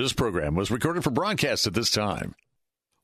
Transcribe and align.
This 0.00 0.14
program 0.14 0.54
was 0.54 0.70
recorded 0.70 1.04
for 1.04 1.10
broadcast 1.10 1.66
at 1.66 1.74
this 1.74 1.90
time. 1.90 2.34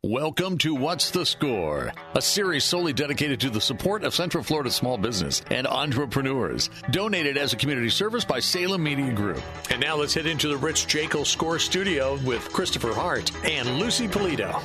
Welcome 0.02 0.56
to 0.58 0.74
What's 0.74 1.10
the 1.10 1.26
Score, 1.26 1.92
a 2.14 2.22
series 2.22 2.64
solely 2.64 2.94
dedicated 2.94 3.38
to 3.40 3.50
the 3.50 3.60
support 3.60 4.02
of 4.02 4.14
Central 4.14 4.42
Florida 4.42 4.70
small 4.70 4.96
business 4.96 5.42
and 5.50 5.66
entrepreneurs. 5.66 6.70
Donated 6.92 7.36
as 7.36 7.52
a 7.52 7.56
community 7.56 7.90
service 7.90 8.24
by 8.24 8.40
Salem 8.40 8.82
Media 8.82 9.12
Group. 9.12 9.42
And 9.68 9.78
now 9.78 9.96
let's 9.96 10.14
head 10.14 10.24
into 10.24 10.48
the 10.48 10.56
Rich 10.56 10.86
Jekyll 10.86 11.26
Score 11.26 11.58
Studio 11.58 12.18
with 12.24 12.50
Christopher 12.50 12.94
Hart 12.94 13.30
and 13.44 13.78
Lucy 13.78 14.08
Polito. 14.08 14.62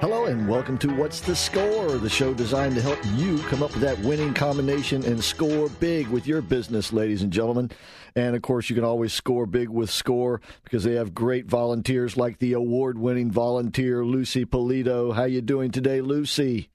Hello 0.00 0.26
and 0.26 0.48
welcome 0.48 0.78
to 0.78 0.94
What's 0.94 1.20
the 1.20 1.34
Score, 1.34 1.98
the 1.98 2.08
show 2.08 2.32
designed 2.32 2.76
to 2.76 2.80
help 2.80 3.00
you 3.16 3.38
come 3.48 3.64
up 3.64 3.72
with 3.72 3.80
that 3.80 3.98
winning 3.98 4.32
combination 4.32 5.04
and 5.04 5.22
score 5.22 5.68
big 5.68 6.06
with 6.06 6.24
your 6.24 6.40
business, 6.40 6.92
ladies 6.92 7.22
and 7.22 7.32
gentlemen. 7.32 7.72
And 8.14 8.36
of 8.36 8.42
course, 8.42 8.70
you 8.70 8.76
can 8.76 8.84
always 8.84 9.12
score 9.12 9.44
big 9.44 9.68
with 9.68 9.90
Score 9.90 10.40
because 10.62 10.84
they 10.84 10.94
have 10.94 11.16
great 11.16 11.46
volunteers 11.46 12.16
like 12.16 12.38
the 12.38 12.52
award-winning 12.52 13.32
volunteer 13.32 14.04
Lucy 14.04 14.44
Polito. 14.44 15.16
How 15.16 15.24
you 15.24 15.40
doing 15.40 15.72
today, 15.72 16.00
Lucy? 16.00 16.70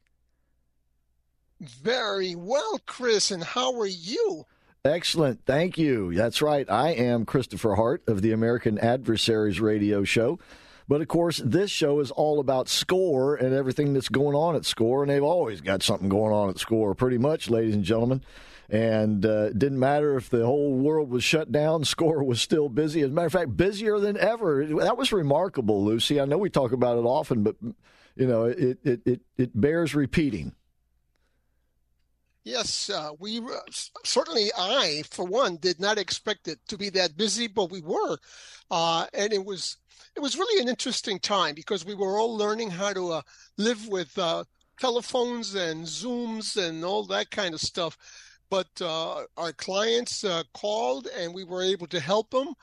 Very 1.61 2.35
well, 2.35 2.81
Chris. 2.85 3.31
And 3.31 3.41
how 3.41 3.79
are 3.79 3.87
you? 3.87 4.43
Excellent. 4.83 5.45
Thank 5.45 5.77
you. 5.77 6.13
That's 6.13 6.41
right. 6.41 6.69
I 6.69 6.89
am 6.89 7.23
Christopher 7.23 7.75
Hart 7.75 8.03
of 8.05 8.21
the 8.21 8.33
American 8.33 8.77
Adversaries 8.77 9.61
Radio 9.61 10.03
Show. 10.03 10.39
But 10.87 11.01
of 11.01 11.07
course, 11.07 11.41
this 11.43 11.71
show 11.71 11.99
is 11.99 12.11
all 12.11 12.39
about 12.39 12.67
score 12.67 13.35
and 13.35 13.53
everything 13.53 13.93
that's 13.93 14.09
going 14.09 14.35
on 14.35 14.55
at 14.55 14.65
score. 14.65 15.03
And 15.03 15.09
they've 15.09 15.23
always 15.23 15.61
got 15.61 15.83
something 15.83 16.09
going 16.09 16.33
on 16.33 16.49
at 16.49 16.59
score, 16.59 16.93
pretty 16.95 17.17
much, 17.17 17.49
ladies 17.49 17.75
and 17.75 17.83
gentlemen. 17.83 18.21
And 18.69 19.25
uh, 19.25 19.47
it 19.49 19.59
didn't 19.59 19.79
matter 19.79 20.15
if 20.17 20.29
the 20.29 20.45
whole 20.45 20.73
world 20.73 21.09
was 21.09 21.23
shut 21.23 21.51
down, 21.51 21.83
score 21.85 22.23
was 22.23 22.41
still 22.41 22.69
busy. 22.69 23.01
As 23.01 23.09
a 23.09 23.13
matter 23.13 23.27
of 23.27 23.33
fact, 23.33 23.55
busier 23.55 23.99
than 23.99 24.17
ever. 24.17 24.65
That 24.65 24.97
was 24.97 25.11
remarkable, 25.11 25.83
Lucy. 25.83 26.19
I 26.19 26.25
know 26.25 26.37
we 26.37 26.49
talk 26.49 26.71
about 26.71 26.97
it 26.97 27.05
often, 27.05 27.43
but 27.43 27.55
you 28.15 28.27
know, 28.27 28.45
it 28.45 28.79
it 28.83 29.01
it, 29.05 29.21
it 29.37 29.59
bears 29.59 29.95
repeating. 29.95 30.53
Yes, 32.43 32.89
uh, 32.89 33.11
we 33.19 33.39
uh, 33.39 33.59
certainly 34.03 34.51
I, 34.57 35.03
for 35.09 35.25
one, 35.25 35.57
did 35.57 35.79
not 35.79 35.97
expect 35.97 36.47
it 36.47 36.59
to 36.67 36.77
be 36.77 36.89
that 36.89 37.15
busy, 37.15 37.47
but 37.47 37.71
we 37.71 37.81
were, 37.81 38.17
uh, 38.69 39.07
and 39.13 39.31
it 39.31 39.45
was 39.45 39.77
it 40.15 40.19
was 40.19 40.37
really 40.37 40.61
an 40.61 40.67
interesting 40.67 41.19
time 41.19 41.55
because 41.55 41.85
we 41.85 41.95
were 41.95 42.19
all 42.19 42.35
learning 42.35 42.69
how 42.71 42.91
to 42.91 43.11
uh, 43.13 43.21
live 43.57 43.87
with 43.87 44.17
uh, 44.17 44.43
telephones 44.79 45.55
and 45.55 45.85
Zooms 45.85 46.57
and 46.57 46.83
all 46.83 47.05
that 47.05 47.31
kind 47.31 47.53
of 47.53 47.61
stuff. 47.61 47.97
But 48.49 48.81
our 48.81 49.53
clients 49.53 50.23
called 50.53 51.07
and 51.17 51.33
we 51.33 51.43
were 51.43 51.63
able 51.63 51.87
to 51.87 51.99
help 51.99 52.29
them. 52.29 52.53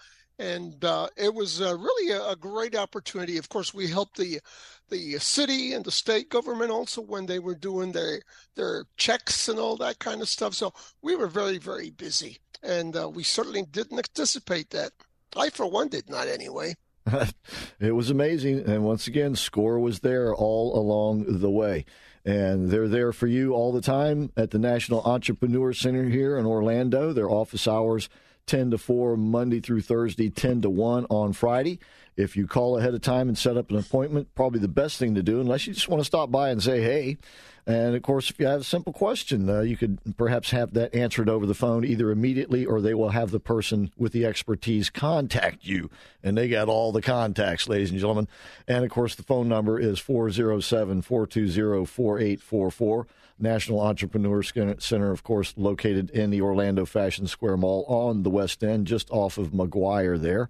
And 0.40 0.82
uh, 0.84 1.08
it 1.16 1.34
was 1.34 1.60
uh, 1.60 1.76
really 1.76 2.12
a, 2.12 2.30
a, 2.30 2.36
great 2.36 2.74
opportunity. 2.74 3.36
Of 3.36 3.50
course, 3.50 3.74
we 3.74 3.88
helped 3.88 4.16
the 4.16 4.40
the 4.88 5.18
city 5.18 5.74
and 5.74 5.84
the 5.84 5.90
state 5.92 6.30
government 6.30 6.70
also 6.70 7.02
when 7.02 7.26
they 7.26 7.38
were 7.38 7.54
doing 7.54 7.92
their 7.92 8.22
their 8.54 8.86
checks 8.96 9.48
and 9.48 9.58
all 9.58 9.76
that 9.76 9.98
kind 9.98 10.22
of 10.22 10.28
stuff. 10.28 10.54
So 10.54 10.72
we 11.02 11.14
were 11.14 11.26
very 11.26 11.58
very 11.58 11.90
busy, 11.90 12.38
and 12.62 12.96
we 13.14 13.22
certainly 13.22 13.62
didn't 13.62 13.98
anticipate 13.98 14.70
that. 14.70 14.92
I, 15.36 15.50
for 15.50 15.66
one, 15.66 15.88
did 15.88 16.08
not 16.08 16.26
anyway. 16.26 16.74
it 17.80 17.92
was 17.92 18.10
amazing. 18.10 18.60
And 18.68 18.84
once 18.84 19.06
again, 19.06 19.36
Score 19.36 19.78
was 19.78 20.00
there 20.00 20.34
all 20.34 20.78
along 20.78 21.24
the 21.28 21.50
way. 21.50 21.84
And 22.24 22.70
they're 22.70 22.88
there 22.88 23.12
for 23.12 23.26
you 23.26 23.54
all 23.54 23.72
the 23.72 23.80
time 23.80 24.30
at 24.36 24.50
the 24.50 24.58
National 24.58 25.02
Entrepreneur 25.02 25.72
Center 25.72 26.08
here 26.08 26.36
in 26.36 26.44
Orlando. 26.44 27.12
Their 27.12 27.30
office 27.30 27.66
hours 27.66 28.08
10 28.50 28.72
to 28.72 28.78
4 28.78 29.16
Monday 29.16 29.60
through 29.60 29.80
Thursday, 29.80 30.28
10 30.28 30.62
to 30.62 30.70
1 30.70 31.06
on 31.08 31.32
Friday. 31.32 31.78
If 32.16 32.36
you 32.36 32.48
call 32.48 32.76
ahead 32.76 32.94
of 32.94 33.00
time 33.00 33.28
and 33.28 33.38
set 33.38 33.56
up 33.56 33.70
an 33.70 33.78
appointment, 33.78 34.34
probably 34.34 34.58
the 34.58 34.66
best 34.66 34.98
thing 34.98 35.14
to 35.14 35.22
do, 35.22 35.40
unless 35.40 35.68
you 35.68 35.72
just 35.72 35.88
want 35.88 36.00
to 36.00 36.04
stop 36.04 36.32
by 36.32 36.50
and 36.50 36.60
say, 36.60 36.80
hey, 36.80 37.18
and 37.64 37.94
of 37.94 38.02
course, 38.02 38.28
if 38.28 38.40
you 38.40 38.46
have 38.46 38.62
a 38.62 38.64
simple 38.64 38.92
question, 38.92 39.48
uh, 39.48 39.60
you 39.60 39.76
could 39.76 40.00
perhaps 40.16 40.50
have 40.50 40.74
that 40.74 40.92
answered 40.92 41.28
over 41.28 41.46
the 41.46 41.54
phone 41.54 41.84
either 41.84 42.10
immediately 42.10 42.66
or 42.66 42.80
they 42.80 42.92
will 42.92 43.10
have 43.10 43.30
the 43.30 43.38
person 43.38 43.92
with 43.96 44.10
the 44.10 44.26
expertise 44.26 44.90
contact 44.90 45.64
you. 45.64 45.88
And 46.20 46.36
they 46.36 46.48
got 46.48 46.68
all 46.68 46.90
the 46.90 47.02
contacts, 47.02 47.68
ladies 47.68 47.92
and 47.92 48.00
gentlemen. 48.00 48.26
And 48.66 48.84
of 48.84 48.90
course, 48.90 49.14
the 49.14 49.22
phone 49.22 49.48
number 49.48 49.78
is 49.78 50.00
407 50.00 51.02
420 51.02 51.86
4844. 51.86 53.06
National 53.40 53.80
Entrepreneur 53.80 54.42
Center, 54.42 55.10
of 55.10 55.22
course, 55.22 55.54
located 55.56 56.10
in 56.10 56.30
the 56.30 56.40
Orlando 56.40 56.84
Fashion 56.84 57.26
Square 57.26 57.58
Mall 57.58 57.84
on 57.88 58.22
the 58.22 58.30
West 58.30 58.62
End, 58.62 58.86
just 58.86 59.10
off 59.10 59.38
of 59.38 59.54
Maguire 59.54 60.18
there. 60.18 60.48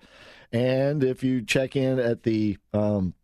And 0.52 1.04
if 1.04 1.22
you 1.22 1.42
check 1.42 1.76
in 1.76 1.98
at 1.98 2.24
the 2.24 2.58
um, 2.72 3.14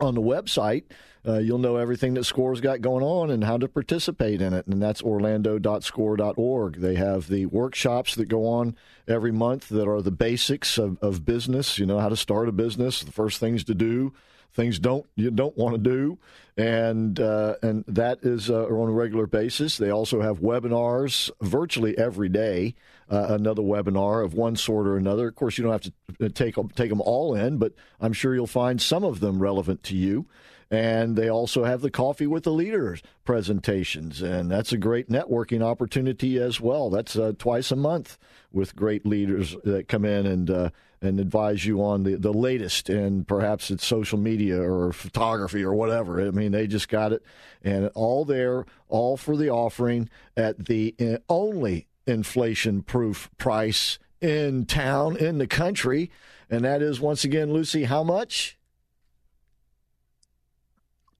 on 0.00 0.14
the 0.14 0.20
website, 0.20 0.84
uh, 1.26 1.38
you'll 1.38 1.58
know 1.58 1.76
everything 1.76 2.14
that 2.14 2.24
Score's 2.24 2.60
got 2.60 2.80
going 2.80 3.04
on 3.04 3.30
and 3.30 3.44
how 3.44 3.58
to 3.58 3.68
participate 3.68 4.40
in 4.40 4.52
it. 4.54 4.66
And 4.66 4.80
that's 4.80 5.02
orlando.score.org. 5.02 6.80
They 6.80 6.94
have 6.94 7.28
the 7.28 7.46
workshops 7.46 8.14
that 8.14 8.26
go 8.26 8.46
on 8.46 8.76
every 9.06 9.32
month 9.32 9.68
that 9.68 9.88
are 9.88 10.00
the 10.00 10.10
basics 10.10 10.78
of, 10.78 10.98
of 11.02 11.24
business, 11.24 11.78
you 11.78 11.86
know, 11.86 11.98
how 11.98 12.08
to 12.08 12.16
start 12.16 12.48
a 12.48 12.52
business, 12.52 13.02
the 13.02 13.12
first 13.12 13.40
things 13.40 13.64
to 13.64 13.74
do, 13.74 14.12
things 14.52 14.78
don't 14.78 15.06
you 15.14 15.30
don't 15.30 15.56
want 15.56 15.74
to 15.74 15.78
do, 15.78 16.18
and 16.56 17.18
uh, 17.20 17.56
and 17.62 17.84
that 17.86 18.18
is 18.22 18.50
uh, 18.50 18.66
on 18.66 18.88
a 18.88 18.92
regular 18.92 19.26
basis. 19.26 19.78
They 19.78 19.90
also 19.90 20.20
have 20.20 20.40
webinars 20.40 21.30
virtually 21.40 21.96
every 21.96 22.28
day. 22.28 22.74
Uh, 23.10 23.28
another 23.30 23.62
webinar 23.62 24.22
of 24.22 24.34
one 24.34 24.54
sort 24.54 24.86
or 24.86 24.98
another. 24.98 25.28
Of 25.28 25.34
course, 25.34 25.56
you 25.56 25.64
don't 25.64 25.72
have 25.72 25.92
to 26.18 26.26
uh, 26.26 26.28
take 26.28 26.56
take 26.74 26.90
them 26.90 27.00
all 27.00 27.34
in, 27.34 27.58
but 27.58 27.72
I'm 28.00 28.12
sure 28.12 28.34
you'll 28.34 28.46
find 28.46 28.82
some 28.82 29.04
of 29.04 29.20
them 29.20 29.40
relevant 29.40 29.82
to 29.84 29.96
you. 29.96 30.26
And 30.70 31.16
they 31.16 31.30
also 31.30 31.64
have 31.64 31.80
the 31.80 31.90
Coffee 31.90 32.26
with 32.26 32.44
the 32.44 32.52
Leaders 32.52 33.02
presentations, 33.24 34.20
and 34.20 34.50
that's 34.50 34.70
a 34.70 34.76
great 34.76 35.08
networking 35.08 35.62
opportunity 35.62 36.38
as 36.38 36.60
well. 36.60 36.90
That's 36.90 37.16
uh, 37.16 37.32
twice 37.38 37.70
a 37.70 37.76
month 37.76 38.18
with 38.52 38.76
great 38.76 39.06
leaders 39.06 39.56
that 39.64 39.88
come 39.88 40.04
in 40.04 40.26
and 40.26 40.50
uh, 40.50 40.70
and 41.00 41.20
advise 41.20 41.64
you 41.64 41.82
on 41.82 42.02
the, 42.02 42.16
the 42.16 42.32
latest, 42.32 42.88
and 42.88 43.26
perhaps 43.26 43.70
it's 43.70 43.86
social 43.86 44.18
media 44.18 44.60
or 44.60 44.92
photography 44.92 45.62
or 45.62 45.74
whatever. 45.74 46.26
I 46.26 46.30
mean, 46.30 46.52
they 46.52 46.66
just 46.66 46.88
got 46.88 47.12
it, 47.12 47.22
and 47.62 47.90
all 47.94 48.24
there, 48.24 48.64
all 48.88 49.16
for 49.16 49.36
the 49.36 49.50
offering 49.50 50.08
at 50.36 50.66
the 50.66 50.94
uh, 51.00 51.18
only 51.28 51.86
inflation 52.06 52.82
proof 52.82 53.30
price 53.38 53.98
in 54.20 54.66
town, 54.66 55.16
in 55.16 55.38
the 55.38 55.46
country. 55.46 56.10
And 56.50 56.64
that 56.64 56.80
is, 56.80 56.98
once 56.98 57.24
again, 57.24 57.52
Lucy, 57.52 57.84
how 57.84 58.02
much? 58.02 58.58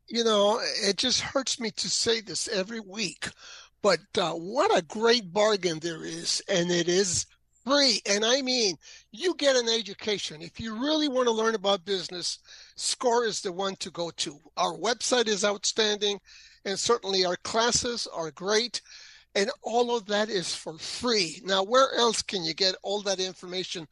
you 0.09 0.25
know, 0.25 0.61
it 0.83 0.97
just 0.97 1.21
hurts 1.21 1.61
me 1.61 1.71
to 1.73 1.89
say 1.89 2.21
this 2.21 2.49
every 2.49 2.81
week, 2.81 3.29
but 3.83 4.01
uh, 4.17 4.33
what 4.33 4.77
a 4.77 4.83
great 4.83 5.33
bargain 5.33 5.79
there 5.81 6.05
is. 6.05 6.43
And 6.49 6.71
it 6.71 6.89
is 6.89 7.27
free. 7.69 8.01
And 8.07 8.25
I 8.25 8.43
mean, 8.43 8.77
you 9.13 9.35
get 9.35 9.57
an 9.57 9.69
education. 9.69 10.43
If 10.43 10.59
you 10.59 10.81
really 10.81 11.09
want 11.09 11.27
to 11.27 11.33
learn 11.33 11.55
about 11.55 11.85
business, 11.85 12.39
SCORE 12.77 13.27
is 13.27 13.41
the 13.41 13.53
one 13.53 13.77
to 13.77 13.91
go 13.91 14.11
to. 14.11 14.39
Our 14.57 14.75
website 14.75 15.29
is 15.29 15.45
outstanding, 15.45 16.21
and 16.65 16.79
certainly 16.79 17.25
our 17.25 17.37
classes 17.37 18.09
are 18.13 18.31
great. 18.31 18.81
And 19.35 19.51
all 19.63 19.95
of 19.95 20.07
that 20.07 20.31
is 20.31 20.55
for 20.55 20.79
free. 20.79 21.41
Now, 21.45 21.63
where 21.63 21.95
else 21.97 22.23
can 22.23 22.45
you 22.45 22.55
get 22.55 22.75
all 22.83 23.03
that 23.03 23.21
information 23.21 23.87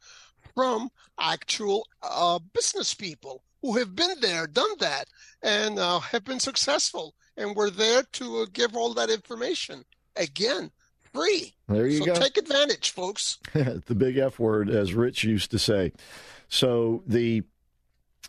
from 0.55 0.89
actual 1.19 1.87
uh, 2.01 2.39
business 2.53 2.93
people? 2.93 3.43
who 3.61 3.77
have 3.77 3.95
been 3.95 4.19
there, 4.21 4.47
done 4.47 4.69
that, 4.79 5.07
and 5.41 5.79
uh, 5.79 5.99
have 5.99 6.23
been 6.23 6.39
successful. 6.39 7.15
And 7.35 7.55
we're 7.55 7.69
there 7.69 8.03
to 8.13 8.41
uh, 8.41 8.45
give 8.53 8.75
all 8.75 8.93
that 8.93 9.09
information 9.09 9.83
again, 10.15 10.71
free. 11.17 11.53
There 11.67 11.87
you 11.87 11.99
so 11.99 12.05
go. 12.05 12.15
Take 12.15 12.37
advantage, 12.37 12.91
folks. 12.91 13.39
the 13.53 13.95
big 13.95 14.17
F 14.17 14.39
word, 14.39 14.69
as 14.69 14.93
Rich 14.93 15.23
used 15.23 15.51
to 15.51 15.59
say. 15.59 15.91
So 16.49 17.03
the 17.05 17.43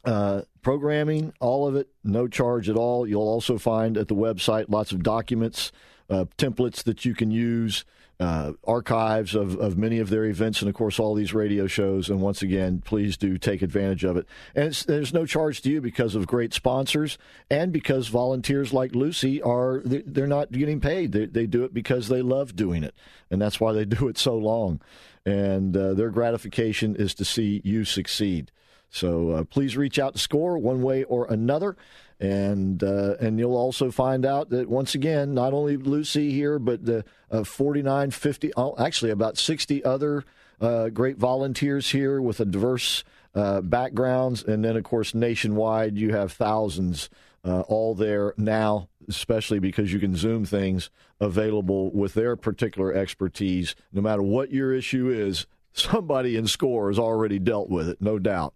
uh, 0.05 0.43
programming, 0.63 1.33
all 1.41 1.67
of 1.67 1.77
it, 1.77 1.89
no 2.05 2.29
charge 2.29 2.69
at 2.69 2.77
all. 2.77 3.07
You'll 3.07 3.23
also 3.23 3.59
find 3.59 3.97
at 3.97 4.09
the 4.09 4.15
website 4.15 4.67
lots 4.69 4.93
of 4.93 5.03
documents, 5.03 5.73
uh, 6.11 6.25
templates 6.37 6.83
that 6.85 7.05
you 7.05 7.15
can 7.15 7.31
use, 7.31 7.85
uh, 8.21 8.53
archives 8.67 9.35
of, 9.35 9.57
of 9.61 9.79
many 9.79 9.99
of 10.01 10.11
their 10.11 10.25
events, 10.25 10.61
and 10.61 10.69
of 10.69 10.75
course, 10.75 10.99
all 10.99 11.15
these 11.15 11.33
radio 11.33 11.67
shows. 11.67 12.11
And 12.11 12.21
once 12.21 12.43
again, 12.43 12.83
please 12.85 13.17
do 13.17 13.39
take 13.39 13.63
advantage 13.63 14.05
of 14.05 14.17
it. 14.17 14.27
And 14.55 14.73
there's 14.73 15.15
no 15.15 15.25
charge 15.25 15.63
to 15.63 15.71
you 15.71 15.81
because 15.81 16.15
of 16.15 16.27
great 16.27 16.53
sponsors 16.53 17.17
and 17.49 17.73
because 17.73 18.09
volunteers 18.09 18.73
like 18.73 18.95
Lucy 18.95 19.41
are, 19.41 19.83
they're 19.85 20.27
not 20.27 20.51
getting 20.51 20.81
paid. 20.81 21.13
They, 21.13 21.27
they 21.27 21.47
do 21.47 21.65
it 21.65 21.73
because 21.73 22.09
they 22.09 22.23
love 22.23 22.57
doing 22.57 22.83
it. 22.83 22.95
And 23.31 23.41
that's 23.41 23.61
why 23.61 23.73
they 23.73 23.85
do 23.87 24.09
it 24.09 24.19
so 24.19 24.37
long. 24.37 24.81
And 25.25 25.77
uh, 25.77 25.95
their 25.95 26.11
gratification 26.11 26.97
is 26.97 27.15
to 27.17 27.25
see 27.25 27.61
you 27.65 27.85
succeed. 27.85 28.51
So 28.91 29.31
uh, 29.31 29.45
please 29.45 29.77
reach 29.77 29.99
out 29.99 30.15
to 30.15 30.19
SCORE 30.19 30.59
one 30.59 30.83
way 30.83 31.05
or 31.05 31.27
another. 31.27 31.77
And 32.21 32.83
uh, 32.83 33.15
and 33.21 33.39
you'll 33.39 33.57
also 33.57 33.93
find 33.93 34.27
out 34.27 34.51
that 34.51 34.69
once 34.69 34.95
again, 34.95 35.35
not 35.35 35.53
only 35.53 35.77
Lucy 35.77 36.33
here, 36.33 36.59
but 36.59 36.85
the 36.85 37.05
uh, 37.31 37.45
49, 37.45 38.11
50, 38.11 38.53
oh, 38.57 38.75
actually 38.77 39.13
about 39.13 39.39
60 39.39 39.85
other 39.85 40.25
uh, 40.61 40.89
great 40.89 41.17
volunteers 41.17 41.91
here 41.91 42.21
with 42.21 42.41
a 42.41 42.45
diverse 42.45 43.05
uh, 43.35 43.61
backgrounds. 43.61 44.43
And 44.43 44.65
then, 44.65 44.77
of 44.77 44.83
course, 44.83 45.15
nationwide, 45.15 45.97
you 45.97 46.13
have 46.13 46.33
thousands 46.33 47.09
uh, 47.45 47.61
all 47.63 47.95
there 47.95 48.35
now, 48.37 48.89
especially 49.09 49.59
because 49.59 49.93
you 49.93 50.01
can 50.01 50.17
Zoom 50.17 50.45
things 50.45 50.91
available 51.21 51.91
with 51.93 52.15
their 52.15 52.37
particular 52.37 52.93
expertise. 52.93 53.75
No 53.93 54.03
matter 54.03 54.23
what 54.23 54.51
your 54.51 54.75
issue 54.75 55.09
is, 55.09 55.47
somebody 55.73 56.37
in 56.37 56.47
SCORE 56.47 56.89
has 56.89 56.99
already 56.99 57.39
dealt 57.39 57.69
with 57.69 57.89
it, 57.89 58.01
no 58.01 58.19
doubt. 58.19 58.55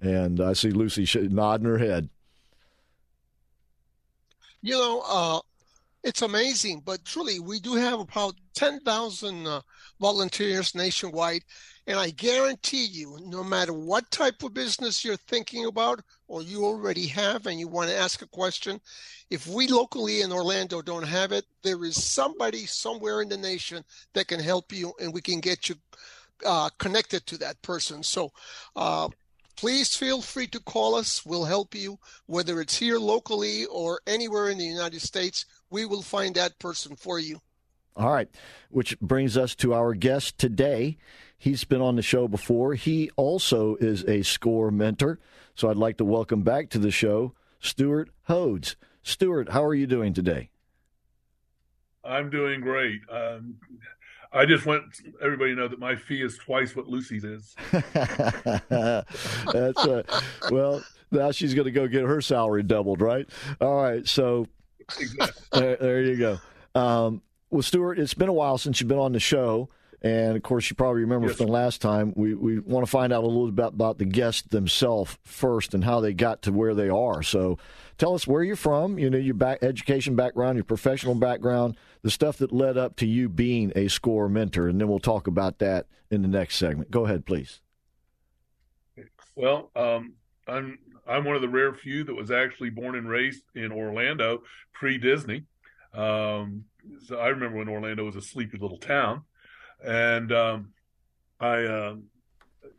And 0.00 0.40
I 0.40 0.52
see 0.52 0.70
Lucy 0.70 1.06
nodding 1.28 1.66
her 1.66 1.78
head. 1.78 2.10
You 4.64 4.72
know, 4.72 5.02
uh, 5.06 5.40
it's 6.02 6.22
amazing, 6.22 6.84
but 6.86 7.04
truly, 7.04 7.38
we 7.38 7.60
do 7.60 7.74
have 7.74 8.00
about 8.00 8.34
10,000 8.54 9.46
uh, 9.46 9.60
volunteers 10.00 10.74
nationwide. 10.74 11.42
And 11.86 11.98
I 11.98 12.08
guarantee 12.08 12.86
you, 12.86 13.18
no 13.26 13.44
matter 13.44 13.74
what 13.74 14.10
type 14.10 14.42
of 14.42 14.54
business 14.54 15.04
you're 15.04 15.18
thinking 15.18 15.66
about 15.66 16.00
or 16.28 16.40
you 16.40 16.64
already 16.64 17.06
have 17.08 17.44
and 17.44 17.60
you 17.60 17.68
want 17.68 17.90
to 17.90 17.96
ask 17.96 18.22
a 18.22 18.26
question, 18.28 18.80
if 19.28 19.46
we 19.46 19.68
locally 19.68 20.22
in 20.22 20.32
Orlando 20.32 20.80
don't 20.80 21.06
have 21.06 21.30
it, 21.32 21.44
there 21.62 21.84
is 21.84 22.02
somebody 22.02 22.64
somewhere 22.64 23.20
in 23.20 23.28
the 23.28 23.36
nation 23.36 23.84
that 24.14 24.28
can 24.28 24.40
help 24.40 24.72
you 24.72 24.94
and 24.98 25.12
we 25.12 25.20
can 25.20 25.40
get 25.40 25.68
you 25.68 25.74
uh, 26.46 26.70
connected 26.78 27.26
to 27.26 27.36
that 27.36 27.60
person. 27.60 28.02
So 28.02 28.32
uh, 28.76 29.08
please 29.56 29.96
feel 29.96 30.22
free 30.22 30.46
to 30.48 30.60
call 30.60 30.94
us. 30.94 31.24
We'll 31.24 31.44
help 31.44 31.74
you, 31.74 31.98
whether 32.26 32.60
it's 32.60 32.76
here 32.76 32.98
locally 32.98 33.66
or 33.66 34.00
anywhere 34.06 34.48
in 34.48 34.58
the 34.58 34.64
United 34.64 35.00
States. 35.00 35.46
We 35.70 35.86
will 35.86 36.02
find 36.02 36.34
that 36.34 36.58
person 36.58 36.96
for 36.96 37.18
you. 37.18 37.40
All 37.96 38.12
right, 38.12 38.28
which 38.70 38.98
brings 39.00 39.36
us 39.36 39.54
to 39.56 39.72
our 39.72 39.94
guest 39.94 40.36
today. 40.38 40.98
He's 41.38 41.64
been 41.64 41.80
on 41.80 41.96
the 41.96 42.02
show 42.02 42.26
before. 42.26 42.74
He 42.74 43.10
also 43.16 43.76
is 43.76 44.04
a 44.04 44.22
score 44.22 44.70
mentor. 44.70 45.20
So 45.54 45.70
I'd 45.70 45.76
like 45.76 45.98
to 45.98 46.04
welcome 46.04 46.42
back 46.42 46.70
to 46.70 46.78
the 46.78 46.90
show 46.90 47.34
Stuart 47.60 48.10
Hodes. 48.28 48.74
Stuart, 49.02 49.50
how 49.50 49.62
are 49.64 49.74
you 49.74 49.86
doing 49.86 50.12
today? 50.12 50.50
I'm 52.02 52.30
doing 52.30 52.60
great. 52.60 53.00
Um, 53.10 53.54
I 54.34 54.44
just 54.44 54.66
want 54.66 54.82
everybody 55.22 55.54
to 55.54 55.60
know 55.60 55.68
that 55.68 55.78
my 55.78 55.94
fee 55.94 56.20
is 56.20 56.36
twice 56.36 56.74
what 56.74 56.88
Lucy's 56.88 57.22
is. 57.22 57.54
That's 57.70 59.06
right. 59.86 60.04
Well, 60.50 60.82
now 61.12 61.30
she's 61.30 61.54
going 61.54 61.66
to 61.66 61.70
go 61.70 61.86
get 61.86 62.02
her 62.02 62.20
salary 62.20 62.64
doubled, 62.64 63.00
right? 63.00 63.28
All 63.60 63.80
right. 63.80 64.06
So 64.08 64.48
exactly. 64.98 65.60
there, 65.60 65.76
there, 65.76 66.02
you 66.02 66.16
go. 66.16 66.40
Um, 66.74 67.22
well, 67.50 67.62
Stuart, 67.62 68.00
it's 68.00 68.14
been 68.14 68.28
a 68.28 68.32
while 68.32 68.58
since 68.58 68.80
you've 68.80 68.88
been 68.88 68.98
on 68.98 69.12
the 69.12 69.20
show. 69.20 69.68
And 70.04 70.36
of 70.36 70.42
course, 70.42 70.68
you 70.68 70.76
probably 70.76 71.00
remember 71.00 71.28
yes. 71.28 71.38
from 71.38 71.46
the 71.46 71.52
last 71.52 71.80
time, 71.80 72.12
we, 72.14 72.34
we 72.34 72.58
want 72.58 72.84
to 72.84 72.90
find 72.90 73.10
out 73.10 73.24
a 73.24 73.26
little 73.26 73.50
bit 73.50 73.68
about, 73.68 73.96
the 73.96 74.04
guests 74.04 74.42
themselves 74.42 75.16
first 75.24 75.72
and 75.72 75.82
how 75.82 76.00
they 76.00 76.12
got 76.12 76.42
to 76.42 76.52
where 76.52 76.74
they 76.74 76.90
are. 76.90 77.22
So 77.22 77.56
tell 77.96 78.14
us 78.14 78.26
where 78.26 78.42
you're 78.42 78.54
from, 78.54 78.98
you 78.98 79.08
know, 79.08 79.16
your 79.16 79.34
back, 79.34 79.62
education 79.62 80.14
background, 80.14 80.56
your 80.56 80.64
professional 80.64 81.14
background, 81.14 81.78
the 82.02 82.10
stuff 82.10 82.36
that 82.38 82.52
led 82.52 82.76
up 82.76 82.96
to 82.96 83.06
you 83.06 83.30
being 83.30 83.72
a 83.74 83.88
score 83.88 84.28
mentor. 84.28 84.68
And 84.68 84.78
then 84.78 84.88
we'll 84.88 84.98
talk 84.98 85.26
about 85.26 85.58
that 85.60 85.86
in 86.10 86.20
the 86.20 86.28
next 86.28 86.56
segment. 86.56 86.90
Go 86.90 87.06
ahead, 87.06 87.24
please. 87.24 87.62
Well, 89.34 89.70
um, 89.74 90.12
I'm 90.46 90.78
I'm 91.06 91.24
one 91.24 91.34
of 91.34 91.42
the 91.42 91.48
rare 91.48 91.72
few 91.72 92.04
that 92.04 92.14
was 92.14 92.30
actually 92.30 92.70
born 92.70 92.94
and 92.94 93.08
raised 93.08 93.44
in 93.54 93.72
Orlando 93.72 94.42
pre 94.74 94.98
Disney. 94.98 95.44
Um, 95.94 96.64
so 97.06 97.16
I 97.18 97.28
remember 97.28 97.56
when 97.56 97.68
Orlando 97.68 98.04
was 98.04 98.16
a 98.16 98.22
sleepy 98.22 98.58
little 98.58 98.78
town 98.78 99.22
and 99.84 100.32
um, 100.32 100.68
I 101.40 101.64
uh, 101.64 101.94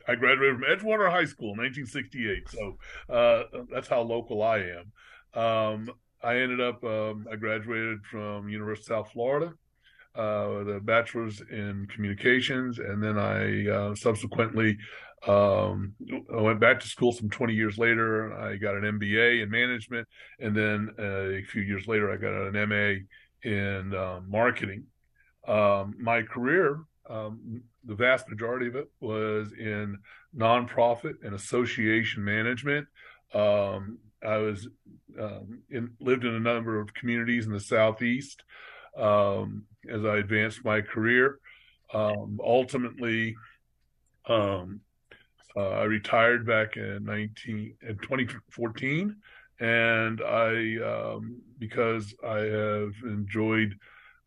I 0.07 0.15
graduated 0.15 0.59
from 0.59 0.65
Edgewater 0.65 1.09
High 1.09 1.25
School 1.25 1.53
in 1.53 1.57
1968. 1.57 2.49
So 2.49 2.77
uh, 3.13 3.63
that's 3.71 3.87
how 3.87 4.01
local 4.01 4.43
I 4.43 4.57
am. 4.57 5.41
Um, 5.41 5.89
I 6.23 6.37
ended 6.37 6.61
up 6.61 6.83
um, 6.83 7.27
I 7.31 7.35
graduated 7.35 8.05
from 8.05 8.49
University 8.49 8.93
of 8.93 8.97
South 8.97 9.11
Florida 9.11 9.53
uh, 10.15 10.47
with 10.57 10.75
a 10.75 10.79
bachelor's 10.81 11.41
in 11.51 11.87
communications, 11.93 12.79
and 12.79 13.03
then 13.03 13.17
I 13.17 13.67
uh, 13.67 13.95
subsequently 13.95 14.77
um, 15.27 15.93
I 16.35 16.41
went 16.41 16.59
back 16.59 16.79
to 16.81 16.87
school 16.87 17.11
some 17.11 17.29
20 17.29 17.53
years 17.53 17.77
later. 17.77 18.33
I 18.33 18.57
got 18.57 18.75
an 18.75 18.83
MBA 18.99 19.43
in 19.43 19.49
management, 19.49 20.07
and 20.39 20.55
then 20.55 20.89
uh, 20.99 21.31
a 21.31 21.43
few 21.43 21.61
years 21.61 21.87
later, 21.87 22.11
I 22.11 22.17
got 22.17 22.33
an 22.33 22.69
MA 22.69 23.49
in 23.49 23.93
uh, 23.93 24.21
marketing. 24.27 24.85
Um, 25.47 25.95
my 25.99 26.21
career 26.21 26.79
um, 27.09 27.61
the 27.83 27.95
vast 27.95 28.29
majority 28.29 28.67
of 28.67 28.75
it 28.75 28.89
was 28.99 29.51
in 29.53 29.97
nonprofit 30.35 31.23
and 31.23 31.35
association 31.35 32.23
management. 32.23 32.87
Um, 33.33 33.99
I 34.25 34.37
was 34.37 34.67
um, 35.19 35.61
in, 35.69 35.91
lived 35.99 36.25
in 36.25 36.33
a 36.33 36.39
number 36.39 36.79
of 36.79 36.93
communities 36.93 37.45
in 37.45 37.51
the 37.51 37.59
southeast 37.59 38.43
um, 38.97 39.63
as 39.89 40.03
I 40.03 40.17
advanced 40.17 40.65
my 40.65 40.81
career. 40.81 41.39
Um, 41.93 42.39
ultimately, 42.43 43.35
um, 44.27 44.81
uh, 45.55 45.69
I 45.69 45.83
retired 45.83 46.45
back 46.45 46.75
in 46.75 47.03
19 47.05 47.75
in 47.81 47.97
2014, 47.97 49.15
and 49.59 50.21
I 50.21 51.17
because 51.59 52.13
I 52.27 52.39
have 52.39 52.93
enjoyed 53.03 53.77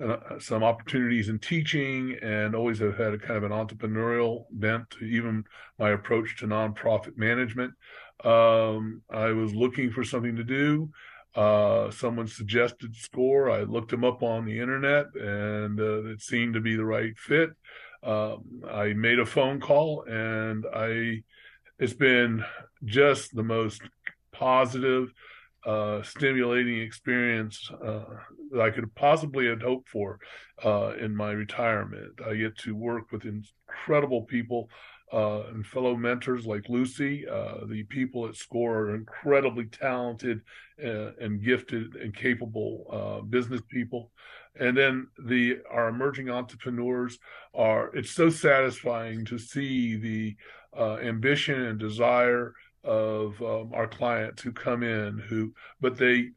uh, 0.04 0.38
some 0.38 0.62
opportunities 0.62 1.28
in 1.28 1.38
teaching 1.38 2.16
and 2.22 2.54
always 2.54 2.78
have 2.78 2.96
had 2.96 3.14
a 3.14 3.18
kind 3.18 3.36
of 3.36 3.44
an 3.44 3.52
entrepreneurial 3.52 4.44
bent 4.50 4.88
to 4.90 5.04
even 5.04 5.44
my 5.78 5.90
approach 5.90 6.38
to 6.38 6.46
nonprofit 6.46 7.16
management. 7.16 7.72
Um, 8.24 9.02
I 9.10 9.32
was 9.32 9.54
looking 9.54 9.90
for 9.90 10.04
something 10.04 10.36
to 10.36 10.44
do. 10.44 10.90
Uh, 11.34 11.90
someone 11.90 12.26
suggested 12.26 12.96
SCORE. 12.96 13.50
I 13.50 13.62
looked 13.62 13.90
them 13.90 14.04
up 14.04 14.22
on 14.22 14.44
the 14.44 14.58
internet 14.58 15.06
and 15.14 15.78
uh, 15.78 16.04
it 16.06 16.20
seemed 16.20 16.54
to 16.54 16.60
be 16.60 16.74
the 16.76 16.84
right 16.84 17.16
fit. 17.16 17.50
Um, 18.02 18.62
I 18.68 18.92
made 18.92 19.18
a 19.18 19.26
phone 19.26 19.60
call 19.60 20.04
and 20.08 20.64
I, 20.74 21.22
it's 21.78 21.92
been 21.92 22.44
just 22.84 23.34
the 23.34 23.42
most 23.42 23.82
positive, 24.32 25.12
uh, 25.68 26.02
stimulating 26.02 26.80
experience 26.80 27.70
uh, 27.84 28.04
that 28.50 28.60
I 28.62 28.70
could 28.70 28.94
possibly 28.94 29.46
have 29.48 29.60
hoped 29.60 29.90
for 29.90 30.18
uh, 30.64 30.94
in 30.98 31.14
my 31.14 31.32
retirement. 31.32 32.12
I 32.26 32.36
get 32.36 32.56
to 32.60 32.74
work 32.74 33.12
with 33.12 33.26
incredible 33.26 34.22
people 34.22 34.70
uh, 35.12 35.42
and 35.48 35.66
fellow 35.66 35.94
mentors 35.94 36.46
like 36.46 36.70
Lucy. 36.70 37.28
Uh, 37.28 37.66
the 37.66 37.82
people 37.82 38.26
at 38.26 38.36
SCORE 38.36 38.78
are 38.78 38.94
incredibly 38.94 39.66
talented 39.66 40.40
uh, 40.82 41.10
and 41.20 41.44
gifted 41.44 41.96
and 41.96 42.16
capable 42.16 43.26
business 43.28 43.60
people. 43.70 44.10
And 44.58 44.74
then 44.74 45.08
the 45.26 45.58
our 45.70 45.88
emerging 45.88 46.30
entrepreneurs 46.30 47.18
are. 47.54 47.94
It's 47.94 48.12
so 48.12 48.30
satisfying 48.30 49.26
to 49.26 49.38
see 49.38 49.96
the 49.96 50.36
ambition 51.02 51.60
and 51.60 51.78
desire 51.78 52.54
of 52.88 53.40
um, 53.42 53.70
our 53.74 53.86
clients 53.86 54.42
who 54.42 54.50
come 54.50 54.82
in 54.82 55.18
who 55.28 55.52
but 55.80 55.98
they 55.98 56.30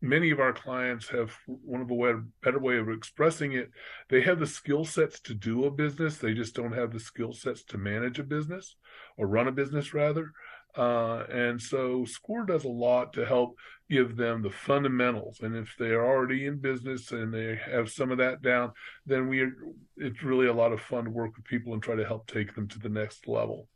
many 0.00 0.30
of 0.30 0.40
our 0.40 0.52
clients 0.52 1.08
have 1.08 1.32
one 1.46 1.80
of 1.80 1.90
a 1.90 1.94
way, 1.94 2.12
better 2.42 2.58
way 2.58 2.78
of 2.78 2.88
expressing 2.88 3.52
it. 3.52 3.70
They 4.08 4.20
have 4.22 4.38
the 4.38 4.46
skill 4.46 4.84
sets 4.84 5.20
to 5.20 5.34
do 5.34 5.64
a 5.64 5.70
business. 5.70 6.18
They 6.18 6.34
just 6.34 6.54
don't 6.54 6.72
have 6.72 6.92
the 6.92 7.00
skill 7.00 7.32
sets 7.32 7.64
to 7.64 7.78
manage 7.78 8.18
a 8.18 8.24
business 8.24 8.76
or 9.16 9.26
run 9.26 9.48
a 9.48 9.52
business 9.52 9.94
rather. 9.94 10.32
Uh, 10.76 11.24
and 11.32 11.60
so 11.60 12.04
score 12.04 12.44
does 12.44 12.64
a 12.64 12.68
lot 12.68 13.14
to 13.14 13.24
help 13.24 13.56
give 13.88 14.14
them 14.16 14.42
the 14.42 14.50
fundamentals. 14.50 15.40
And 15.40 15.56
if 15.56 15.74
they 15.78 15.90
are 15.90 16.04
already 16.04 16.44
in 16.44 16.58
business 16.58 17.12
and 17.12 17.32
they 17.32 17.58
have 17.64 17.90
some 17.90 18.10
of 18.10 18.18
that 18.18 18.42
down 18.42 18.72
then 19.06 19.28
we 19.28 19.40
are, 19.40 19.52
it's 19.96 20.22
really 20.22 20.48
a 20.48 20.52
lot 20.52 20.72
of 20.72 20.80
fun 20.80 21.04
to 21.04 21.10
work 21.10 21.34
with 21.36 21.46
people 21.46 21.72
and 21.72 21.82
try 21.82 21.94
to 21.94 22.04
help 22.04 22.26
take 22.26 22.54
them 22.54 22.68
to 22.68 22.78
the 22.78 22.90
next 22.90 23.26
level 23.26 23.68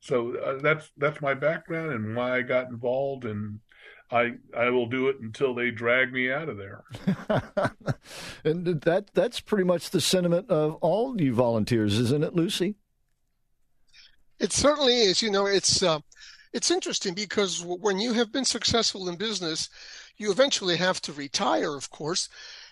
So 0.00 0.36
uh, 0.36 0.60
that's 0.62 0.90
that's 0.96 1.20
my 1.20 1.34
background 1.34 1.92
and 1.92 2.14
why 2.14 2.36
I 2.36 2.42
got 2.42 2.68
involved, 2.68 3.24
and 3.24 3.60
I 4.10 4.34
I 4.56 4.70
will 4.70 4.86
do 4.86 5.08
it 5.08 5.16
until 5.20 5.54
they 5.54 5.70
drag 5.70 6.12
me 6.12 6.30
out 6.30 6.48
of 6.48 6.56
there. 6.56 6.84
and 8.44 8.80
that 8.82 9.10
that's 9.12 9.40
pretty 9.40 9.64
much 9.64 9.90
the 9.90 10.00
sentiment 10.00 10.48
of 10.50 10.74
all 10.76 11.20
you 11.20 11.34
volunteers, 11.34 11.98
isn't 11.98 12.24
it, 12.24 12.34
Lucy? 12.34 12.76
It 14.38 14.52
certainly 14.52 15.00
is. 15.00 15.20
You 15.20 15.30
know, 15.30 15.46
it's 15.46 15.82
uh, 15.82 15.98
it's 16.52 16.70
interesting 16.70 17.14
because 17.14 17.62
when 17.64 17.98
you 17.98 18.12
have 18.14 18.32
been 18.32 18.44
successful 18.44 19.08
in 19.08 19.16
business, 19.16 19.68
you 20.16 20.30
eventually 20.30 20.76
have 20.76 21.00
to 21.02 21.12
retire, 21.12 21.76
of 21.76 21.90
course, 21.90 22.28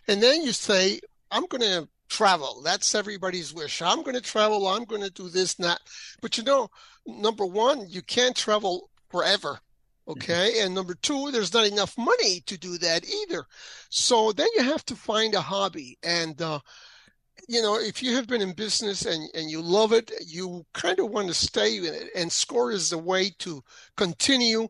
and 0.09 0.23
then 0.23 0.42
you 0.42 0.52
say, 0.52 1.00
"I'm 1.30 1.47
going 1.47 1.62
to 1.62 1.88
travel. 2.09 2.62
That's 2.62 2.95
everybody's 2.95 3.52
wish. 3.52 3.83
I'm 3.83 4.02
going 4.02 4.16
to 4.16 4.23
travel. 4.23 4.66
I'm 4.68 4.85
going 4.85 5.02
to 5.02 5.11
do 5.11 5.28
this, 5.28 5.56
and 5.56 5.64
that." 5.64 5.80
But 6.21 6.38
you 6.38 6.45
know, 6.45 6.68
number 7.06 7.47
one, 7.47 7.87
you 7.88 8.02
can't 8.02 8.37
travel 8.37 8.90
forever. 9.11 9.61
Okay. 10.09 10.61
And 10.61 10.75
number 10.75 10.95
two, 10.95 11.30
there's 11.30 11.52
not 11.52 11.66
enough 11.66 11.99
money 11.99 12.40
to 12.47 12.56
do 12.56 12.78
that 12.78 13.04
either. 13.04 13.45
So 13.90 14.33
then 14.33 14.49
you 14.54 14.62
have 14.62 14.85
to 14.87 14.95
find 14.97 15.35
a 15.35 15.40
hobby. 15.40 15.99
And, 16.02 16.40
uh, 16.40 16.61
you 17.49 17.61
know, 17.61 17.76
if 17.78 18.02
you 18.02 18.14
have 18.14 18.28
been 18.28 18.40
in 18.40 18.52
business 18.52 19.04
and, 19.04 19.28
and 19.35 19.50
you 19.50 19.61
love 19.61 19.92
it, 19.92 20.12
you 20.25 20.64
kind 20.75 21.00
of 21.00 21.11
want 21.11 21.28
to 21.28 21.35
stay 21.35 21.78
in 21.78 21.87
it. 21.87 22.11
And 22.14 22.30
SCORE 22.30 22.73
is 22.73 22.92
a 22.92 22.99
way 22.99 23.33
to 23.40 23.62
continue 23.97 24.68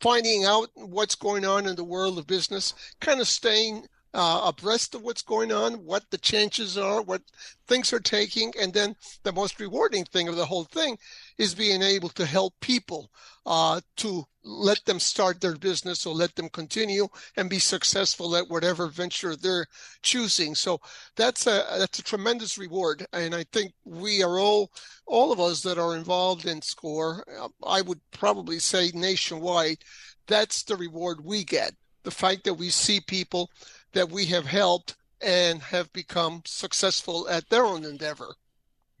finding 0.00 0.44
out 0.44 0.70
what's 0.74 1.14
going 1.14 1.44
on 1.44 1.66
in 1.66 1.76
the 1.76 1.84
world 1.84 2.18
of 2.18 2.26
business, 2.26 2.74
kind 3.00 3.20
of 3.20 3.28
staying 3.28 3.86
uh, 4.14 4.42
abreast 4.46 4.94
of 4.94 5.02
what's 5.02 5.22
going 5.22 5.52
on, 5.52 5.74
what 5.84 6.04
the 6.10 6.18
changes 6.18 6.78
are, 6.78 7.02
what 7.02 7.22
things 7.66 7.92
are 7.92 8.00
taking. 8.00 8.52
And 8.60 8.72
then 8.72 8.94
the 9.24 9.32
most 9.32 9.60
rewarding 9.60 10.04
thing 10.04 10.28
of 10.28 10.36
the 10.36 10.46
whole 10.46 10.64
thing 10.64 10.96
is 11.36 11.54
being 11.54 11.82
able 11.82 12.08
to 12.10 12.24
help 12.24 12.54
people 12.60 13.10
uh, 13.44 13.80
to 13.96 14.24
let 14.44 14.84
them 14.84 15.00
start 15.00 15.40
their 15.40 15.56
business 15.56 16.06
or 16.06 16.14
let 16.14 16.34
them 16.36 16.48
continue 16.50 17.08
and 17.36 17.50
be 17.50 17.58
successful 17.58 18.36
at 18.36 18.48
whatever 18.48 18.86
venture 18.86 19.34
they're 19.34 19.66
choosing. 20.02 20.54
So 20.54 20.80
that's 21.16 21.46
a 21.46 21.64
that's 21.78 21.98
a 21.98 22.02
tremendous 22.02 22.58
reward, 22.58 23.06
and 23.12 23.34
I 23.34 23.44
think 23.52 23.72
we 23.84 24.22
are 24.22 24.38
all 24.38 24.70
all 25.06 25.32
of 25.32 25.40
us 25.40 25.62
that 25.62 25.78
are 25.78 25.96
involved 25.96 26.46
in 26.46 26.62
SCORE. 26.62 27.24
I 27.66 27.82
would 27.82 28.00
probably 28.12 28.58
say 28.58 28.90
nationwide, 28.94 29.78
that's 30.26 30.62
the 30.62 30.76
reward 30.76 31.24
we 31.24 31.44
get. 31.44 31.72
The 32.02 32.10
fact 32.10 32.44
that 32.44 32.54
we 32.54 32.68
see 32.68 33.00
people 33.00 33.50
that 33.94 34.10
we 34.10 34.26
have 34.26 34.46
helped 34.46 34.96
and 35.20 35.62
have 35.62 35.92
become 35.92 36.42
successful 36.44 37.28
at 37.28 37.48
their 37.48 37.64
own 37.64 37.84
endeavor. 37.84 38.34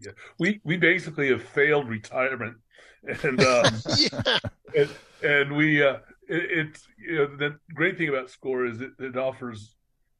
Yeah, 0.00 0.12
we 0.38 0.60
we 0.64 0.76
basically 0.76 1.28
have 1.28 1.42
failed 1.42 1.88
retirement, 1.88 2.56
and 3.04 3.40
um, 3.44 3.74
yeah. 3.96 4.38
and, 4.76 4.90
and, 5.22 5.56
we 5.56 5.82
uh, 5.82 5.98
it, 6.28 6.50
it's 6.50 6.88
you 6.98 7.16
know 7.16 7.36
the 7.36 7.58
great 7.74 7.98
thing 7.98 8.08
about 8.08 8.30
Score 8.30 8.66
is 8.66 8.80
it, 8.80 8.90
it 8.98 9.16
offers 9.16 9.76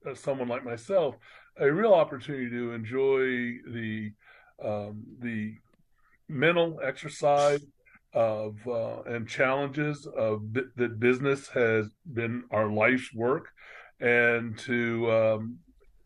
uh, 0.09 0.15
someone 0.15 0.49
like 0.49 0.65
myself 0.65 1.17
a 1.59 1.71
real 1.71 1.95
opportunity 1.95 2.51
to 2.51 2.73
enjoy 2.73 3.25
the 3.73 4.13
um, 4.63 5.03
the 5.21 5.55
mental 6.29 6.81
exercise 6.83 7.65
of 8.13 8.57
uh, 8.67 9.03
and 9.03 9.29
challenges 9.29 10.07
of 10.07 10.53
that 10.77 11.01
business 11.01 11.49
has 11.49 11.87
been 12.13 12.45
our 12.51 12.71
life's 12.71 13.13
work, 13.13 13.49
and 14.01 14.59
to 14.59 15.11
um, 15.11 15.59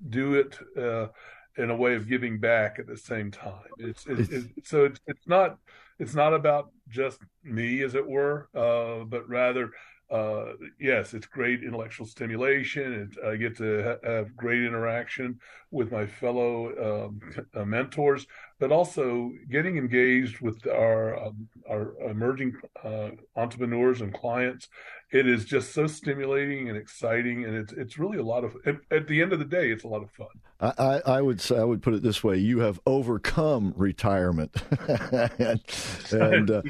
do 0.09 0.35
it 0.35 0.59
uh, 0.77 1.09
in 1.57 1.71
a 1.71 1.77
way 1.77 1.95
of 1.95 2.09
giving 2.09 2.39
back 2.39 2.79
at 2.79 2.87
the 2.87 2.97
same 2.97 3.31
time. 3.31 3.65
It's, 3.79 4.07
it's, 4.07 4.29
it's 4.31 4.71
so 4.71 4.85
it's, 4.85 5.01
it's 5.07 5.27
not 5.27 5.59
it's 5.99 6.15
not 6.15 6.33
about 6.33 6.71
just 6.89 7.21
me, 7.43 7.83
as 7.83 7.95
it 7.95 8.09
were, 8.09 8.49
uh, 8.55 9.05
but 9.05 9.29
rather 9.29 9.73
uh, 10.11 10.53
yes, 10.81 11.13
it's 11.13 11.27
great 11.27 11.63
intellectual 11.63 12.07
stimulation. 12.07 13.11
It, 13.13 13.27
I 13.27 13.37
get 13.37 13.57
to 13.59 13.83
ha- 13.83 14.11
have 14.11 14.35
great 14.35 14.65
interaction 14.65 15.39
with 15.71 15.93
my 15.93 16.07
fellow 16.07 17.09
um, 17.09 17.21
uh, 17.55 17.65
mentors, 17.65 18.27
but 18.59 18.73
also 18.73 19.31
getting 19.51 19.77
engaged 19.77 20.41
with 20.41 20.67
our 20.67 21.27
um, 21.27 21.49
our 21.69 21.95
emerging 22.09 22.55
uh, 22.83 23.11
entrepreneurs 23.37 24.01
and 24.01 24.15
clients. 24.15 24.69
It 25.11 25.27
is 25.27 25.47
just 25.47 25.73
so 25.73 25.87
stimulating 25.87 26.69
and 26.69 26.77
exciting, 26.77 27.47
and 27.47 27.57
it's 27.57 27.73
it's 27.73 27.99
really 27.99 28.19
a 28.19 28.23
lot 28.23 28.45
of. 28.45 28.57
At, 28.91 29.09
the 29.09 29.23
end 29.23 29.33
of 29.33 29.39
the 29.39 29.45
day, 29.47 29.71
it's 29.71 29.83
a 29.83 29.89
lot 29.89 30.03
of 30.03 30.11
fun. 30.11 30.29
I, 30.61 31.01
I 31.07 31.23
would 31.23 31.41
say 31.41 31.57
I 31.57 31.65
would 31.65 31.83
put 31.83 31.95
it 31.95 32.03
this 32.03 32.23
way: 32.23 32.37
you 32.37 32.59
have 32.61 32.79
overcome 32.85 33.73
retirement 33.75 34.55
and 35.39 35.63
and, 36.13 36.51
uh, 36.51 36.63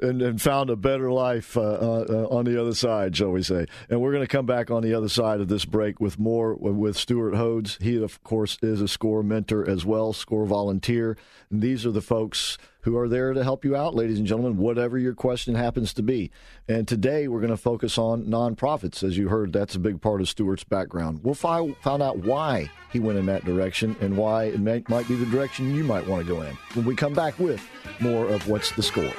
and, 0.00 0.20
and 0.20 0.42
found 0.42 0.70
a 0.70 0.74
better 0.74 1.12
life 1.12 1.56
uh, 1.56 1.60
uh, 1.60 2.26
on 2.28 2.44
the 2.44 2.60
other 2.60 2.74
side, 2.74 3.16
shall 3.16 3.30
we 3.30 3.44
say? 3.44 3.66
And 3.88 4.00
we're 4.00 4.12
going 4.12 4.26
to 4.26 4.36
come 4.36 4.46
back 4.46 4.72
on 4.72 4.82
the 4.82 4.94
other 4.94 5.08
side 5.08 5.40
of 5.40 5.46
this 5.46 5.64
break 5.64 6.00
with 6.00 6.18
more 6.18 6.54
with 6.54 6.96
Stuart 6.96 7.34
Hodes. 7.34 7.80
He, 7.80 8.02
of 8.02 8.20
course, 8.24 8.58
is 8.62 8.80
a 8.80 8.88
SCORE 8.88 9.22
mentor 9.22 9.68
as 9.68 9.84
well, 9.84 10.12
SCORE 10.12 10.46
volunteer. 10.46 11.16
And 11.50 11.62
these 11.62 11.86
are 11.86 11.92
the 11.92 12.02
folks 12.02 12.58
who 12.84 12.98
are 12.98 13.08
there 13.08 13.32
to 13.32 13.42
help 13.42 13.64
you 13.64 13.74
out, 13.74 13.94
ladies 13.94 14.18
and 14.18 14.26
gentlemen, 14.26 14.58
whatever 14.58 14.98
your 14.98 15.14
question 15.14 15.54
happens 15.54 15.94
to 15.94 16.02
be. 16.02 16.30
And 16.68 16.86
today 16.86 17.28
we're 17.28 17.40
going 17.40 17.50
to 17.50 17.56
focus 17.56 17.96
on 17.96 18.26
nonprofits. 18.26 19.02
As 19.02 19.16
you 19.16 19.28
heard, 19.28 19.54
that's 19.54 19.74
a 19.74 19.78
big 19.78 20.02
part 20.02 20.20
of 20.20 20.28
Stuart's 20.28 20.64
background. 20.64 21.20
We'll 21.22 21.34
find, 21.34 21.74
find 21.78 22.02
out 22.02 22.18
why 22.18 22.70
he 22.92 23.00
went 23.00 23.18
in 23.18 23.24
that 23.26 23.46
direction 23.46 23.96
and 24.00 24.18
why 24.18 24.44
it 24.44 24.60
may, 24.60 24.84
might 24.88 25.08
be 25.08 25.14
the 25.14 25.26
direction 25.26 25.74
you 25.74 25.82
might 25.82 26.06
want 26.06 26.26
to 26.26 26.32
go 26.32 26.42
in 26.42 26.54
when 26.74 26.84
we 26.84 26.94
come 26.94 27.14
back 27.14 27.38
with 27.38 27.62
more 28.00 28.26
of 28.28 28.48
What's 28.48 28.72
the 28.72 28.82
Score. 28.82 29.12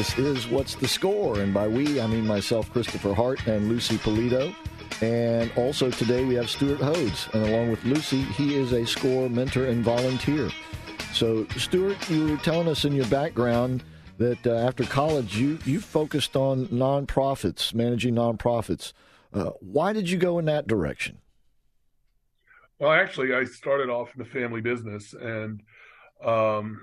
This 0.00 0.18
is 0.18 0.48
What's 0.48 0.76
the 0.76 0.88
Score? 0.88 1.40
And 1.40 1.52
by 1.52 1.68
we, 1.68 2.00
I 2.00 2.06
mean 2.06 2.26
myself, 2.26 2.72
Christopher 2.72 3.12
Hart, 3.12 3.46
and 3.46 3.68
Lucy 3.68 3.98
Polito. 3.98 4.54
And 5.02 5.52
also 5.56 5.90
today 5.90 6.24
we 6.24 6.34
have 6.36 6.48
Stuart 6.48 6.78
Hodes. 6.78 7.30
And 7.34 7.44
along 7.44 7.70
with 7.70 7.84
Lucy, 7.84 8.22
he 8.22 8.54
is 8.54 8.72
a 8.72 8.86
SCORE 8.86 9.28
mentor 9.28 9.66
and 9.66 9.84
volunteer. 9.84 10.48
So, 11.12 11.46
Stuart, 11.48 12.08
you 12.08 12.28
were 12.28 12.36
telling 12.38 12.66
us 12.66 12.86
in 12.86 12.94
your 12.94 13.04
background 13.08 13.84
that 14.16 14.46
uh, 14.46 14.54
after 14.54 14.84
college 14.84 15.36
you, 15.36 15.58
you 15.66 15.80
focused 15.80 16.34
on 16.34 16.68
nonprofits, 16.68 17.74
managing 17.74 18.14
nonprofits. 18.14 18.94
Uh, 19.34 19.50
why 19.60 19.92
did 19.92 20.08
you 20.08 20.16
go 20.16 20.38
in 20.38 20.46
that 20.46 20.66
direction? 20.66 21.18
Well, 22.78 22.90
actually, 22.90 23.34
I 23.34 23.44
started 23.44 23.90
off 23.90 24.14
in 24.16 24.18
the 24.24 24.30
family 24.30 24.62
business 24.62 25.12
and 25.12 25.60
um, 26.24 26.80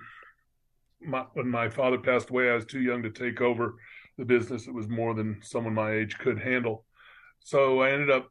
my, 1.02 1.26
when 1.34 1.50
my 1.50 1.70
father 1.70 1.98
passed 1.98 2.30
away, 2.30 2.50
I 2.50 2.56
was 2.56 2.66
too 2.66 2.82
young 2.82 3.04
to 3.04 3.10
take 3.10 3.42
over 3.42 3.76
the 4.18 4.26
business. 4.26 4.68
It 4.68 4.74
was 4.74 4.88
more 4.88 5.14
than 5.14 5.40
someone 5.42 5.74
my 5.74 5.92
age 5.92 6.18
could 6.18 6.40
handle. 6.40 6.86
So 7.40 7.82
I 7.82 7.92
ended 7.92 8.10
up 8.10 8.28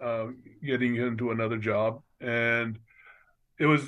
uh, 0.00 0.26
getting 0.62 0.96
into 0.96 1.30
another 1.30 1.56
job, 1.56 2.02
and 2.20 2.78
it 3.58 3.66
was 3.66 3.82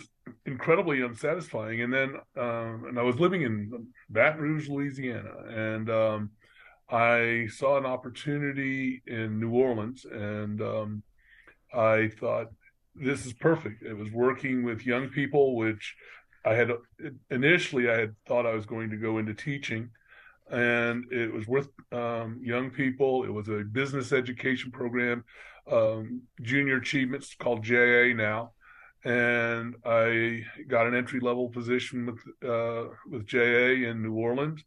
incredibly 0.45 1.03
unsatisfying. 1.03 1.83
And 1.83 1.93
then, 1.93 2.15
um, 2.37 2.85
and 2.89 2.99
I 2.99 3.03
was 3.03 3.21
living 3.21 3.43
in 3.43 3.89
Baton 4.09 4.41
Rouge, 4.41 4.69
Louisiana, 4.69 5.35
and 5.49 5.91
um, 5.91 6.31
I 6.91 7.49
saw 7.51 7.77
an 7.77 7.87
opportunity 7.87 9.03
in 9.07 9.41
New 9.41 9.51
Orleans, 9.51 10.05
and 10.05 10.61
um, 10.63 11.03
I 11.75 12.09
thought 12.21 12.49
this 12.95 13.27
is 13.27 13.33
perfect. 13.35 13.83
It 13.83 13.95
was 13.95 14.11
working 14.11 14.65
with 14.65 14.87
young 14.87 15.09
people, 15.09 15.57
which 15.57 15.95
I 16.47 16.55
had 16.55 16.71
initially 17.31 17.91
I 17.91 17.99
had 17.99 18.15
thought 18.27 18.47
I 18.47 18.55
was 18.55 18.67
going 18.67 18.91
to 18.91 18.97
go 18.97 19.19
into 19.19 19.35
teaching, 19.35 19.91
and 20.49 21.05
it 21.13 21.33
was 21.33 21.49
with 21.49 21.69
um, 21.91 22.41
young 22.41 22.71
people. 22.71 23.25
It 23.25 23.33
was 23.33 23.49
a 23.49 23.65
business 23.65 24.13
education 24.13 24.71
program, 24.71 25.25
um, 25.71 26.23
junior 26.41 26.77
achievements 26.77 27.35
called 27.35 27.65
JA 27.65 28.15
now, 28.15 28.53
and 29.05 29.75
I 29.85 30.45
got 30.69 30.87
an 30.87 30.95
entry 30.95 31.19
level 31.19 31.49
position 31.49 32.07
with 32.07 32.49
uh, 32.49 32.91
with 33.11 33.27
JA 33.27 33.89
in 33.91 34.01
New 34.01 34.15
Orleans, 34.15 34.63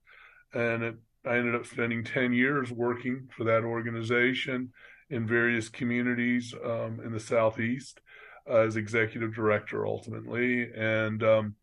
and 0.54 0.84
it, 0.84 0.96
I 1.26 1.38
ended 1.38 1.56
up 1.56 1.66
spending 1.66 2.04
ten 2.04 2.34
years 2.34 2.74
working 2.74 3.30
for 3.38 3.46
that 3.46 3.64
organization 3.64 4.74
in 5.10 5.26
various 5.26 5.70
communities 5.70 6.54
um, 6.62 7.00
in 7.06 7.14
the 7.14 7.22
southeast 7.22 8.02
as 8.50 8.76
executive 8.76 9.34
director 9.34 9.86
ultimately, 9.86 10.72
and 10.74 11.24
um, 11.24 11.56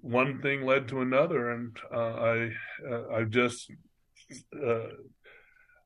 one 0.00 0.40
thing 0.40 0.64
led 0.64 0.88
to 0.88 1.00
another, 1.00 1.50
and 1.50 1.76
uh, 1.92 1.96
I 1.96 2.52
uh, 2.88 3.16
I 3.16 3.24
just 3.24 3.70
uh, 4.64 4.88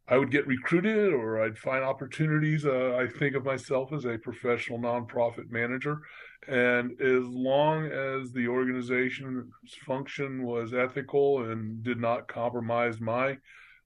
I 0.08 0.18
would 0.18 0.30
get 0.30 0.46
recruited 0.46 1.12
or 1.12 1.42
I'd 1.42 1.58
find 1.58 1.84
opportunities. 1.84 2.66
Uh, 2.66 2.96
I 2.96 3.06
think 3.18 3.36
of 3.36 3.44
myself 3.44 3.92
as 3.92 4.04
a 4.04 4.18
professional 4.18 4.78
nonprofit 4.78 5.50
manager. 5.50 6.00
And 6.48 7.00
as 7.00 7.24
long 7.26 7.86
as 7.86 8.32
the 8.32 8.48
organization's 8.48 9.44
function 9.86 10.42
was 10.42 10.74
ethical 10.74 11.50
and 11.50 11.82
did 11.82 12.00
not 12.00 12.26
compromise 12.28 13.00
my 13.00 13.36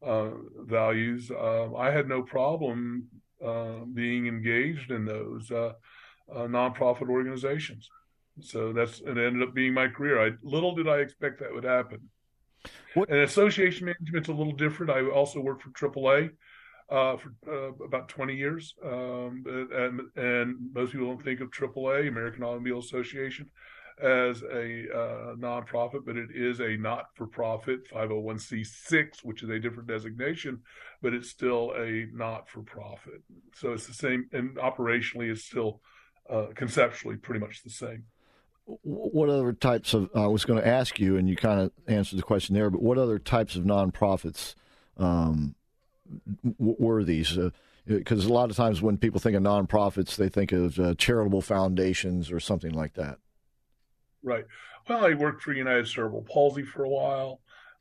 uh, 0.03 0.31
values, 0.61 1.31
uh, 1.31 1.75
I 1.75 1.91
had 1.91 2.09
no 2.09 2.23
problem 2.23 3.09
being 3.93 4.27
engaged 4.27 4.91
in 4.91 5.05
those 5.05 5.51
nonprofit 6.31 7.11
organizations. 7.11 7.91
So 8.41 8.73
that's 8.73 9.01
it 9.01 9.09
ended 9.09 9.43
up 9.43 9.55
being 9.55 9.75
my 9.75 9.89
career. 9.89 10.25
I 10.25 10.31
little 10.43 10.75
did 10.75 10.89
I 10.89 10.99
expect 10.99 11.41
that 11.41 11.53
would 11.53 11.65
happen. 11.65 12.09
What? 12.95 13.11
And 13.11 13.21
association 13.21 13.87
management's 13.87 14.29
a 14.29 14.33
little 14.33 14.53
different. 14.53 14.91
I 14.91 15.05
also 15.09 15.41
worked 15.41 15.63
for 15.63 15.71
AAA 15.71 16.31
uh, 16.91 17.17
for 17.17 17.35
uh, 17.49 17.85
about 17.85 18.09
20 18.09 18.35
years, 18.35 18.75
um, 18.85 19.45
and, 19.47 20.01
and 20.17 20.57
most 20.75 20.93
people 20.93 21.07
don't 21.07 21.23
think 21.23 21.41
of 21.41 21.51
AAA, 21.51 22.09
American 22.09 22.43
Automobile 22.43 22.79
Association, 22.79 23.51
as 24.03 24.43
a 24.43 24.87
uh, 24.93 25.35
nonprofit, 25.37 26.05
but 26.05 26.17
it 26.17 26.31
is 26.35 26.61
a 26.61 26.77
not-for-profit 26.77 27.89
501c6, 27.91 29.25
which 29.25 29.43
is 29.43 29.51
a 29.51 29.59
different 29.59 29.89
designation, 29.89 30.61
but 31.01 31.15
it's 31.15 31.31
still 31.31 31.73
a 31.77 32.07
not-for-profit. 32.13 33.23
So 33.55 33.73
it's 33.73 33.87
the 33.87 33.95
same, 33.95 34.29
and 34.33 34.57
operationally, 34.57 35.31
it's 35.31 35.45
still 35.45 35.81
uh, 36.29 36.47
conceptually 36.55 37.17
pretty 37.17 37.41
much 37.41 37.63
the 37.63 37.71
same 37.71 38.05
what 38.67 39.29
other 39.29 39.53
types 39.53 39.95
of 39.95 40.11
I 40.15 40.27
was 40.27 40.45
going 40.45 40.61
to 40.61 40.67
ask 40.67 40.99
you, 40.99 41.17
and 41.17 41.29
you 41.29 41.37
kind 41.37 41.61
of 41.61 41.73
answered 41.87 42.19
the 42.19 42.23
question 42.23 42.55
there. 42.55 42.71
But 42.71 42.83
what 42.83 42.99
other 42.99 43.19
types 43.19 43.57
of 43.57 43.65
nonprofits 43.65 44.55
um, 44.97 45.55
were 46.59 47.05
these? 47.05 47.39
Because 47.87 48.27
uh, 48.27 48.29
a 48.29 48.33
lot 48.33 48.51
of 48.51 48.57
times 48.57 48.81
when 48.81 48.97
people 48.97 49.21
think 49.21 49.37
of 49.37 49.43
nonprofits, 49.43 50.17
they 50.17 50.29
think 50.29 50.53
of 50.53 50.79
uh, 50.79 50.95
charitable 50.95 51.43
foundations 51.43 52.31
or 52.31 52.41
something 52.41 52.73
like 52.73 52.95
that. 52.95 53.19
Right. 54.23 54.47
Well, 54.89 55.05
I 55.05 55.15
worked 55.15 55.43
for 55.43 55.53
United 55.53 55.87
Cerebral 55.89 56.23
Palsy 56.23 56.63
for 56.63 56.85
a 56.85 56.89
while. 56.89 57.41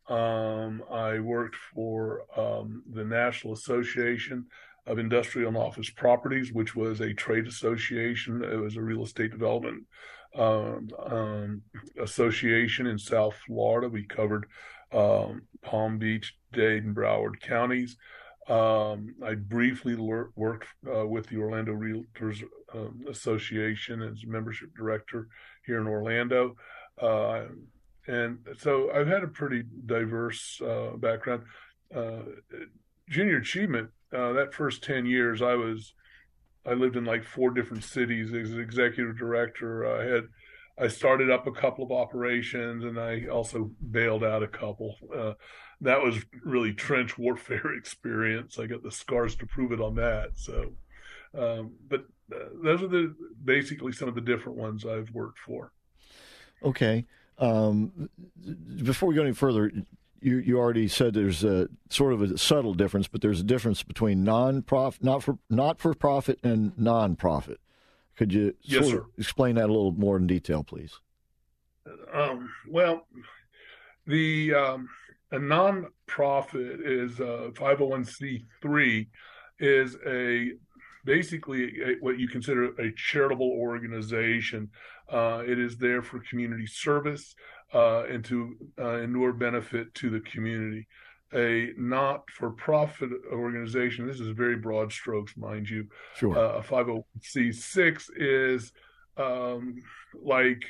Um, 0.10 0.84
I 0.92 1.20
worked 1.20 1.56
for 1.56 2.24
um, 2.38 2.84
the 2.92 3.06
National 3.06 3.54
Association 3.54 4.46
of 4.86 5.00
Industrial 5.00 5.48
and 5.48 5.56
Office 5.56 5.90
Properties, 5.90 6.52
which 6.52 6.76
was 6.76 7.00
a 7.00 7.14
trade 7.14 7.48
association. 7.48 8.44
It 8.44 8.58
was 8.58 8.76
a 8.76 8.82
real 8.82 9.04
estate 9.04 9.32
development 9.32 9.86
um, 10.36 10.90
um, 11.06 11.62
association 12.02 12.88
in 12.88 12.98
South 12.98 13.36
Florida. 13.46 13.90
We 13.90 14.04
covered 14.04 14.46
um, 14.92 15.44
Palm 15.62 15.98
Beach, 15.98 16.36
Dade, 16.52 16.84
and 16.84 16.96
Broward 16.96 17.40
counties. 17.42 17.98
Um, 18.48 19.16
I 19.26 19.36
briefly 19.36 19.96
worked 19.96 20.68
uh, 20.94 21.08
with 21.08 21.28
the 21.28 21.38
Orlando 21.38 21.74
Realtors 21.74 22.44
um, 22.74 23.06
Association 23.10 24.02
as 24.02 24.26
membership 24.26 24.76
director 24.76 25.30
here 25.66 25.80
in 25.80 25.88
Orlando. 25.88 26.56
Uh, 27.02 27.44
and 28.08 28.40
so 28.58 28.92
I've 28.94 29.08
had 29.08 29.24
a 29.24 29.28
pretty 29.28 29.64
diverse 29.86 30.62
uh, 30.62 30.98
background. 30.98 31.44
Uh, 31.96 32.24
junior 33.10 33.38
achievement, 33.38 33.90
uh, 34.14 34.34
that 34.34 34.54
first 34.54 34.84
10 34.84 35.06
years, 35.06 35.42
I 35.42 35.54
was 35.54 35.94
I 36.66 36.74
lived 36.74 36.96
in 36.96 37.06
like 37.06 37.24
four 37.24 37.52
different 37.52 37.84
cities 37.84 38.34
as 38.34 38.58
executive 38.58 39.18
director. 39.18 39.86
I 39.86 40.06
had 40.06 40.24
I 40.78 40.88
started 40.88 41.30
up 41.30 41.46
a 41.46 41.52
couple 41.52 41.86
of 41.86 41.92
operations, 41.92 42.84
and 42.84 43.00
I 43.00 43.28
also 43.28 43.72
bailed 43.92 44.24
out 44.24 44.42
a 44.42 44.48
couple. 44.48 44.96
Uh, 45.16 45.34
that 45.82 46.02
was 46.02 46.18
really 46.44 46.74
trench 46.74 47.18
warfare 47.18 47.74
experience. 47.78 48.58
I 48.58 48.66
got 48.66 48.84
the 48.84 48.92
scars 48.92 49.36
to 49.38 49.46
prove 49.46 49.72
it 49.72 49.82
on 49.82 49.96
that. 49.96 50.32
So, 50.36 50.74
um, 51.38 51.74
but 51.88 52.06
uh, 52.34 52.50
those 52.64 52.82
are 52.82 52.88
the 52.88 53.16
basically 53.44 53.92
some 53.92 54.08
of 54.08 54.16
the 54.16 54.22
different 54.22 54.58
ones 54.58 54.86
I've 54.86 55.12
worked 55.12 55.40
for. 55.40 55.72
Okay. 56.64 57.06
Um, 57.38 58.10
before 58.84 59.10
we 59.10 59.16
go 59.16 59.24
any 59.24 59.34
further, 59.34 59.72
you 60.24 60.38
you 60.38 60.58
already 60.58 60.88
said 60.88 61.14
there's 61.14 61.44
a 61.44 61.68
sort 61.90 62.14
of 62.14 62.22
a 62.22 62.38
subtle 62.38 62.74
difference, 62.74 63.08
but 63.08 63.22
there's 63.22 63.42
a 63.42 63.44
difference 63.44 63.84
between 63.84 64.24
non-profit, 64.24 65.04
not 65.04 65.24
for 65.24 65.38
not 65.50 65.80
for 65.80 65.94
profit, 65.94 66.40
and 66.44 66.78
non-profit. 66.78 67.60
Could 68.18 68.34
you 68.34 68.54
yes, 68.62 68.86
sort 68.86 69.00
of 69.00 69.06
explain 69.18 69.56
that 69.56 69.66
a 69.66 69.74
little 69.74 69.92
more 69.92 70.18
in 70.18 70.28
detail, 70.28 70.64
please? 70.64 71.00
Um, 72.14 72.50
well, 72.70 73.08
the 74.06 74.54
um, 74.54 74.90
a 75.32 75.40
non-profit 75.40 76.82
is 76.82 77.20
a 77.20 77.52
501c3 77.54 79.08
is 79.60 79.98
a 80.06 80.52
basically 81.06 81.82
a, 81.82 81.96
what 82.00 82.20
you 82.20 82.28
consider 82.28 82.66
a 82.80 82.92
charitable 82.96 83.52
organization. 83.52 84.70
Uh, 85.12 85.44
it 85.46 85.60
is 85.60 85.78
there 85.78 86.02
for 86.02 86.22
community 86.30 86.66
service 86.66 87.36
uh, 87.74 88.04
and 88.04 88.24
to 88.26 88.56
uh, 88.80 89.00
inure 89.00 89.34
benefit 89.34 89.94
to 89.96 90.10
the 90.10 90.20
community. 90.22 90.88
A 91.34 91.72
not-for-profit 91.78 93.10
organization. 93.32 94.06
This 94.06 94.20
is 94.20 94.30
very 94.30 94.56
broad 94.56 94.92
strokes, 94.94 95.36
mind 95.36 95.68
you. 95.68 95.88
Sure. 96.16 96.38
Uh, 96.38 96.60
a 96.60 96.62
501c6 96.62 98.10
is 98.16 98.72
um, 99.18 99.76
like 100.22 100.62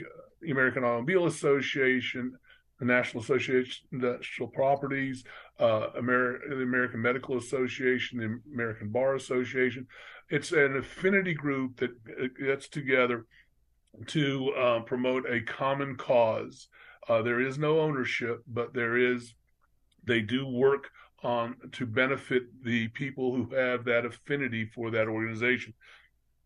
the 0.42 0.52
American 0.52 0.86
Automobile 0.86 1.26
Association, 1.26 2.38
the 2.80 2.86
National 2.86 3.22
Association 3.24 3.86
of 3.92 4.04
Industrial 4.04 4.50
Properties, 4.50 5.26
uh, 5.60 5.88
Amer- 5.98 6.40
the 6.50 6.62
American 6.62 7.02
Medical 7.02 7.38
Association, 7.38 8.20
the 8.20 8.54
American 8.54 8.90
Bar 8.90 9.16
Association. 9.16 9.86
It's 10.30 10.54
an 10.54 10.78
affinity 10.78 11.34
group 11.34 11.78
that 11.78 11.92
uh, 11.92 12.28
gets 12.40 12.70
together 12.70 13.26
to 14.08 14.52
uh, 14.54 14.80
promote 14.82 15.30
a 15.30 15.42
common 15.42 15.96
cause 15.96 16.68
uh, 17.10 17.22
there 17.22 17.42
is 17.42 17.58
no 17.58 17.80
ownership, 17.80 18.44
but 18.48 18.74
there 18.74 18.98
is, 18.98 19.34
they 20.06 20.22
do 20.22 20.46
work 20.46 20.90
on 21.24 21.56
to 21.72 21.86
benefit 21.86 22.44
the 22.64 22.88
people 22.90 23.34
who 23.34 23.56
have 23.56 23.86
that 23.86 24.06
affinity 24.06 24.66
for 24.66 24.92
that 24.92 25.08
organization. 25.08 25.74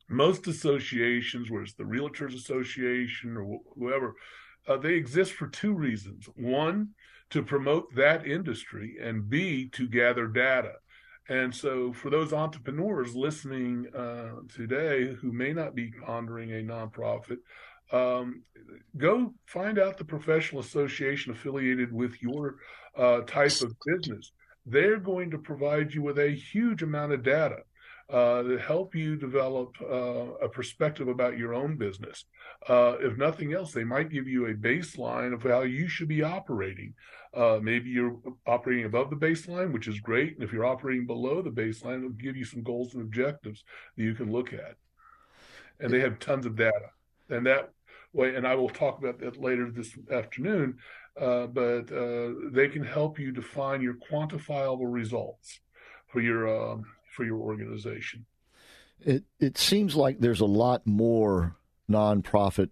Most 0.10 0.48
associations, 0.48 1.50
whether 1.50 1.64
it's 1.64 1.74
the 1.74 1.84
Realtors 1.84 2.36
Association 2.36 3.36
or 3.36 3.44
wh- 3.44 3.80
whoever, 3.80 4.16
uh, 4.68 4.78
they 4.78 4.94
exist 4.94 5.34
for 5.34 5.48
two 5.48 5.74
reasons. 5.74 6.28
One, 6.36 6.90
to 7.30 7.44
promote 7.44 7.94
that 7.96 8.26
industry, 8.26 8.98
and 9.02 9.30
B, 9.30 9.68
to 9.70 9.88
gather 9.88 10.28
data. 10.28 10.74
And 11.30 11.54
so, 11.54 11.92
for 11.92 12.10
those 12.10 12.32
entrepreneurs 12.32 13.16
listening 13.16 13.88
uh, 13.94 14.42
today 14.54 15.14
who 15.14 15.34
may 15.34 15.52
not 15.52 15.76
be 15.76 15.92
pondering 16.06 16.52
a 16.52 16.64
nonprofit, 16.64 17.40
um, 17.92 18.44
go 18.98 19.34
find 19.46 19.80
out 19.80 19.98
the 19.98 20.06
professional 20.06 20.62
association 20.62 21.32
affiliated 21.32 21.92
with 21.92 22.22
your 22.22 22.58
uh, 22.98 23.22
type 23.22 23.62
of 23.62 23.76
business. 23.86 24.32
They're 24.66 25.00
going 25.00 25.32
to 25.32 25.38
provide 25.38 25.94
you 25.94 26.02
with 26.02 26.20
a 26.20 26.30
huge 26.30 26.84
amount 26.84 27.14
of 27.14 27.24
data 27.24 27.60
uh, 28.10 28.42
to 28.42 28.58
help 28.58 28.96
you 28.96 29.16
develop 29.16 29.76
uh, 29.82 30.34
a 30.42 30.50
perspective 30.50 31.08
about 31.08 31.38
your 31.38 31.54
own 31.54 31.78
business. 31.78 32.26
Uh, 32.68 32.96
if 33.00 33.18
nothing 33.18 33.54
else, 33.54 33.72
they 33.72 33.84
might 33.84 34.10
give 34.10 34.28
you 34.28 34.48
a 34.48 34.54
baseline 34.54 35.34
of 35.34 35.44
how 35.44 35.62
you 35.62 35.88
should 35.88 36.08
be 36.08 36.24
operating. 36.24 36.94
Uh, 37.34 37.60
maybe 37.62 37.90
you're 37.90 38.18
operating 38.46 38.86
above 38.86 39.10
the 39.10 39.16
baseline, 39.16 39.72
which 39.72 39.88
is 39.88 40.00
great. 40.00 40.36
And 40.36 40.44
if 40.44 40.52
you're 40.54 40.66
operating 40.66 41.06
below 41.06 41.42
the 41.42 41.50
baseline, 41.50 41.98
it'll 41.98 42.10
give 42.10 42.38
you 42.38 42.46
some 42.46 42.64
goals 42.64 42.94
and 42.94 43.04
objectives 43.04 43.64
that 43.96 44.04
you 44.04 44.16
can 44.16 44.32
look 44.32 44.54
at. 44.54 44.76
And 45.80 45.92
they 45.92 46.00
have 46.00 46.20
tons 46.20 46.46
of 46.46 46.56
data. 46.56 46.90
And 47.30 47.46
that 47.46 47.72
way, 48.14 48.36
and 48.36 48.48
I 48.48 48.56
will 48.56 48.70
talk 48.70 49.00
about 49.00 49.20
that 49.20 49.40
later 49.40 49.70
this 49.72 49.98
afternoon. 50.12 50.78
Uh, 51.20 51.48
but 51.48 51.92
uh, 51.92 52.30
they 52.52 52.68
can 52.68 52.84
help 52.84 53.18
you 53.18 53.32
define 53.32 53.82
your 53.82 53.96
quantifiable 53.96 54.92
results 54.92 55.60
for 56.08 56.22
your 56.22 56.48
um, 56.48 56.86
for 57.16 57.26
your 57.26 57.38
organization. 57.38 58.26
It 59.00 59.24
it 59.40 59.58
seems 59.58 59.96
like 59.96 60.20
there's 60.20 60.42
a 60.42 60.46
lot 60.46 60.86
more 60.86 61.56
nonprofit 61.90 62.70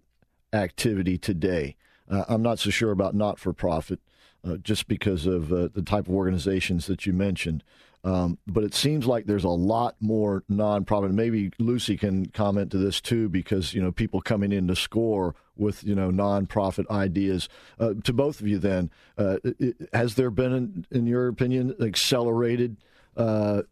activity 0.52 1.18
today. 1.18 1.76
Uh, 2.10 2.24
I'm 2.28 2.42
not 2.42 2.58
so 2.58 2.70
sure 2.70 2.90
about 2.90 3.14
not 3.14 3.38
for 3.38 3.52
profit, 3.52 4.00
uh, 4.46 4.56
just 4.56 4.88
because 4.88 5.26
of 5.26 5.52
uh, 5.52 5.68
the 5.74 5.82
type 5.82 6.08
of 6.08 6.14
organizations 6.14 6.86
that 6.86 7.06
you 7.06 7.12
mentioned. 7.12 7.62
Um, 8.04 8.38
but 8.46 8.62
it 8.62 8.72
seems 8.72 9.06
like 9.06 9.26
there's 9.26 9.42
a 9.42 9.48
lot 9.48 9.96
more 9.98 10.44
nonprofit. 10.50 11.10
Maybe 11.10 11.50
Lucy 11.58 11.96
can 11.96 12.26
comment 12.26 12.70
to 12.70 12.78
this 12.78 13.00
too, 13.00 13.28
because 13.28 13.74
you 13.74 13.82
know 13.82 13.90
people 13.90 14.20
coming 14.20 14.52
in 14.52 14.68
to 14.68 14.76
score 14.76 15.34
with 15.56 15.82
you 15.82 15.94
know 15.94 16.10
nonprofit 16.10 16.88
ideas. 16.88 17.48
Uh, 17.80 17.94
to 18.04 18.12
both 18.12 18.40
of 18.40 18.46
you, 18.46 18.58
then, 18.58 18.90
uh, 19.18 19.38
it, 19.42 19.88
has 19.92 20.14
there 20.14 20.30
been, 20.30 20.86
in 20.92 21.06
your 21.06 21.26
opinion, 21.26 21.74
accelerated, 21.80 22.76
uh, 23.16 23.62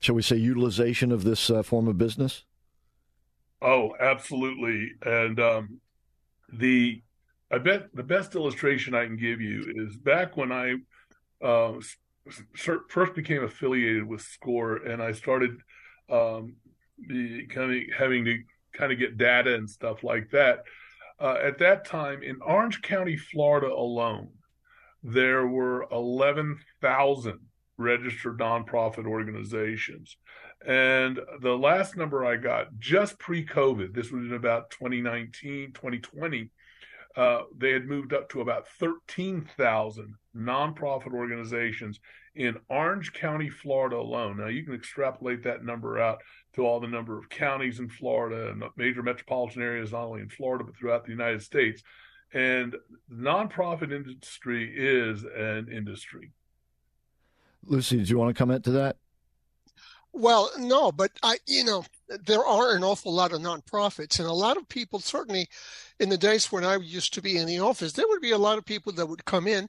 shall 0.00 0.14
we 0.14 0.22
say, 0.22 0.36
utilization 0.36 1.10
of 1.10 1.24
this 1.24 1.50
form 1.64 1.88
of 1.88 1.96
business? 1.96 2.44
Oh, 3.62 3.94
absolutely. 4.00 4.92
And 5.02 5.38
um, 5.38 5.80
the 6.52 7.02
I 7.50 7.58
bet 7.58 7.94
the 7.94 8.02
best 8.02 8.34
illustration 8.34 8.94
I 8.94 9.06
can 9.06 9.16
give 9.16 9.40
you 9.40 9.72
is 9.76 9.96
back 9.96 10.36
when 10.36 10.52
I 10.52 10.76
uh, 11.42 11.72
first 12.88 13.14
became 13.14 13.42
affiliated 13.42 14.04
with 14.04 14.20
SCORE, 14.20 14.76
and 14.76 15.02
I 15.02 15.12
started 15.12 15.58
um, 16.08 16.54
becoming 17.06 17.88
having 17.96 18.24
to 18.26 18.38
kind 18.72 18.92
of 18.92 18.98
get 18.98 19.18
data 19.18 19.54
and 19.54 19.68
stuff 19.68 20.04
like 20.04 20.30
that. 20.30 20.62
Uh, 21.18 21.38
at 21.42 21.58
that 21.58 21.84
time, 21.84 22.22
in 22.22 22.40
Orange 22.40 22.82
County, 22.82 23.16
Florida 23.16 23.66
alone, 23.66 24.28
there 25.02 25.46
were 25.46 25.86
11,000 25.90 27.40
registered 27.76 28.38
nonprofit 28.38 29.06
organizations. 29.06 30.16
And 30.66 31.18
the 31.40 31.56
last 31.56 31.96
number 31.96 32.24
I 32.24 32.36
got 32.36 32.78
just 32.78 33.18
pre 33.18 33.44
COVID, 33.44 33.94
this 33.94 34.10
was 34.10 34.26
in 34.26 34.34
about 34.34 34.70
2019, 34.70 35.72
2020, 35.72 36.50
uh, 37.16 37.42
they 37.56 37.72
had 37.72 37.86
moved 37.86 38.12
up 38.12 38.28
to 38.30 38.40
about 38.40 38.68
13,000 38.78 40.14
nonprofit 40.36 41.12
organizations 41.12 42.00
in 42.36 42.56
Orange 42.68 43.12
County, 43.12 43.48
Florida 43.48 43.96
alone. 43.96 44.38
Now, 44.38 44.46
you 44.46 44.64
can 44.64 44.74
extrapolate 44.74 45.42
that 45.42 45.64
number 45.64 45.98
out 45.98 46.22
to 46.54 46.64
all 46.64 46.78
the 46.78 46.86
number 46.86 47.18
of 47.18 47.28
counties 47.28 47.80
in 47.80 47.88
Florida 47.88 48.50
and 48.50 48.62
major 48.76 49.02
metropolitan 49.02 49.62
areas, 49.62 49.92
not 49.92 50.04
only 50.04 50.20
in 50.20 50.28
Florida, 50.28 50.64
but 50.64 50.76
throughout 50.76 51.04
the 51.04 51.10
United 51.10 51.42
States. 51.42 51.82
And 52.32 52.76
the 53.08 53.14
nonprofit 53.14 53.92
industry 53.92 54.72
is 54.72 55.24
an 55.24 55.68
industry. 55.70 56.30
Lucy, 57.64 57.96
do 57.96 58.04
you 58.04 58.18
want 58.18 58.34
to 58.34 58.38
comment 58.38 58.64
to 58.64 58.70
that? 58.72 58.96
Well, 60.12 60.50
no, 60.58 60.92
but 60.92 61.10
I, 61.22 61.38
you 61.46 61.64
know, 61.64 61.84
there 62.24 62.44
are 62.44 62.74
an 62.74 62.84
awful 62.84 63.12
lot 63.12 63.32
of 63.32 63.40
nonprofits, 63.40 64.18
and 64.18 64.28
a 64.28 64.32
lot 64.32 64.56
of 64.56 64.68
people, 64.68 64.98
certainly 65.00 65.48
in 65.98 66.08
the 66.08 66.18
days 66.18 66.50
when 66.50 66.64
I 66.64 66.76
used 66.76 67.14
to 67.14 67.22
be 67.22 67.36
in 67.36 67.46
the 67.46 67.60
office, 67.60 67.92
there 67.92 68.08
would 68.08 68.22
be 68.22 68.32
a 68.32 68.38
lot 68.38 68.58
of 68.58 68.64
people 68.64 68.92
that 68.92 69.06
would 69.06 69.24
come 69.24 69.46
in 69.46 69.68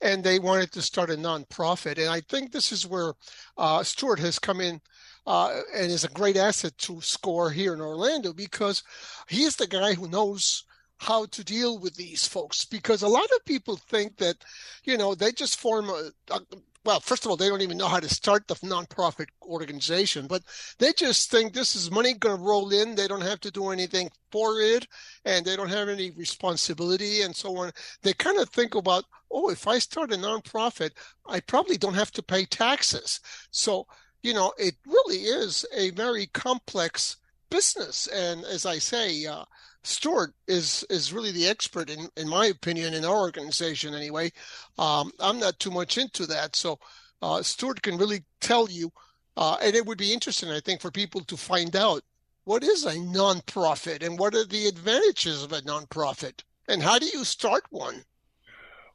and 0.00 0.22
they 0.22 0.38
wanted 0.38 0.70
to 0.72 0.82
start 0.82 1.10
a 1.10 1.14
nonprofit. 1.14 1.98
And 1.98 2.08
I 2.08 2.20
think 2.20 2.52
this 2.52 2.72
is 2.72 2.86
where 2.86 3.14
uh, 3.56 3.82
Stuart 3.82 4.20
has 4.20 4.38
come 4.38 4.60
in 4.60 4.80
uh, 5.26 5.60
and 5.74 5.90
is 5.90 6.04
a 6.04 6.08
great 6.08 6.36
asset 6.36 6.76
to 6.78 7.00
score 7.00 7.50
here 7.50 7.74
in 7.74 7.80
Orlando 7.80 8.32
because 8.32 8.82
he's 9.28 9.56
the 9.56 9.66
guy 9.66 9.94
who 9.94 10.08
knows 10.08 10.64
how 10.98 11.26
to 11.26 11.44
deal 11.44 11.78
with 11.78 11.94
these 11.94 12.26
folks 12.26 12.64
because 12.64 13.02
a 13.02 13.08
lot 13.08 13.28
of 13.36 13.44
people 13.44 13.76
think 13.76 14.16
that 14.16 14.36
you 14.82 14.96
know 14.96 15.14
they 15.14 15.30
just 15.30 15.60
form 15.60 15.88
a, 15.88 16.10
a, 16.30 16.40
well 16.88 17.00
first 17.00 17.26
of 17.26 17.30
all 17.30 17.36
they 17.36 17.50
don't 17.50 17.60
even 17.60 17.76
know 17.76 17.86
how 17.86 18.00
to 18.00 18.08
start 18.08 18.48
the 18.48 18.54
nonprofit 18.54 19.26
organization 19.42 20.26
but 20.26 20.42
they 20.78 20.90
just 20.94 21.30
think 21.30 21.52
this 21.52 21.76
is 21.76 21.90
money 21.90 22.14
going 22.14 22.38
to 22.38 22.42
roll 22.42 22.72
in. 22.72 22.94
They 22.94 23.06
don't 23.06 23.20
have 23.20 23.40
to 23.40 23.50
do 23.50 23.68
anything 23.68 24.10
for 24.32 24.62
it 24.62 24.86
and 25.26 25.44
they 25.44 25.54
don't 25.54 25.68
have 25.68 25.90
any 25.90 26.12
responsibility 26.12 27.20
and 27.20 27.36
so 27.36 27.54
on. 27.58 27.72
They 28.02 28.14
kind 28.14 28.38
of 28.38 28.48
think 28.48 28.74
about 28.74 29.04
oh 29.30 29.50
if 29.50 29.68
i 29.68 29.78
start 29.78 30.14
a 30.14 30.16
nonprofit 30.16 30.92
i 31.26 31.40
probably 31.40 31.76
don't 31.76 31.92
have 31.92 32.12
to 32.12 32.22
pay 32.22 32.46
taxes. 32.46 33.20
So 33.50 33.86
you 34.22 34.32
know 34.32 34.54
it 34.56 34.74
really 34.86 35.24
is 35.24 35.66
a 35.76 35.90
very 35.90 36.28
complex 36.28 37.18
business. 37.50 38.06
And 38.06 38.46
as 38.46 38.64
i 38.64 38.78
say 38.78 39.26
uh, 39.26 39.44
Stuart 39.84 40.34
is 40.46 40.84
is 40.90 41.12
really 41.12 41.32
the 41.32 41.46
expert 41.46 41.90
in 41.90 42.08
in 42.16 42.28
my 42.28 42.46
opinion 42.46 42.94
in 42.94 43.04
our 43.04 43.18
organization 43.18 43.94
anyway. 43.94 44.30
Um, 44.78 45.12
I'm 45.20 45.38
not 45.38 45.58
too 45.58 45.70
much 45.70 45.98
into 45.98 46.26
that, 46.26 46.56
so 46.56 46.78
uh, 47.22 47.42
Stuart 47.42 47.82
can 47.82 47.96
really 47.96 48.24
tell 48.40 48.68
you, 48.68 48.92
uh, 49.36 49.56
and 49.62 49.74
it 49.74 49.86
would 49.86 49.98
be 49.98 50.12
interesting, 50.12 50.50
I 50.50 50.60
think, 50.60 50.80
for 50.80 50.90
people 50.90 51.22
to 51.22 51.36
find 51.36 51.74
out 51.74 52.02
what 52.44 52.62
is 52.62 52.84
a 52.84 52.94
nonprofit 52.94 54.04
and 54.04 54.18
what 54.18 54.34
are 54.34 54.46
the 54.46 54.66
advantages 54.66 55.42
of 55.42 55.52
a 55.52 55.60
nonprofit 55.62 56.42
and 56.68 56.82
how 56.82 56.98
do 56.98 57.06
you 57.06 57.24
start 57.24 57.64
one. 57.70 58.04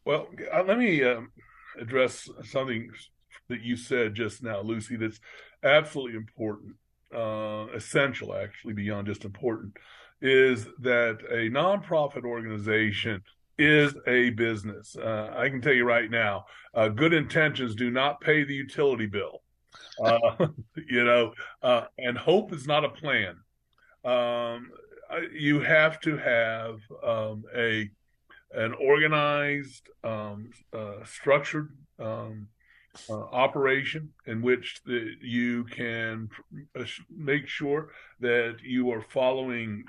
Well, 0.06 0.28
uh, 0.54 0.63
let 0.63 0.78
me 0.78 1.04
um, 1.04 1.32
address 1.80 2.30
something 2.43 2.89
that 3.50 3.62
you 3.62 3.78
said 3.78 4.15
just 4.15 4.43
now, 4.43 4.62
Lucy. 4.62 4.96
That's 4.96 5.19
absolutely 5.63 6.17
important, 6.17 6.76
uh, 7.15 7.67
essential, 7.74 8.36
actually, 8.36 8.74
beyond 8.74 9.08
just 9.08 9.26
important 9.26 9.78
is 10.23 10.65
that 10.79 11.19
a 11.29 11.49
nonprofit 11.51 12.23
organization 12.23 13.21
is 13.59 13.93
a 14.07 14.31
business. 14.31 14.95
Uh, 14.95 15.33
I 15.36 15.49
can 15.49 15.62
tell 15.62 15.73
you 15.73 15.86
right 15.86 16.09
now, 16.09 16.45
uh, 16.73 16.88
good 16.88 17.13
intentions 17.13 17.75
do 17.75 17.91
not 17.91 18.21
pay 18.21 18.43
the 18.43 18.55
utility 18.55 19.05
bill. 19.05 19.43
Uh, 20.03 20.47
you 20.89 21.03
know, 21.03 21.33
uh, 21.62 21.83
and 21.97 22.17
hope 22.17 22.53
is 22.53 22.65
not 22.65 22.86
a 22.86 22.89
plan. 22.89 23.36
Um, 24.05 24.71
you 25.31 25.59
have 25.59 25.99
to 26.01 26.17
have 26.17 26.79
um, 27.05 27.43
a 27.55 27.89
an 28.55 28.73
organized, 28.73 29.89
um, 30.03 30.51
uh, 30.73 31.03
structured 31.03 31.75
um, 31.99 32.47
uh, 33.09 33.23
operation 33.31 34.13
in 34.27 34.41
which 34.41 34.79
the, 34.86 35.13
you 35.21 35.63
can 35.65 36.29
make 37.09 37.47
sure 37.47 37.89
that 38.19 38.57
you 38.62 38.91
are 38.91 39.01
following 39.01 39.83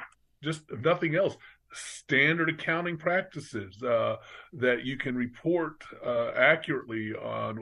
just 0.44 0.62
nothing 0.82 1.16
else, 1.16 1.36
standard 1.72 2.48
accounting 2.48 2.96
practices 2.96 3.82
uh, 3.82 4.16
that 4.52 4.84
you 4.84 4.96
can 4.96 5.16
report 5.16 5.82
uh, 6.04 6.30
accurately 6.36 7.12
on 7.14 7.58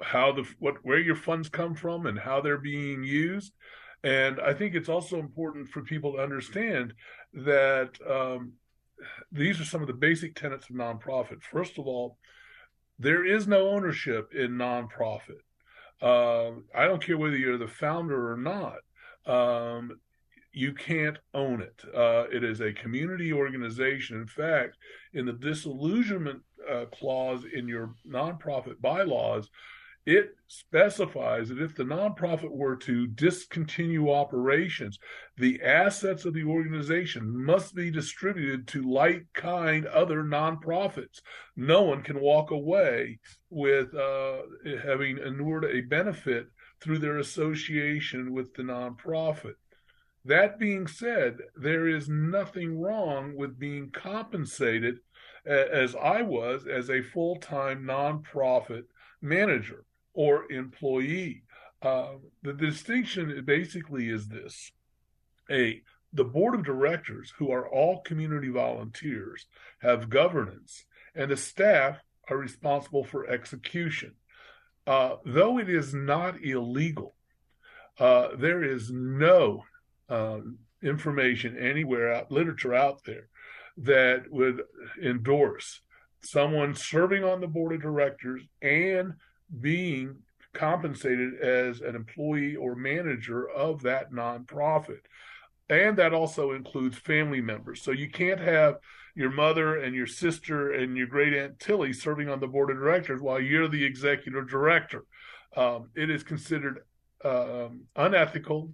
how 0.00 0.32
the 0.32 0.44
what 0.58 0.76
where 0.82 0.98
your 0.98 1.14
funds 1.14 1.48
come 1.48 1.74
from 1.74 2.06
and 2.06 2.18
how 2.18 2.40
they're 2.40 2.58
being 2.58 3.04
used. 3.04 3.52
And 4.04 4.40
I 4.40 4.52
think 4.52 4.74
it's 4.74 4.88
also 4.88 5.18
important 5.18 5.68
for 5.68 5.82
people 5.82 6.14
to 6.14 6.18
understand 6.18 6.94
that 7.34 7.90
um, 8.08 8.54
these 9.30 9.60
are 9.60 9.64
some 9.64 9.80
of 9.80 9.86
the 9.86 9.94
basic 9.94 10.34
tenets 10.34 10.68
of 10.68 10.76
nonprofit. 10.76 11.42
First 11.42 11.78
of 11.78 11.86
all, 11.86 12.18
there 12.98 13.24
is 13.24 13.46
no 13.46 13.68
ownership 13.68 14.32
in 14.34 14.52
nonprofit. 14.52 15.42
Uh, 16.00 16.58
I 16.74 16.86
don't 16.86 17.04
care 17.04 17.16
whether 17.16 17.36
you're 17.36 17.58
the 17.58 17.68
founder 17.68 18.32
or 18.32 18.36
not. 18.36 18.78
Um, 19.24 20.00
you 20.52 20.72
can't 20.72 21.18
own 21.34 21.62
it. 21.62 21.82
Uh, 21.94 22.24
it 22.30 22.44
is 22.44 22.60
a 22.60 22.72
community 22.72 23.32
organization. 23.32 24.16
In 24.16 24.26
fact, 24.26 24.76
in 25.14 25.26
the 25.26 25.32
disillusionment 25.32 26.42
uh, 26.70 26.84
clause 26.86 27.44
in 27.52 27.66
your 27.66 27.94
nonprofit 28.08 28.80
bylaws, 28.80 29.48
it 30.04 30.34
specifies 30.48 31.48
that 31.48 31.62
if 31.62 31.76
the 31.76 31.84
nonprofit 31.84 32.50
were 32.50 32.76
to 32.76 33.06
discontinue 33.06 34.10
operations, 34.10 34.98
the 35.36 35.62
assets 35.62 36.24
of 36.24 36.34
the 36.34 36.42
organization 36.42 37.44
must 37.44 37.74
be 37.74 37.90
distributed 37.90 38.66
to 38.68 38.82
like 38.82 39.24
kind 39.32 39.86
other 39.86 40.24
nonprofits. 40.24 41.20
No 41.56 41.82
one 41.82 42.02
can 42.02 42.20
walk 42.20 42.50
away 42.50 43.20
with 43.48 43.94
uh, 43.94 44.38
having 44.84 45.18
inured 45.18 45.66
a 45.66 45.82
benefit 45.82 46.48
through 46.80 46.98
their 46.98 47.18
association 47.18 48.32
with 48.32 48.52
the 48.54 48.62
nonprofit. 48.64 49.54
That 50.24 50.58
being 50.58 50.86
said, 50.86 51.38
there 51.56 51.88
is 51.88 52.08
nothing 52.08 52.80
wrong 52.80 53.34
with 53.36 53.58
being 53.58 53.90
compensated 53.90 55.00
as 55.44 55.96
I 55.96 56.22
was 56.22 56.66
as 56.66 56.90
a 56.90 57.02
full 57.02 57.36
time 57.36 57.84
nonprofit 57.84 58.84
manager 59.20 59.84
or 60.14 60.50
employee. 60.52 61.42
Uh, 61.80 62.14
the 62.42 62.52
distinction 62.52 63.42
basically 63.44 64.08
is 64.08 64.28
this 64.28 64.70
a 65.50 65.82
the 66.12 66.24
board 66.24 66.54
of 66.54 66.64
directors, 66.64 67.32
who 67.38 67.50
are 67.50 67.66
all 67.66 68.02
community 68.02 68.48
volunteers, 68.48 69.46
have 69.80 70.10
governance, 70.10 70.84
and 71.14 71.30
the 71.30 71.36
staff 71.36 71.98
are 72.28 72.36
responsible 72.36 73.02
for 73.02 73.26
execution. 73.26 74.12
Uh, 74.86 75.16
though 75.24 75.58
it 75.58 75.70
is 75.70 75.94
not 75.94 76.44
illegal, 76.44 77.14
uh, 77.98 78.28
there 78.36 78.62
is 78.62 78.90
no 78.90 79.64
um, 80.08 80.58
information 80.82 81.56
anywhere 81.58 82.12
out, 82.12 82.30
literature 82.30 82.74
out 82.74 83.04
there 83.04 83.28
that 83.76 84.24
would 84.30 84.62
endorse 85.02 85.80
someone 86.20 86.74
serving 86.74 87.24
on 87.24 87.40
the 87.40 87.46
board 87.46 87.74
of 87.74 87.82
directors 87.82 88.42
and 88.60 89.14
being 89.60 90.16
compensated 90.52 91.40
as 91.40 91.80
an 91.80 91.96
employee 91.96 92.56
or 92.56 92.74
manager 92.74 93.48
of 93.48 93.82
that 93.82 94.12
nonprofit. 94.12 95.00
And 95.68 95.96
that 95.96 96.12
also 96.12 96.52
includes 96.52 96.98
family 96.98 97.40
members. 97.40 97.82
So 97.82 97.92
you 97.92 98.10
can't 98.10 98.40
have 98.40 98.78
your 99.14 99.30
mother 99.30 99.78
and 99.78 99.94
your 99.94 100.06
sister 100.06 100.72
and 100.72 100.96
your 100.96 101.06
great 101.06 101.34
aunt 101.34 101.58
Tilly 101.58 101.92
serving 101.92 102.28
on 102.28 102.40
the 102.40 102.46
board 102.46 102.70
of 102.70 102.76
directors 102.76 103.20
while 103.20 103.40
you're 103.40 103.68
the 103.68 103.84
executive 103.84 104.48
director. 104.48 105.04
Um, 105.56 105.90
it 105.94 106.10
is 106.10 106.22
considered 106.22 106.80
um, 107.24 107.82
unethical, 107.96 108.72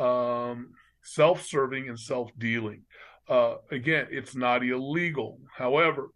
um, 0.00 0.70
self 1.02 1.44
serving 1.44 1.88
and 1.88 1.98
self 1.98 2.30
dealing. 2.38 2.82
Uh, 3.28 3.56
again, 3.70 4.08
it's 4.10 4.34
not 4.34 4.64
illegal. 4.64 5.38
However, 5.56 6.08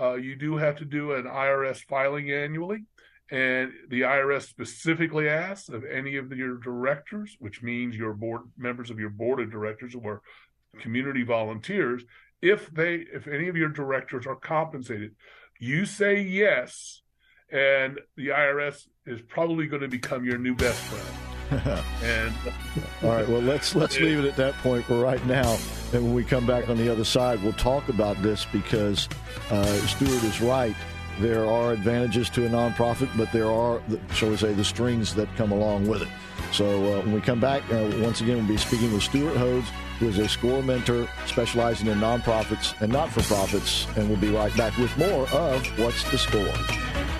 uh, 0.00 0.14
you 0.14 0.36
do 0.36 0.56
have 0.56 0.76
to 0.76 0.84
do 0.84 1.12
an 1.12 1.24
IRS 1.24 1.78
filing 1.88 2.30
annually. 2.30 2.84
And 3.30 3.72
the 3.88 4.02
IRS 4.02 4.42
specifically 4.42 5.28
asks 5.28 5.68
of 5.68 5.84
any 5.84 6.16
of 6.16 6.30
your 6.32 6.58
directors, 6.58 7.36
which 7.40 7.60
means 7.60 7.96
your 7.96 8.12
board 8.12 8.42
members 8.56 8.88
of 8.88 9.00
your 9.00 9.10
board 9.10 9.40
of 9.40 9.50
directors 9.50 9.94
who 9.94 10.06
are 10.06 10.22
community 10.80 11.24
volunteers, 11.24 12.04
if 12.40 12.70
they 12.70 13.04
if 13.12 13.26
any 13.26 13.48
of 13.48 13.56
your 13.56 13.70
directors 13.70 14.26
are 14.26 14.36
compensated, 14.36 15.16
you 15.58 15.86
say 15.86 16.20
yes, 16.20 17.02
and 17.50 17.98
the 18.16 18.28
IRS 18.28 18.86
is 19.06 19.20
probably 19.22 19.66
going 19.66 19.82
to 19.82 19.88
become 19.88 20.24
your 20.24 20.38
new 20.38 20.54
best 20.54 20.80
friend. 20.82 21.25
And 22.02 22.34
all 23.02 23.10
right, 23.10 23.28
well 23.28 23.40
let's 23.40 23.74
let's 23.74 23.98
leave 23.98 24.18
it 24.18 24.24
at 24.24 24.36
that 24.36 24.54
point 24.54 24.84
for 24.84 24.98
right 24.98 25.24
now. 25.26 25.56
And 25.92 26.04
when 26.04 26.14
we 26.14 26.24
come 26.24 26.46
back 26.46 26.68
on 26.68 26.76
the 26.76 26.90
other 26.90 27.04
side, 27.04 27.42
we'll 27.42 27.52
talk 27.54 27.88
about 27.88 28.20
this 28.22 28.46
because 28.52 29.08
uh, 29.50 29.64
Stuart 29.86 30.24
is 30.24 30.40
right. 30.40 30.74
There 31.18 31.48
are 31.48 31.72
advantages 31.72 32.28
to 32.30 32.44
a 32.44 32.48
nonprofit, 32.48 33.08
but 33.16 33.32
there 33.32 33.50
are, 33.50 33.80
shall 34.12 34.28
we 34.28 34.36
say, 34.36 34.52
the 34.52 34.64
strings 34.64 35.14
that 35.14 35.34
come 35.36 35.50
along 35.50 35.86
with 35.86 36.02
it. 36.02 36.08
So 36.52 36.66
uh, 36.66 37.00
when 37.00 37.12
we 37.12 37.20
come 37.22 37.40
back, 37.40 37.62
uh, 37.72 37.90
once 38.00 38.20
again, 38.20 38.36
we'll 38.36 38.46
be 38.46 38.58
speaking 38.58 38.92
with 38.92 39.02
Stuart 39.02 39.34
Hodes, 39.34 39.64
who 39.98 40.08
is 40.08 40.18
a 40.18 40.28
SCORE 40.28 40.62
mentor 40.62 41.08
specializing 41.26 41.86
in 41.86 41.98
nonprofits 41.98 42.78
and 42.82 42.92
not 42.92 43.10
for 43.10 43.22
profits. 43.22 43.86
And 43.96 44.10
we'll 44.10 44.18
be 44.18 44.28
right 44.28 44.54
back 44.58 44.76
with 44.76 44.96
more 44.98 45.26
of 45.30 45.66
What's 45.78 46.04
the 46.10 46.18
Score? 46.18 47.15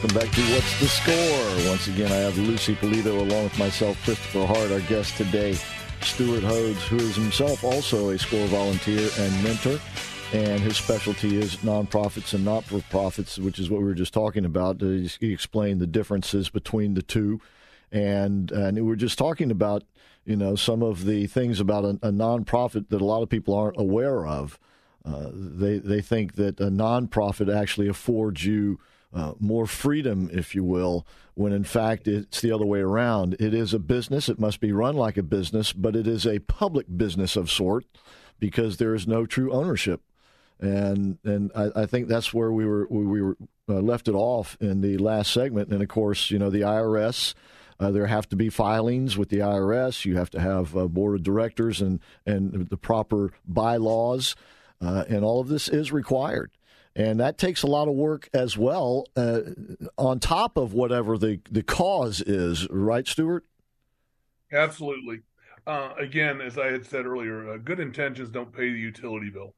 Welcome 0.00 0.20
back 0.20 0.30
to 0.32 0.40
What's 0.52 0.78
the 0.78 0.86
Score? 0.86 1.68
Once 1.68 1.88
again, 1.88 2.12
I 2.12 2.16
have 2.16 2.38
Lucy 2.38 2.76
Polito 2.76 3.18
along 3.18 3.44
with 3.44 3.58
myself, 3.58 4.00
Christopher 4.04 4.46
Hart, 4.46 4.70
our 4.70 4.80
guest 4.82 5.16
today, 5.16 5.54
Stuart 6.02 6.44
Hodes, 6.44 6.86
who 6.86 6.98
is 6.98 7.16
himself 7.16 7.64
also 7.64 8.10
a 8.10 8.18
SCORE 8.18 8.46
volunteer 8.46 9.08
and 9.18 9.42
mentor. 9.42 9.80
And 10.32 10.60
his 10.60 10.76
specialty 10.76 11.36
is 11.36 11.56
nonprofits 11.56 12.32
and 12.32 12.44
not 12.44 12.62
for 12.62 12.80
profits, 12.90 13.38
which 13.38 13.58
is 13.58 13.70
what 13.70 13.80
we 13.80 13.86
were 13.86 13.94
just 13.94 14.14
talking 14.14 14.44
about. 14.44 14.80
He 14.80 15.32
explained 15.32 15.80
the 15.80 15.86
differences 15.88 16.48
between 16.48 16.94
the 16.94 17.02
two. 17.02 17.40
And, 17.90 18.52
and 18.52 18.76
we 18.76 18.82
were 18.82 18.94
just 18.94 19.18
talking 19.18 19.50
about, 19.50 19.82
you 20.24 20.36
know, 20.36 20.54
some 20.54 20.80
of 20.80 21.06
the 21.06 21.26
things 21.26 21.58
about 21.58 21.84
a, 21.84 21.98
a 22.02 22.12
nonprofit 22.12 22.88
that 22.90 23.00
a 23.00 23.04
lot 23.04 23.22
of 23.22 23.30
people 23.30 23.52
aren't 23.52 23.80
aware 23.80 24.24
of. 24.28 24.60
Uh, 25.04 25.30
they, 25.32 25.78
they 25.78 26.02
think 26.02 26.36
that 26.36 26.60
a 26.60 26.70
nonprofit 26.70 27.52
actually 27.52 27.88
affords 27.88 28.44
you 28.44 28.78
uh, 29.12 29.32
more 29.38 29.66
freedom, 29.66 30.28
if 30.32 30.54
you 30.54 30.62
will, 30.62 31.06
when 31.34 31.52
in 31.52 31.64
fact 31.64 32.06
it's 32.06 32.40
the 32.40 32.52
other 32.52 32.66
way 32.66 32.80
around. 32.80 33.36
It 33.38 33.54
is 33.54 33.72
a 33.72 33.78
business, 33.78 34.28
it 34.28 34.38
must 34.38 34.60
be 34.60 34.72
run 34.72 34.96
like 34.96 35.16
a 35.16 35.22
business, 35.22 35.72
but 35.72 35.96
it 35.96 36.06
is 36.06 36.26
a 36.26 36.40
public 36.40 36.86
business 36.94 37.36
of 37.36 37.50
sort 37.50 37.86
because 38.38 38.76
there 38.76 38.94
is 38.94 39.06
no 39.06 39.26
true 39.26 39.52
ownership. 39.52 40.02
And 40.60 41.18
and 41.24 41.52
I, 41.54 41.82
I 41.82 41.86
think 41.86 42.08
that's 42.08 42.34
where 42.34 42.50
we 42.50 42.66
were 42.66 42.86
we 42.90 43.22
were 43.22 43.36
uh, 43.68 43.74
left 43.74 44.08
it 44.08 44.14
off 44.14 44.56
in 44.60 44.80
the 44.80 44.98
last 44.98 45.32
segment. 45.32 45.70
And 45.70 45.82
of 45.82 45.88
course, 45.88 46.30
you 46.30 46.38
know 46.38 46.50
the 46.50 46.62
IRS. 46.62 47.34
Uh, 47.80 47.92
there 47.92 48.06
have 48.06 48.28
to 48.28 48.34
be 48.34 48.48
filings 48.48 49.16
with 49.16 49.28
the 49.28 49.38
IRS. 49.38 50.04
You 50.04 50.16
have 50.16 50.30
to 50.30 50.40
have 50.40 50.74
a 50.74 50.88
board 50.88 51.14
of 51.14 51.22
directors 51.22 51.80
and 51.80 52.00
and 52.26 52.68
the 52.68 52.76
proper 52.76 53.30
bylaws, 53.46 54.34
uh, 54.80 55.04
and 55.08 55.24
all 55.24 55.40
of 55.40 55.46
this 55.46 55.68
is 55.68 55.92
required 55.92 56.50
and 56.98 57.20
that 57.20 57.38
takes 57.38 57.62
a 57.62 57.66
lot 57.68 57.86
of 57.86 57.94
work 57.94 58.28
as 58.34 58.58
well, 58.58 59.06
uh, 59.16 59.40
on 59.96 60.18
top 60.18 60.56
of 60.56 60.74
whatever 60.74 61.16
the 61.16 61.40
the 61.50 61.62
cause 61.62 62.20
is, 62.20 62.68
right, 62.68 63.06
Stuart? 63.06 63.46
Absolutely. 64.52 65.20
Uh, 65.64 65.92
again, 65.98 66.40
as 66.40 66.58
I 66.58 66.72
had 66.72 66.84
said 66.84 67.06
earlier, 67.06 67.52
uh, 67.52 67.56
good 67.58 67.78
intentions 67.78 68.30
don't 68.30 68.52
pay 68.52 68.72
the 68.72 68.78
utility 68.78 69.30
bill. 69.30 69.54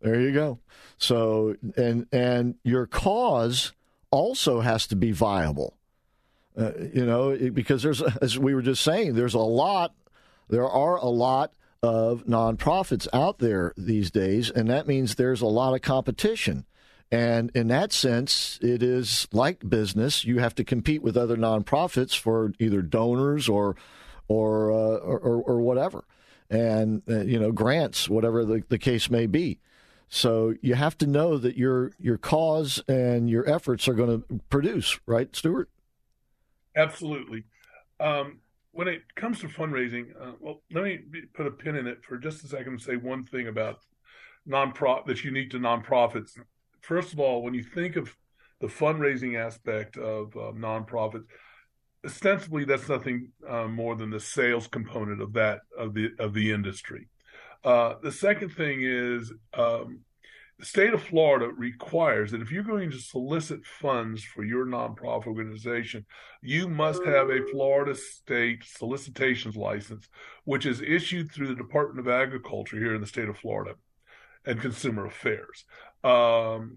There 0.00 0.20
you 0.20 0.32
go. 0.32 0.60
So, 0.96 1.56
and 1.76 2.06
and 2.12 2.54
your 2.62 2.86
cause 2.86 3.72
also 4.12 4.60
has 4.60 4.86
to 4.88 4.96
be 4.96 5.10
viable. 5.10 5.76
Uh, 6.56 6.72
you 6.92 7.04
know, 7.04 7.36
because 7.52 7.82
there's, 7.82 8.00
as 8.22 8.38
we 8.38 8.54
were 8.54 8.62
just 8.62 8.82
saying, 8.82 9.14
there's 9.14 9.34
a 9.34 9.38
lot. 9.38 9.92
There 10.48 10.68
are 10.68 10.96
a 10.96 11.06
lot 11.08 11.52
of 11.82 12.24
nonprofits 12.24 13.08
out 13.12 13.38
there 13.38 13.72
these 13.76 14.10
days, 14.10 14.50
and 14.50 14.68
that 14.68 14.86
means 14.86 15.14
there's 15.14 15.40
a 15.40 15.46
lot 15.46 15.74
of 15.74 15.82
competition. 15.82 16.64
And 17.12 17.50
in 17.54 17.68
that 17.68 17.92
sense, 17.92 18.58
it 18.62 18.82
is 18.82 19.26
like 19.32 19.68
business. 19.68 20.24
You 20.24 20.38
have 20.38 20.54
to 20.56 20.64
compete 20.64 21.02
with 21.02 21.16
other 21.16 21.36
nonprofits 21.36 22.16
for 22.16 22.52
either 22.58 22.82
donors 22.82 23.48
or 23.48 23.76
or 24.28 24.70
uh, 24.70 24.96
or, 24.98 25.42
or, 25.42 25.60
whatever, 25.60 26.04
and 26.48 27.02
uh, 27.08 27.22
you 27.22 27.36
know 27.36 27.50
grants, 27.50 28.08
whatever 28.08 28.44
the, 28.44 28.62
the 28.68 28.78
case 28.78 29.10
may 29.10 29.26
be. 29.26 29.58
So 30.08 30.54
you 30.60 30.74
have 30.74 30.96
to 30.98 31.06
know 31.06 31.36
that 31.36 31.56
your 31.56 31.90
your 31.98 32.16
cause 32.16 32.80
and 32.86 33.28
your 33.28 33.48
efforts 33.48 33.88
are 33.88 33.94
going 33.94 34.22
to 34.22 34.40
produce, 34.48 35.00
right, 35.06 35.34
Stuart? 35.34 35.68
Absolutely. 36.76 37.42
Um, 37.98 38.38
when 38.80 38.88
it 38.88 39.02
comes 39.14 39.38
to 39.40 39.46
fundraising, 39.46 40.06
uh, 40.18 40.32
well, 40.40 40.62
let 40.72 40.84
me 40.84 41.00
put 41.34 41.46
a 41.46 41.50
pin 41.50 41.76
in 41.76 41.86
it 41.86 42.02
for 42.02 42.16
just 42.16 42.42
a 42.44 42.48
second 42.48 42.68
and 42.68 42.80
say 42.80 42.96
one 42.96 43.26
thing 43.26 43.46
about 43.46 43.76
nonprofit 44.48 45.04
that's 45.04 45.22
unique 45.22 45.50
to 45.50 45.58
nonprofits. 45.58 46.30
First 46.80 47.12
of 47.12 47.20
all, 47.20 47.42
when 47.42 47.52
you 47.52 47.62
think 47.62 47.96
of 47.96 48.16
the 48.62 48.68
fundraising 48.68 49.38
aspect 49.38 49.98
of 49.98 50.34
uh, 50.34 50.52
nonprofits, 50.52 51.24
ostensibly 52.06 52.64
that's 52.64 52.88
nothing 52.88 53.28
uh, 53.46 53.66
more 53.66 53.96
than 53.96 54.08
the 54.08 54.18
sales 54.18 54.66
component 54.66 55.20
of 55.20 55.34
that 55.34 55.60
of 55.76 55.92
the 55.92 56.12
of 56.18 56.32
the 56.32 56.50
industry. 56.50 57.06
Uh, 57.62 57.96
the 58.02 58.10
second 58.10 58.48
thing 58.48 58.80
is 58.80 59.30
um, 59.52 60.00
the 60.60 60.66
state 60.66 60.92
of 60.92 61.02
Florida 61.02 61.50
requires 61.56 62.30
that 62.30 62.42
if 62.42 62.52
you're 62.52 62.62
going 62.62 62.90
to 62.90 62.98
solicit 62.98 63.64
funds 63.64 64.22
for 64.22 64.44
your 64.44 64.66
nonprofit 64.66 65.26
organization, 65.26 66.04
you 66.42 66.68
must 66.68 67.02
have 67.04 67.30
a 67.30 67.46
Florida 67.50 67.94
state 67.94 68.62
solicitations 68.64 69.56
license, 69.56 70.06
which 70.44 70.66
is 70.66 70.82
issued 70.82 71.32
through 71.32 71.48
the 71.48 71.54
Department 71.54 72.06
of 72.06 72.12
Agriculture 72.12 72.76
here 72.76 72.94
in 72.94 73.00
the 73.00 73.06
state 73.06 73.30
of 73.30 73.38
Florida 73.38 73.74
and 74.44 74.60
Consumer 74.60 75.06
Affairs. 75.06 75.64
Um, 76.04 76.76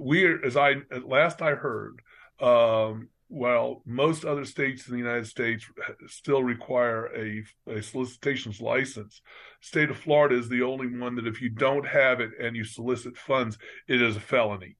we, 0.00 0.26
as 0.44 0.56
I 0.56 0.72
at 0.90 1.08
last 1.08 1.42
I 1.42 1.54
heard, 1.54 2.02
um, 2.40 3.08
while 3.32 3.80
most 3.86 4.26
other 4.26 4.44
states 4.44 4.86
in 4.86 4.92
the 4.92 4.98
United 4.98 5.26
States 5.26 5.64
still 6.06 6.42
require 6.42 7.06
a, 7.16 7.42
a 7.66 7.82
solicitations 7.82 8.60
license, 8.60 9.22
state 9.62 9.88
of 9.88 9.96
Florida 9.96 10.36
is 10.36 10.50
the 10.50 10.60
only 10.60 10.86
one 10.86 11.14
that 11.14 11.26
if 11.26 11.40
you 11.40 11.48
don't 11.48 11.86
have 11.86 12.20
it 12.20 12.32
and 12.38 12.54
you 12.54 12.62
solicit 12.62 13.16
funds, 13.16 13.56
it 13.88 14.02
is 14.02 14.16
a 14.16 14.20
felony. 14.20 14.76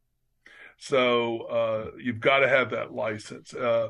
So 0.76 1.40
uh, 1.42 1.90
you've 1.98 2.20
got 2.20 2.40
to 2.40 2.48
have 2.48 2.70
that 2.72 2.92
license. 2.92 3.54
Uh, 3.54 3.88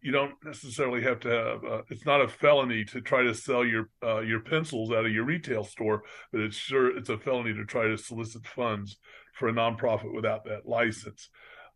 you 0.00 0.12
don't 0.12 0.32
necessarily 0.46 1.02
have 1.02 1.20
to 1.20 1.28
have. 1.28 1.64
Uh, 1.64 1.82
it's 1.90 2.06
not 2.06 2.22
a 2.22 2.28
felony 2.28 2.86
to 2.86 3.02
try 3.02 3.22
to 3.22 3.34
sell 3.34 3.66
your 3.66 3.90
uh, 4.02 4.20
your 4.20 4.40
pencils 4.40 4.92
out 4.92 5.04
of 5.04 5.12
your 5.12 5.24
retail 5.24 5.64
store, 5.64 6.04
but 6.32 6.40
it's 6.40 6.56
sure 6.56 6.96
it's 6.96 7.10
a 7.10 7.18
felony 7.18 7.52
to 7.52 7.66
try 7.66 7.86
to 7.86 7.98
solicit 7.98 8.46
funds 8.46 8.96
for 9.34 9.48
a 9.48 9.52
nonprofit 9.52 10.14
without 10.14 10.44
that 10.44 10.66
license. 10.66 11.28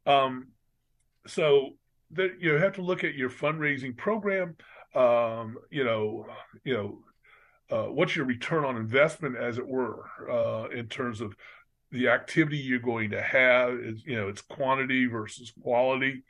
Um, 0.06 0.48
so 1.26 1.72
that 2.14 2.40
you 2.40 2.54
have 2.54 2.74
to 2.74 2.82
look 2.82 3.04
at 3.04 3.14
your 3.14 3.30
fundraising 3.30 3.96
program. 3.96 4.56
Um, 4.94 5.56
you 5.70 5.84
know, 5.84 6.26
you 6.64 6.74
know, 6.74 6.98
uh, 7.70 7.90
what's 7.90 8.14
your 8.14 8.26
return 8.26 8.64
on 8.64 8.76
investment, 8.76 9.36
as 9.36 9.58
it 9.58 9.66
were, 9.66 10.04
uh, 10.30 10.68
in 10.68 10.86
terms 10.88 11.20
of 11.20 11.34
the 11.90 12.08
activity 12.08 12.58
you're 12.58 12.78
going 12.78 13.10
to 13.10 13.22
have. 13.22 13.74
Is 13.74 14.02
you 14.04 14.16
know, 14.16 14.28
it's 14.28 14.42
quantity 14.42 15.06
versus 15.06 15.52
quality 15.62 16.24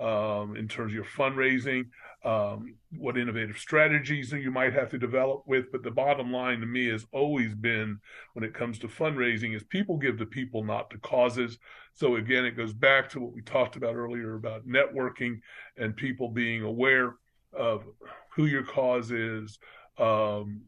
um, 0.00 0.56
in 0.56 0.68
terms 0.68 0.92
of 0.92 0.94
your 0.94 1.04
fundraising 1.04 1.86
um, 2.26 2.74
what 2.98 3.16
innovative 3.16 3.56
strategies 3.56 4.32
you 4.32 4.50
might 4.50 4.72
have 4.72 4.90
to 4.90 4.98
develop 4.98 5.44
with. 5.46 5.70
But 5.70 5.84
the 5.84 5.92
bottom 5.92 6.32
line 6.32 6.58
to 6.60 6.66
me 6.66 6.88
has 6.88 7.06
always 7.12 7.54
been 7.54 8.00
when 8.32 8.44
it 8.44 8.52
comes 8.52 8.80
to 8.80 8.88
fundraising 8.88 9.54
is 9.54 9.62
people 9.62 9.96
give 9.96 10.18
to 10.18 10.26
people, 10.26 10.64
not 10.64 10.90
to 10.90 10.98
causes. 10.98 11.58
So 11.92 12.16
again, 12.16 12.44
it 12.44 12.56
goes 12.56 12.72
back 12.72 13.08
to 13.10 13.20
what 13.20 13.32
we 13.32 13.42
talked 13.42 13.76
about 13.76 13.94
earlier 13.94 14.34
about 14.34 14.66
networking 14.66 15.40
and 15.76 15.96
people 15.96 16.28
being 16.28 16.62
aware 16.62 17.14
of 17.52 17.84
who 18.34 18.46
your 18.46 18.64
cause 18.64 19.12
is, 19.12 19.58
um, 19.98 20.62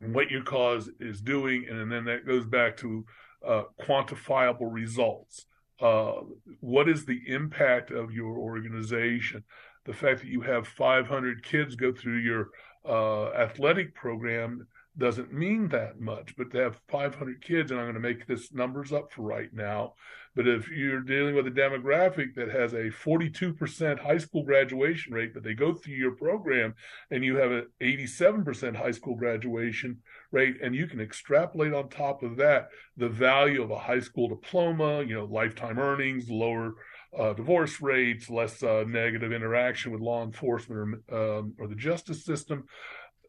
what 0.00 0.30
your 0.30 0.44
cause 0.44 0.88
is 1.00 1.20
doing, 1.20 1.66
and 1.68 1.90
then 1.90 2.04
that 2.04 2.24
goes 2.24 2.46
back 2.46 2.76
to 2.78 3.04
uh, 3.46 3.64
quantifiable 3.82 4.72
results. 4.72 5.46
Uh, 5.80 6.22
what 6.60 6.88
is 6.88 7.04
the 7.04 7.20
impact 7.26 7.90
of 7.90 8.12
your 8.12 8.36
organization? 8.36 9.44
the 9.86 9.92
fact 9.92 10.20
that 10.20 10.28
you 10.28 10.40
have 10.42 10.66
500 10.68 11.42
kids 11.42 11.74
go 11.74 11.92
through 11.92 12.18
your 12.18 12.50
uh, 12.86 13.30
athletic 13.32 13.94
program 13.94 14.66
doesn't 14.98 15.32
mean 15.32 15.68
that 15.68 16.00
much. 16.00 16.36
But 16.36 16.50
to 16.52 16.58
have 16.58 16.80
500 16.88 17.42
kids, 17.42 17.70
and 17.70 17.80
I'm 17.80 17.86
going 17.86 17.94
to 17.94 18.00
make 18.00 18.26
this 18.26 18.52
numbers 18.52 18.92
up 18.92 19.12
for 19.12 19.22
right 19.22 19.52
now, 19.52 19.94
but 20.40 20.48
if 20.48 20.70
you're 20.70 21.02
dealing 21.02 21.34
with 21.34 21.46
a 21.46 21.50
demographic 21.50 22.34
that 22.34 22.50
has 22.50 22.72
a 22.72 22.88
42% 22.88 23.98
high 23.98 24.16
school 24.16 24.42
graduation 24.42 25.12
rate, 25.12 25.34
but 25.34 25.42
they 25.42 25.52
go 25.52 25.74
through 25.74 25.96
your 25.96 26.12
program 26.12 26.74
and 27.10 27.22
you 27.22 27.36
have 27.36 27.50
an 27.52 27.66
87% 27.82 28.74
high 28.74 28.90
school 28.92 29.16
graduation 29.16 29.98
rate, 30.30 30.56
and 30.62 30.74
you 30.74 30.86
can 30.86 30.98
extrapolate 30.98 31.74
on 31.74 31.90
top 31.90 32.22
of 32.22 32.38
that 32.38 32.70
the 32.96 33.10
value 33.10 33.62
of 33.62 33.70
a 33.70 33.78
high 33.78 34.00
school 34.00 34.30
diploma, 34.30 35.02
you 35.02 35.14
know, 35.14 35.26
lifetime 35.26 35.78
earnings, 35.78 36.30
lower 36.30 36.72
uh, 37.18 37.34
divorce 37.34 37.82
rates, 37.82 38.30
less 38.30 38.62
uh, 38.62 38.84
negative 38.88 39.34
interaction 39.34 39.92
with 39.92 40.00
law 40.00 40.24
enforcement 40.24 41.02
or, 41.10 41.38
um, 41.38 41.54
or 41.58 41.68
the 41.68 41.74
justice 41.74 42.24
system. 42.24 42.64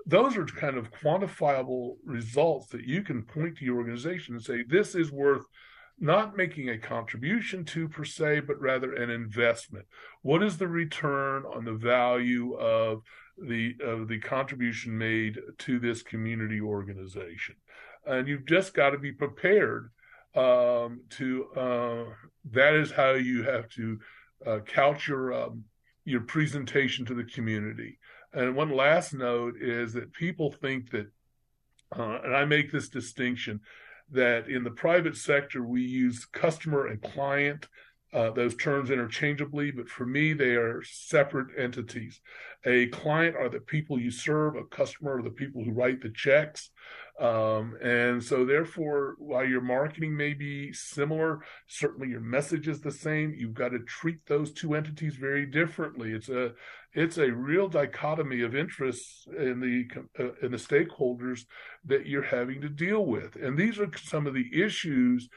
Those 0.06 0.38
are 0.38 0.45
kind 0.45 0.78
of 0.78 0.93
quantifiable 0.93 1.95
results 2.06 2.67
that 2.67 2.86
you 2.86 3.02
can 3.02 3.24
point 3.24 3.58
to 3.58 3.65
your 3.65 3.80
organization 3.80 4.34
and 4.36 4.41
say, 4.41 4.63
this 4.65 4.95
is 4.95 5.12
worth 5.12 5.43
not 6.02 6.36
making 6.36 6.70
a 6.70 6.78
contribution 6.78 7.64
to 7.64 7.88
per 7.88 8.04
se, 8.04 8.42
but 8.42 8.60
rather 8.60 8.94
an 8.94 9.12
investment. 9.12 9.86
What 10.24 10.42
is 10.42 10.58
the 10.58 10.68
return 10.68 11.44
on 11.46 11.64
the 11.64 11.74
value 11.74 12.56
of 12.56 13.04
the 13.38 13.76
of 13.84 14.08
the 14.08 14.20
contribution 14.20 14.98
made 14.98 15.40
to 15.60 15.80
this 15.80 16.02
community 16.02 16.60
organization? 16.60 17.56
And 18.06 18.28
you've 18.28 18.48
just 18.48 18.74
got 18.74 18.90
to 18.90 18.98
be 18.98 19.12
prepared 19.12 19.92
um, 20.36 21.02
to. 21.12 21.46
Uh, 21.56 22.04
that 22.52 22.74
is 22.74 22.92
how 22.92 23.12
you 23.12 23.44
have 23.44 23.70
to 23.70 24.00
uh, 24.46 24.60
couch 24.66 25.08
your 25.08 25.34
um, 25.34 25.64
your 26.04 26.22
presentation 26.22 27.06
to 27.06 27.14
the 27.14 27.26
community. 27.26 28.00
And 28.34 28.56
one 28.56 28.72
last 28.76 29.14
note 29.14 29.56
is 29.62 29.94
that 29.94 30.14
people 30.14 30.52
think 30.52 30.90
that, 30.92 31.08
uh, 31.96 32.20
and 32.24 32.36
I 32.36 32.46
make 32.46 32.72
this 32.72 32.90
distinction 32.90 33.60
that 34.12 34.50
in 34.50 34.63
the 34.63 34.71
private 34.71 35.17
sector, 35.17 35.63
we 35.63 35.82
use 35.82 36.26
customer 36.26 36.88
and 36.88 37.02
client, 37.02 37.67
uh, 38.13 38.30
those 38.32 38.56
terms 38.56 38.91
interchangeably, 38.91 39.71
but 39.71 39.88
for 39.88 40.06
me, 40.06 40.34
they 40.34 40.56
are 40.56 40.84
separate 40.84 41.47
entities. 41.58 42.19
A 42.65 42.88
client 42.88 43.36
are 43.38 43.50
the 43.50 43.62
people 43.62 44.00
you 44.00 44.12
serve, 44.12 44.56
a 44.56 44.65
customer 44.65 45.17
are 45.17 45.24
the 45.24 45.30
people 45.30 45.63
who 45.63 45.71
write 45.71 46.02
the 46.02 46.10
checks. 46.10 46.71
Um, 47.19 47.78
and 47.82 48.21
so, 48.21 48.45
therefore, 48.45 49.15
while 49.17 49.45
your 49.45 49.62
marketing 49.62 50.17
may 50.17 50.34
be 50.34 50.74
similar, 50.74 51.41
certainly 51.67 52.10
your 52.10 52.19
message 52.21 52.67
is 52.67 52.82
the 52.82 52.91
same. 52.91 53.34
You've 53.34 53.54
got 53.54 53.69
to 53.69 53.80
treat 53.80 54.26
those 54.26 54.52
two 54.52 54.74
entities 54.74 55.15
very 55.15 55.45
differently. 55.45 56.12
It's 56.12 56.30
a 56.30 56.54
it's 56.93 57.17
a 57.17 57.32
real 57.32 57.67
dichotomy 57.67 58.41
of 58.41 58.56
interests 58.56 59.25
in 59.38 59.60
the 59.60 59.88
uh, 60.19 60.34
in 60.41 60.51
the 60.51 60.58
stakeholders 60.58 61.45
that 61.86 62.06
you're 62.06 62.21
having 62.21 62.62
to 62.62 62.69
deal 62.69 63.06
with, 63.06 63.36
and 63.36 63.58
these 63.58 63.80
are 63.80 63.89
some 63.97 64.27
of 64.27 64.34
the 64.34 64.49
issues 64.54 65.30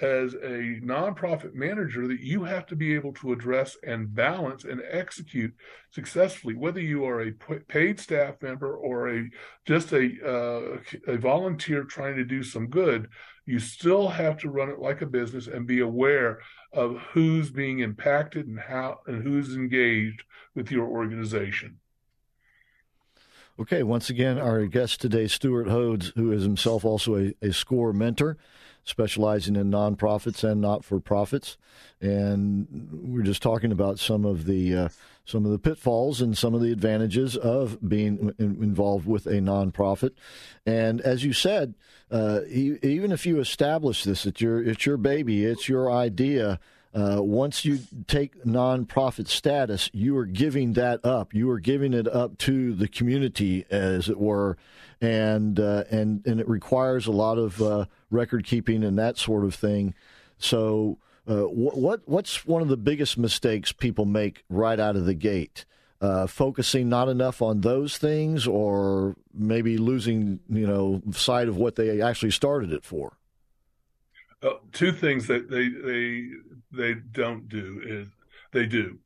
as 0.00 0.34
a 0.34 0.80
nonprofit 0.82 1.52
manager 1.52 2.06
that 2.08 2.20
you 2.20 2.44
have 2.44 2.64
to 2.64 2.76
be 2.76 2.94
able 2.94 3.12
to 3.12 3.32
address 3.32 3.76
and 3.86 4.14
balance 4.14 4.64
and 4.64 4.80
execute 4.90 5.52
successfully 5.90 6.54
whether 6.54 6.80
you 6.80 7.04
are 7.04 7.22
a 7.22 7.32
paid 7.68 8.00
staff 8.00 8.34
member 8.40 8.76
or 8.76 9.10
a 9.10 9.28
just 9.66 9.92
a 9.92 10.10
uh, 10.24 11.12
a 11.12 11.18
volunteer 11.18 11.84
trying 11.84 12.16
to 12.16 12.24
do 12.24 12.42
some 12.42 12.68
good 12.68 13.08
you 13.44 13.58
still 13.58 14.08
have 14.08 14.38
to 14.38 14.48
run 14.48 14.70
it 14.70 14.78
like 14.78 15.02
a 15.02 15.06
business 15.06 15.48
and 15.48 15.66
be 15.66 15.80
aware 15.80 16.38
of 16.72 16.98
who's 17.12 17.50
being 17.50 17.80
impacted 17.80 18.46
and 18.46 18.60
how 18.60 19.00
and 19.06 19.22
who's 19.22 19.54
engaged 19.54 20.22
with 20.54 20.70
your 20.70 20.86
organization 20.86 21.78
Okay, 23.60 23.82
once 23.82 24.08
again, 24.08 24.38
our 24.38 24.64
guest 24.64 25.02
today, 25.02 25.26
Stuart 25.26 25.66
Hodes, 25.66 26.14
who 26.16 26.32
is 26.32 26.44
himself 26.44 26.82
also 26.82 27.16
a, 27.16 27.34
a 27.42 27.52
SCORE 27.52 27.92
mentor 27.92 28.38
specializing 28.84 29.54
in 29.54 29.70
nonprofits 29.70 30.42
and 30.42 30.62
not 30.62 30.82
for 30.82 30.98
profits. 30.98 31.58
And 32.00 32.88
we're 32.90 33.22
just 33.22 33.42
talking 33.42 33.70
about 33.70 33.98
some 33.98 34.24
of 34.24 34.46
the 34.46 34.74
uh, 34.74 34.88
some 35.30 35.44
of 35.44 35.52
the 35.52 35.58
pitfalls 35.58 36.20
and 36.20 36.36
some 36.36 36.54
of 36.54 36.60
the 36.60 36.72
advantages 36.72 37.36
of 37.36 37.78
being 37.88 38.34
involved 38.38 39.06
with 39.06 39.26
a 39.26 39.34
nonprofit. 39.34 40.10
And 40.66 41.00
as 41.00 41.24
you 41.24 41.32
said, 41.32 41.74
uh, 42.10 42.40
even 42.48 43.12
if 43.12 43.24
you 43.24 43.38
establish 43.38 44.04
this, 44.04 44.26
it's 44.26 44.40
your 44.40 44.62
it's 44.62 44.84
your 44.84 44.96
baby, 44.96 45.44
it's 45.44 45.68
your 45.68 45.90
idea. 45.90 46.58
Uh, 46.92 47.18
once 47.20 47.64
you 47.64 47.78
take 48.08 48.44
nonprofit 48.44 49.28
status, 49.28 49.90
you 49.92 50.16
are 50.16 50.26
giving 50.26 50.72
that 50.72 51.04
up. 51.04 51.32
You 51.32 51.48
are 51.50 51.60
giving 51.60 51.94
it 51.94 52.08
up 52.08 52.36
to 52.38 52.74
the 52.74 52.88
community, 52.88 53.64
as 53.70 54.08
it 54.08 54.18
were, 54.18 54.56
and 55.00 55.60
uh, 55.60 55.84
and 55.90 56.26
and 56.26 56.40
it 56.40 56.48
requires 56.48 57.06
a 57.06 57.12
lot 57.12 57.38
of 57.38 57.62
uh, 57.62 57.84
record 58.10 58.44
keeping 58.44 58.82
and 58.82 58.98
that 58.98 59.18
sort 59.18 59.44
of 59.44 59.54
thing. 59.54 59.94
So, 60.38 60.98
uh, 61.30 61.44
what 61.44 62.00
what's 62.06 62.44
one 62.44 62.60
of 62.60 62.66
the 62.66 62.76
biggest 62.76 63.16
mistakes 63.16 63.70
people 63.70 64.04
make 64.04 64.42
right 64.48 64.80
out 64.80 64.96
of 64.96 65.06
the 65.06 65.14
gate? 65.14 65.64
Uh, 66.00 66.26
focusing 66.26 66.88
not 66.88 67.08
enough 67.08 67.40
on 67.40 67.60
those 67.60 67.98
things, 67.98 68.48
or 68.48 69.14
maybe 69.32 69.78
losing 69.78 70.40
you 70.48 70.66
know 70.66 71.00
sight 71.12 71.46
of 71.46 71.56
what 71.56 71.76
they 71.76 72.00
actually 72.00 72.32
started 72.32 72.72
it 72.72 72.84
for. 72.84 73.16
Uh, 74.42 74.54
two 74.72 74.90
things 74.90 75.28
that 75.28 75.48
they 75.48 75.68
they 75.68 76.30
they 76.72 77.00
don't 77.12 77.48
do 77.48 77.80
is 77.84 78.08
they 78.52 78.66
do. 78.66 78.98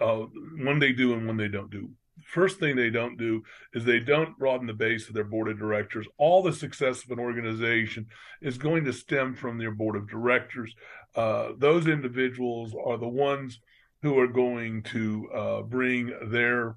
Uh, 0.00 0.26
one 0.62 0.78
they 0.78 0.92
do 0.92 1.12
and 1.12 1.26
one 1.26 1.36
they 1.36 1.48
don't 1.48 1.70
do. 1.70 1.90
First 2.26 2.58
thing 2.58 2.76
they 2.76 2.90
don't 2.90 3.16
do 3.16 3.44
is 3.72 3.84
they 3.84 4.00
don't 4.00 4.38
broaden 4.38 4.66
the 4.66 4.72
base 4.72 5.06
of 5.08 5.14
their 5.14 5.24
board 5.24 5.48
of 5.48 5.58
directors. 5.58 6.06
All 6.18 6.42
the 6.42 6.52
success 6.52 7.04
of 7.04 7.10
an 7.10 7.18
organization 7.18 8.06
is 8.40 8.58
going 8.58 8.84
to 8.84 8.92
stem 8.92 9.34
from 9.34 9.58
their 9.58 9.70
board 9.70 9.96
of 9.96 10.08
directors. 10.08 10.74
Uh, 11.16 11.52
those 11.58 11.86
individuals 11.86 12.74
are 12.84 12.98
the 12.98 13.08
ones 13.08 13.58
who 14.02 14.18
are 14.18 14.26
going 14.28 14.82
to 14.82 15.28
uh, 15.34 15.62
bring 15.62 16.12
their 16.30 16.76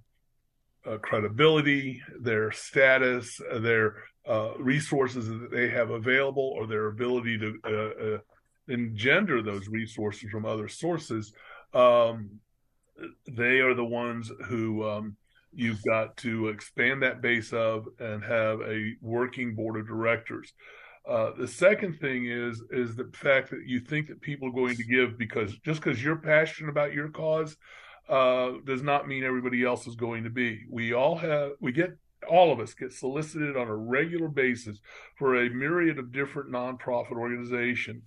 uh, 0.86 0.98
credibility, 0.98 2.02
their 2.22 2.52
status, 2.52 3.40
their 3.60 3.96
uh, 4.28 4.52
resources 4.58 5.28
that 5.28 5.52
they 5.52 5.70
have 5.70 5.90
available, 5.90 6.54
or 6.56 6.66
their 6.66 6.88
ability 6.88 7.38
to 7.38 7.60
uh, 7.66 8.06
uh, 8.06 8.18
engender 8.70 9.42
those 9.42 9.68
resources 9.68 10.30
from 10.32 10.46
other 10.46 10.68
sources. 10.68 11.34
Um, 11.74 12.30
they 13.28 13.60
are 13.60 13.74
the 13.74 13.86
ones 13.86 14.32
who 14.46 14.88
um, 14.88 15.18
you've 15.54 15.84
got 15.84 16.16
to 16.18 16.48
expand 16.48 17.02
that 17.04 17.22
base 17.22 17.52
of 17.54 17.88
and 18.00 18.24
have 18.24 18.62
a 18.62 18.94
working 19.02 19.56
board 19.56 19.80
of 19.80 19.88
directors. 19.88 20.54
Uh, 21.08 21.32
the 21.38 21.48
second 21.48 22.00
thing 22.00 22.26
is 22.28 22.62
is 22.72 22.96
the 22.96 23.10
fact 23.14 23.50
that 23.50 23.66
you 23.66 23.80
think 23.80 24.08
that 24.08 24.22
people 24.22 24.48
are 24.50 24.54
going 24.54 24.76
to 24.76 24.84
give 24.84 25.18
because 25.18 25.56
just 25.60 25.82
because 25.82 26.04
you're 26.04 26.18
passionate 26.18 26.70
about 26.70 26.94
your 26.94 27.10
cause 27.10 27.58
uh, 28.10 28.52
does 28.66 28.84
not 28.84 29.08
mean 29.08 29.24
everybody 29.24 29.64
else 29.64 29.88
is 29.88 29.96
going 29.96 30.24
to 30.24 30.30
be. 30.30 30.66
We 30.70 30.94
all 30.94 31.16
have 31.18 31.52
we 31.60 31.72
get 31.72 31.98
all 32.28 32.52
of 32.52 32.60
us 32.60 32.74
get 32.74 32.92
solicited 32.92 33.56
on 33.56 33.68
a 33.68 33.76
regular 33.76 34.28
basis 34.28 34.80
for 35.18 35.36
a 35.36 35.50
myriad 35.50 36.00
of 36.00 36.12
different 36.12 36.52
nonprofit 36.52 37.14
organizations. 37.14 38.04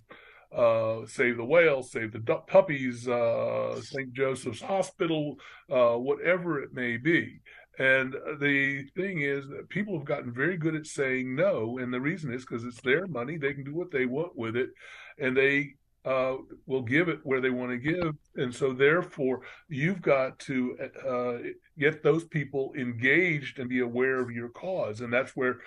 Uh, 0.55 1.03
save 1.07 1.37
the 1.37 1.43
whales, 1.43 1.91
save 1.91 2.11
the 2.11 2.19
puppies, 2.47 3.07
uh, 3.07 3.81
St. 3.81 4.13
Joseph's 4.13 4.61
Hospital, 4.61 5.35
uh, 5.71 5.95
whatever 5.95 6.61
it 6.61 6.73
may 6.73 6.97
be. 6.97 7.39
And 7.79 8.13
the 8.39 8.83
thing 8.95 9.21
is 9.21 9.47
that 9.47 9.69
people 9.69 9.97
have 9.97 10.05
gotten 10.05 10.31
very 10.31 10.57
good 10.57 10.75
at 10.75 10.85
saying 10.85 11.35
no. 11.35 11.79
And 11.79 11.93
the 11.93 12.01
reason 12.01 12.31
is 12.31 12.45
because 12.45 12.65
it's 12.65 12.81
their 12.81 13.07
money. 13.07 13.37
They 13.37 13.53
can 13.53 13.63
do 13.63 13.73
what 13.73 13.91
they 13.91 14.05
want 14.05 14.35
with 14.35 14.55
it. 14.55 14.69
And 15.17 15.35
they 15.35 15.73
uh, 16.05 16.35
will 16.67 16.83
give 16.83 17.09
it 17.09 17.19
where 17.23 17.41
they 17.41 17.49
want 17.49 17.71
to 17.71 17.77
give. 17.77 18.13
And 18.35 18.53
so, 18.53 18.73
therefore, 18.73 19.41
you've 19.69 20.01
got 20.01 20.37
to 20.39 20.77
uh, 21.07 21.37
get 21.79 22.03
those 22.03 22.25
people 22.25 22.73
engaged 22.77 23.57
and 23.57 23.69
be 23.69 23.79
aware 23.79 24.19
of 24.19 24.29
your 24.29 24.49
cause. 24.49 25.01
And 25.01 25.11
that's 25.11 25.35
where 25.35 25.59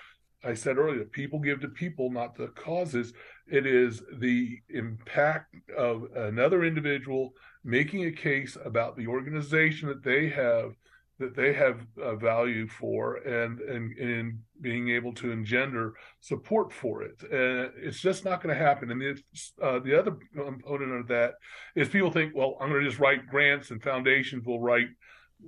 I 0.44 0.54
said 0.54 0.78
earlier, 0.78 1.04
people 1.04 1.40
give 1.40 1.60
to 1.62 1.68
people, 1.68 2.10
not 2.10 2.36
the 2.36 2.48
causes. 2.48 3.12
It 3.48 3.66
is 3.66 4.02
the 4.18 4.60
impact 4.68 5.56
of 5.76 6.06
another 6.14 6.64
individual 6.64 7.34
making 7.64 8.04
a 8.04 8.12
case 8.12 8.56
about 8.64 8.96
the 8.96 9.08
organization 9.08 9.88
that 9.88 10.04
they 10.04 10.28
have 10.28 10.74
that 11.18 11.34
they 11.34 11.52
have 11.52 11.86
a 12.00 12.14
value 12.16 12.66
for 12.68 13.16
and 13.16 13.60
and 13.60 13.96
in 13.98 14.38
being 14.60 14.90
able 14.90 15.12
to 15.12 15.30
engender 15.30 15.94
support 16.20 16.72
for 16.72 17.02
it 17.02 17.22
and 17.30 17.70
it's 17.76 18.00
just 18.00 18.24
not 18.24 18.42
going 18.42 18.54
to 18.54 18.62
happen 18.62 18.90
and 18.90 19.18
uh, 19.62 19.78
the 19.80 19.98
other 19.98 20.16
component 20.34 20.92
of 20.92 21.08
that 21.08 21.34
is 21.74 21.88
people 21.88 22.10
think 22.10 22.34
well 22.34 22.56
i'm 22.60 22.68
going 22.70 22.82
to 22.82 22.88
just 22.88 23.00
write 23.00 23.26
grants 23.26 23.70
and 23.70 23.82
foundations 23.82 24.46
will 24.46 24.60
write 24.60 24.88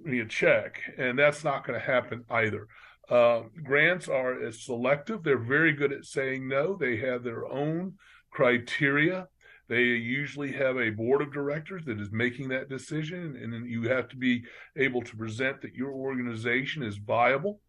me 0.05 0.21
a 0.21 0.27
check 0.27 0.81
and 0.99 1.19
that's 1.19 1.45
not 1.45 1.67
going 1.67 1.79
to 1.79 1.85
happen 1.85 2.25
either 2.31 2.67
uh, 3.11 3.43
grants 3.65 4.09
are 4.09 4.43
as 4.43 4.63
selective. 4.63 5.23
They're 5.23 5.39
very 5.39 5.73
good 5.73 5.93
at 5.93 6.05
saying 6.05 6.47
no. 6.47 6.77
They 6.77 6.99
have 6.99 7.23
their 7.25 7.47
own 7.47 7.95
criteria. 8.31 9.29
They 9.69 9.83
usually 9.83 10.53
have 10.53 10.79
a 10.79 10.91
board 10.91 11.21
of 11.21 11.33
directors 11.33 11.85
that 11.85 12.01
is 12.01 12.11
making 12.11 12.49
that 12.49 12.69
decision, 12.69 13.37
and 13.37 13.69
you 13.69 13.89
have 13.89 14.09
to 14.09 14.17
be 14.17 14.45
able 14.77 15.03
to 15.03 15.17
present 15.17 15.61
that 15.63 15.75
your 15.75 15.93
organization 15.93 16.83
is 16.83 16.97
viable, 16.97 17.61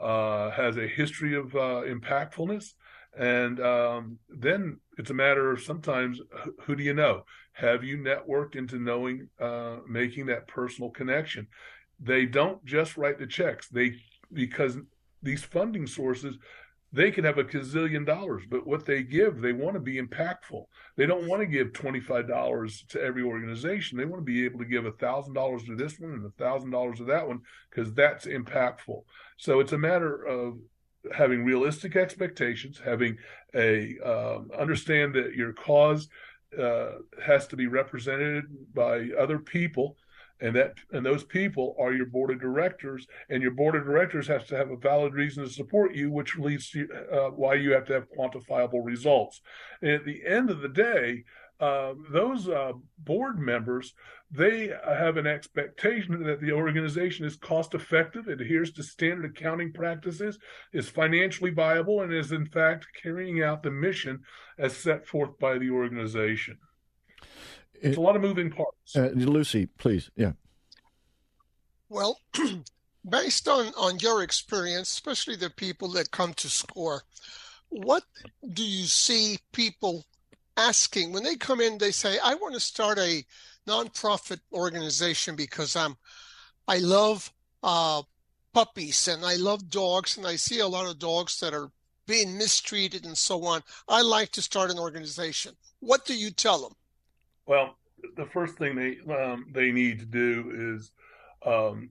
uh, 0.00 0.50
has 0.50 0.76
a 0.76 0.86
history 0.86 1.34
of 1.34 1.54
uh, 1.56 1.82
impactfulness, 1.86 2.74
and 3.18 3.60
um, 3.60 4.18
then 4.28 4.78
it's 4.98 5.10
a 5.10 5.14
matter 5.14 5.50
of 5.50 5.60
sometimes 5.60 6.20
who 6.62 6.76
do 6.76 6.84
you 6.84 6.94
know? 6.94 7.24
Have 7.52 7.82
you 7.82 7.98
networked 7.98 8.54
into 8.54 8.78
knowing, 8.78 9.28
uh, 9.40 9.78
making 9.88 10.26
that 10.26 10.46
personal 10.46 10.90
connection? 10.90 11.48
They 11.98 12.26
don't 12.26 12.64
just 12.64 12.96
write 12.96 13.18
the 13.18 13.26
checks. 13.26 13.68
They 13.68 13.96
because 14.32 14.76
these 15.22 15.42
funding 15.42 15.86
sources 15.86 16.36
they 16.92 17.10
could 17.10 17.24
have 17.24 17.38
a 17.38 17.44
gazillion 17.44 18.06
dollars, 18.06 18.44
but 18.48 18.66
what 18.66 18.86
they 18.86 19.02
give, 19.02 19.40
they 19.40 19.52
want 19.52 19.74
to 19.74 19.80
be 19.80 20.00
impactful. 20.00 20.64
They 20.96 21.04
don't 21.04 21.28
want 21.28 21.40
to 21.40 21.46
give 21.46 21.72
$25 21.72 22.86
to 22.88 23.02
every 23.02 23.22
organization. 23.22 23.98
They 23.98 24.06
want 24.06 24.22
to 24.22 24.24
be 24.24 24.44
able 24.46 24.58
to 24.60 24.64
give 24.64 24.84
$1,000 24.84 25.66
to 25.66 25.76
this 25.76 26.00
one 26.00 26.12
and 26.12 26.24
$1,000 26.24 26.96
to 26.96 27.04
that 27.04 27.28
one 27.28 27.40
because 27.70 27.92
that's 27.92 28.24
impactful. 28.24 29.02
So 29.36 29.60
it's 29.60 29.72
a 29.72 29.78
matter 29.78 30.24
of 30.24 30.58
having 31.12 31.44
realistic 31.44 31.94
expectations, 31.94 32.80
having 32.82 33.18
a 33.54 33.98
um, 34.04 34.50
understand 34.58 35.14
that 35.14 35.34
your 35.34 35.52
cause 35.52 36.08
uh, 36.58 36.92
has 37.22 37.46
to 37.48 37.56
be 37.56 37.66
represented 37.66 38.44
by 38.72 39.10
other 39.18 39.38
people 39.38 39.97
and 40.40 40.54
that 40.54 40.74
and 40.92 41.04
those 41.04 41.24
people 41.24 41.74
are 41.78 41.92
your 41.92 42.06
board 42.06 42.30
of 42.30 42.40
directors 42.40 43.06
and 43.28 43.42
your 43.42 43.50
board 43.50 43.74
of 43.74 43.84
directors 43.84 44.26
has 44.26 44.46
to 44.46 44.56
have 44.56 44.70
a 44.70 44.76
valid 44.76 45.14
reason 45.14 45.44
to 45.44 45.50
support 45.50 45.94
you 45.94 46.10
which 46.10 46.38
leads 46.38 46.70
to 46.70 46.88
uh, 47.12 47.30
why 47.30 47.54
you 47.54 47.72
have 47.72 47.84
to 47.86 47.92
have 47.92 48.06
quantifiable 48.16 48.84
results. 48.84 49.40
And 49.82 49.92
at 49.92 50.04
the 50.04 50.24
end 50.26 50.50
of 50.50 50.60
the 50.60 50.68
day 50.68 51.24
uh, 51.60 51.94
those 52.12 52.48
uh, 52.48 52.72
board 52.98 53.38
members 53.38 53.94
they 54.30 54.70
have 54.86 55.16
an 55.16 55.26
expectation 55.26 56.22
that 56.22 56.40
the 56.40 56.52
organization 56.52 57.24
is 57.24 57.34
cost 57.36 57.74
effective 57.74 58.28
adheres 58.28 58.70
to 58.70 58.82
standard 58.82 59.24
accounting 59.24 59.72
practices 59.72 60.38
is 60.72 60.88
financially 60.88 61.50
viable 61.50 62.02
and 62.02 62.12
is 62.12 62.30
in 62.30 62.46
fact 62.46 62.86
carrying 63.02 63.42
out 63.42 63.62
the 63.62 63.70
mission 63.70 64.20
as 64.58 64.76
set 64.76 65.04
forth 65.06 65.36
by 65.40 65.58
the 65.58 65.70
organization 65.70 66.56
it's 67.80 67.96
a 67.96 68.00
lot 68.00 68.16
of 68.16 68.22
moving 68.22 68.50
parts. 68.50 68.96
Uh, 68.96 69.10
Lucy, 69.14 69.66
please. 69.66 70.10
Yeah. 70.16 70.32
Well, 71.88 72.20
based 73.08 73.48
on, 73.48 73.72
on 73.78 73.98
your 73.98 74.22
experience, 74.22 74.90
especially 74.90 75.36
the 75.36 75.50
people 75.50 75.88
that 75.92 76.10
come 76.10 76.34
to 76.34 76.48
SCORE, 76.48 77.02
what 77.70 78.04
do 78.52 78.64
you 78.64 78.86
see 78.86 79.38
people 79.52 80.04
asking 80.56 81.12
when 81.12 81.22
they 81.22 81.36
come 81.36 81.60
in? 81.60 81.78
They 81.78 81.90
say, 81.90 82.18
"I 82.18 82.34
want 82.34 82.54
to 82.54 82.60
start 82.60 82.98
a 82.98 83.24
nonprofit 83.66 84.40
organization 84.52 85.36
because 85.36 85.76
I'm, 85.76 85.96
I 86.66 86.78
love 86.78 87.30
uh, 87.62 88.02
puppies 88.54 89.06
and 89.08 89.24
I 89.24 89.36
love 89.36 89.70
dogs, 89.70 90.16
and 90.16 90.26
I 90.26 90.36
see 90.36 90.60
a 90.60 90.66
lot 90.66 90.88
of 90.88 90.98
dogs 90.98 91.40
that 91.40 91.52
are 91.52 91.70
being 92.06 92.38
mistreated 92.38 93.04
and 93.04 93.18
so 93.18 93.44
on. 93.44 93.62
I 93.86 94.00
like 94.02 94.30
to 94.32 94.42
start 94.42 94.70
an 94.70 94.78
organization." 94.78 95.54
What 95.80 96.04
do 96.04 96.16
you 96.16 96.30
tell 96.30 96.62
them? 96.62 96.74
Well, 97.48 97.78
the 98.16 98.26
first 98.26 98.58
thing 98.58 98.76
they 98.76 98.98
um, 99.12 99.46
they 99.52 99.72
need 99.72 99.98
to 100.00 100.04
do 100.04 100.74
is 100.76 100.92
um, 101.44 101.88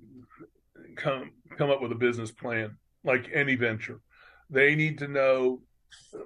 come 0.96 1.32
come 1.58 1.72
up 1.72 1.82
with 1.82 1.92
a 1.92 1.96
business 1.96 2.32
plan, 2.32 2.78
like 3.04 3.30
any 3.34 3.56
venture. 3.56 4.00
They 4.52 4.76
need 4.76 5.00
to 5.00 5.08
know 5.08 5.62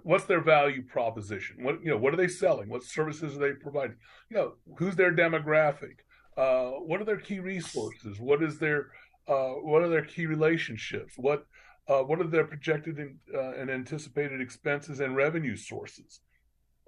what's 0.04 0.26
their 0.26 0.42
value 0.42 0.84
proposition. 0.84 1.64
What 1.64 1.82
you 1.82 1.92
know, 1.92 1.98
what 1.98 2.14
are 2.14 2.18
they 2.18 2.28
selling? 2.28 2.68
What 2.68 2.84
services 2.84 3.36
are 3.36 3.40
they 3.40 3.54
providing? 3.54 3.96
You 4.30 4.38
know, 4.38 4.54
who's 4.78 4.98
their 4.98 5.14
demographic? 5.14 6.00
Uh, 6.36 6.72
what 6.82 7.00
are 7.00 7.06
their 7.06 7.18
key 7.18 7.40
resources? 7.40 8.20
What 8.20 8.44
is 8.44 8.60
their 8.60 8.92
uh, 9.30 9.54
what 9.64 9.82
are 9.82 9.90
their 9.90 10.06
key 10.06 10.26
relationships? 10.26 11.14
What 11.16 11.46
uh, 11.88 12.00
what 12.00 12.20
are 12.20 12.28
their 12.28 12.46
projected 12.46 13.00
in, 13.00 13.18
uh, 13.34 13.54
and 13.54 13.72
anticipated 13.72 14.42
expenses 14.42 15.00
and 15.00 15.16
revenue 15.16 15.56
sources? 15.56 16.20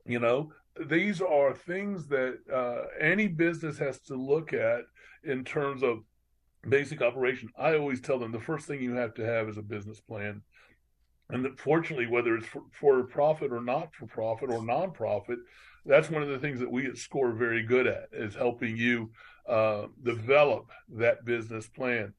You 0.05 0.19
know, 0.19 0.51
these 0.88 1.21
are 1.21 1.53
things 1.53 2.07
that 2.07 2.39
uh, 2.53 2.88
any 2.99 3.28
business 3.28 3.78
has 3.78 3.99
to 4.01 4.15
look 4.15 4.53
at 4.53 4.82
in 5.24 5.43
terms 5.43 5.84
of 5.84 5.99
basic 6.67 7.01
operation. 7.01 7.49
I 7.57 7.76
always 7.76 8.01
tell 8.01 8.19
them 8.19 8.32
the 8.32 8.39
first 8.39 8.67
thing 8.67 8.82
you 8.82 8.93
have 8.93 9.13
to 9.15 9.26
have 9.26 9.49
is 9.49 9.57
a 9.57 9.61
business 9.61 9.99
plan. 9.99 10.41
And 11.30 11.45
that 11.45 11.59
fortunately, 11.59 12.07
whether 12.07 12.36
it's 12.36 12.47
for, 12.47 12.63
for 12.71 13.03
profit 13.03 13.51
or 13.51 13.61
not 13.61 13.93
for 13.95 14.07
profit 14.07 14.49
or 14.49 14.59
nonprofit, 14.59 15.38
that's 15.86 16.09
one 16.09 16.21
of 16.21 16.30
the 16.30 16.39
things 16.39 16.59
that 16.59 16.71
we 16.71 16.86
at 16.86 16.97
SCORE 16.97 17.30
are 17.30 17.34
very 17.34 17.63
good 17.63 17.88
at 17.88 18.07
is 18.11 18.36
helping 18.36 18.78
you 18.78 19.11
uh, 19.47 19.88
develop 20.03 20.69
that 20.89 21.26
business 21.26 21.67
plan. 21.67 22.13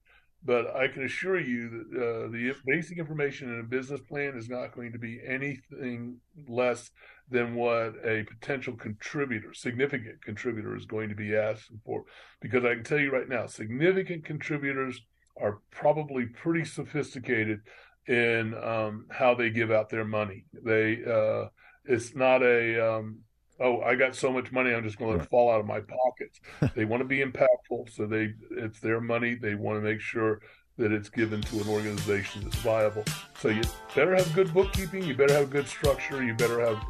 But 0.44 0.76
I 0.76 0.88
can 0.88 1.04
assure 1.04 1.40
you 1.40 1.70
that 1.70 1.96
uh, 1.96 2.30
the 2.30 2.54
basic 2.66 2.98
information 2.98 3.52
in 3.52 3.60
a 3.60 3.62
business 3.62 4.00
plan 4.00 4.36
is 4.36 4.50
not 4.50 4.74
going 4.74 4.92
to 4.92 4.98
be 4.98 5.20
anything 5.26 6.18
less 6.46 6.90
than 7.30 7.54
what 7.54 7.94
a 8.04 8.24
potential 8.24 8.74
contributor, 8.74 9.54
significant 9.54 10.22
contributor, 10.22 10.76
is 10.76 10.84
going 10.84 11.08
to 11.08 11.14
be 11.14 11.34
asking 11.34 11.80
for. 11.84 12.04
Because 12.40 12.64
I 12.64 12.74
can 12.74 12.84
tell 12.84 12.98
you 12.98 13.10
right 13.10 13.28
now, 13.28 13.46
significant 13.46 14.24
contributors 14.24 15.00
are 15.40 15.58
probably 15.70 16.26
pretty 16.26 16.64
sophisticated 16.64 17.60
in 18.06 18.54
um, 18.62 19.06
how 19.10 19.34
they 19.34 19.50
give 19.50 19.70
out 19.70 19.88
their 19.88 20.04
money. 20.04 20.44
They 20.64 21.02
uh, 21.04 21.48
it's 21.84 22.14
not 22.14 22.42
a 22.42 22.96
um, 22.96 23.20
oh 23.60 23.80
I 23.80 23.94
got 23.94 24.14
so 24.14 24.32
much 24.32 24.52
money 24.52 24.74
I'm 24.74 24.84
just 24.84 24.98
going 24.98 25.12
to 25.12 25.16
let 25.18 25.24
it 25.24 25.30
fall 25.30 25.50
out 25.50 25.60
of 25.60 25.66
my 25.66 25.80
pockets. 25.80 26.40
they 26.76 26.84
want 26.84 27.00
to 27.00 27.08
be 27.08 27.24
impactful, 27.24 27.90
so 27.90 28.06
they 28.06 28.34
it's 28.50 28.80
their 28.80 29.00
money. 29.00 29.34
They 29.34 29.54
want 29.54 29.78
to 29.78 29.82
make 29.82 30.00
sure 30.00 30.40
that 30.76 30.92
it's 30.92 31.08
given 31.08 31.40
to 31.40 31.60
an 31.60 31.68
organization 31.68 32.42
that's 32.42 32.56
viable. 32.56 33.04
So 33.38 33.48
you 33.48 33.62
better 33.94 34.14
have 34.14 34.32
good 34.34 34.52
bookkeeping. 34.52 35.04
You 35.04 35.14
better 35.14 35.34
have 35.34 35.50
good 35.50 35.68
structure. 35.68 36.22
You 36.24 36.34
better 36.34 36.60
have 36.60 36.84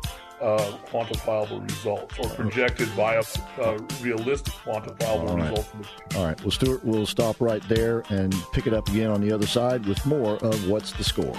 uh, 0.44 0.76
quantifiable 0.86 1.62
results 1.62 2.18
or 2.18 2.28
projected 2.30 2.86
viable, 2.88 3.26
uh, 3.60 3.78
realistic 4.02 4.52
quantifiable 4.52 5.28
All 5.30 5.36
right. 5.36 5.50
results. 5.50 5.70
All 6.16 6.26
right. 6.26 6.40
Well, 6.42 6.50
Stuart, 6.50 6.84
we'll 6.84 7.06
stop 7.06 7.40
right 7.40 7.66
there 7.68 8.04
and 8.10 8.34
pick 8.52 8.66
it 8.66 8.74
up 8.74 8.88
again 8.88 9.10
on 9.10 9.22
the 9.22 9.32
other 9.32 9.46
side 9.46 9.86
with 9.86 10.04
more 10.04 10.36
of 10.36 10.68
What's 10.68 10.92
the 10.92 11.04
Score? 11.04 11.34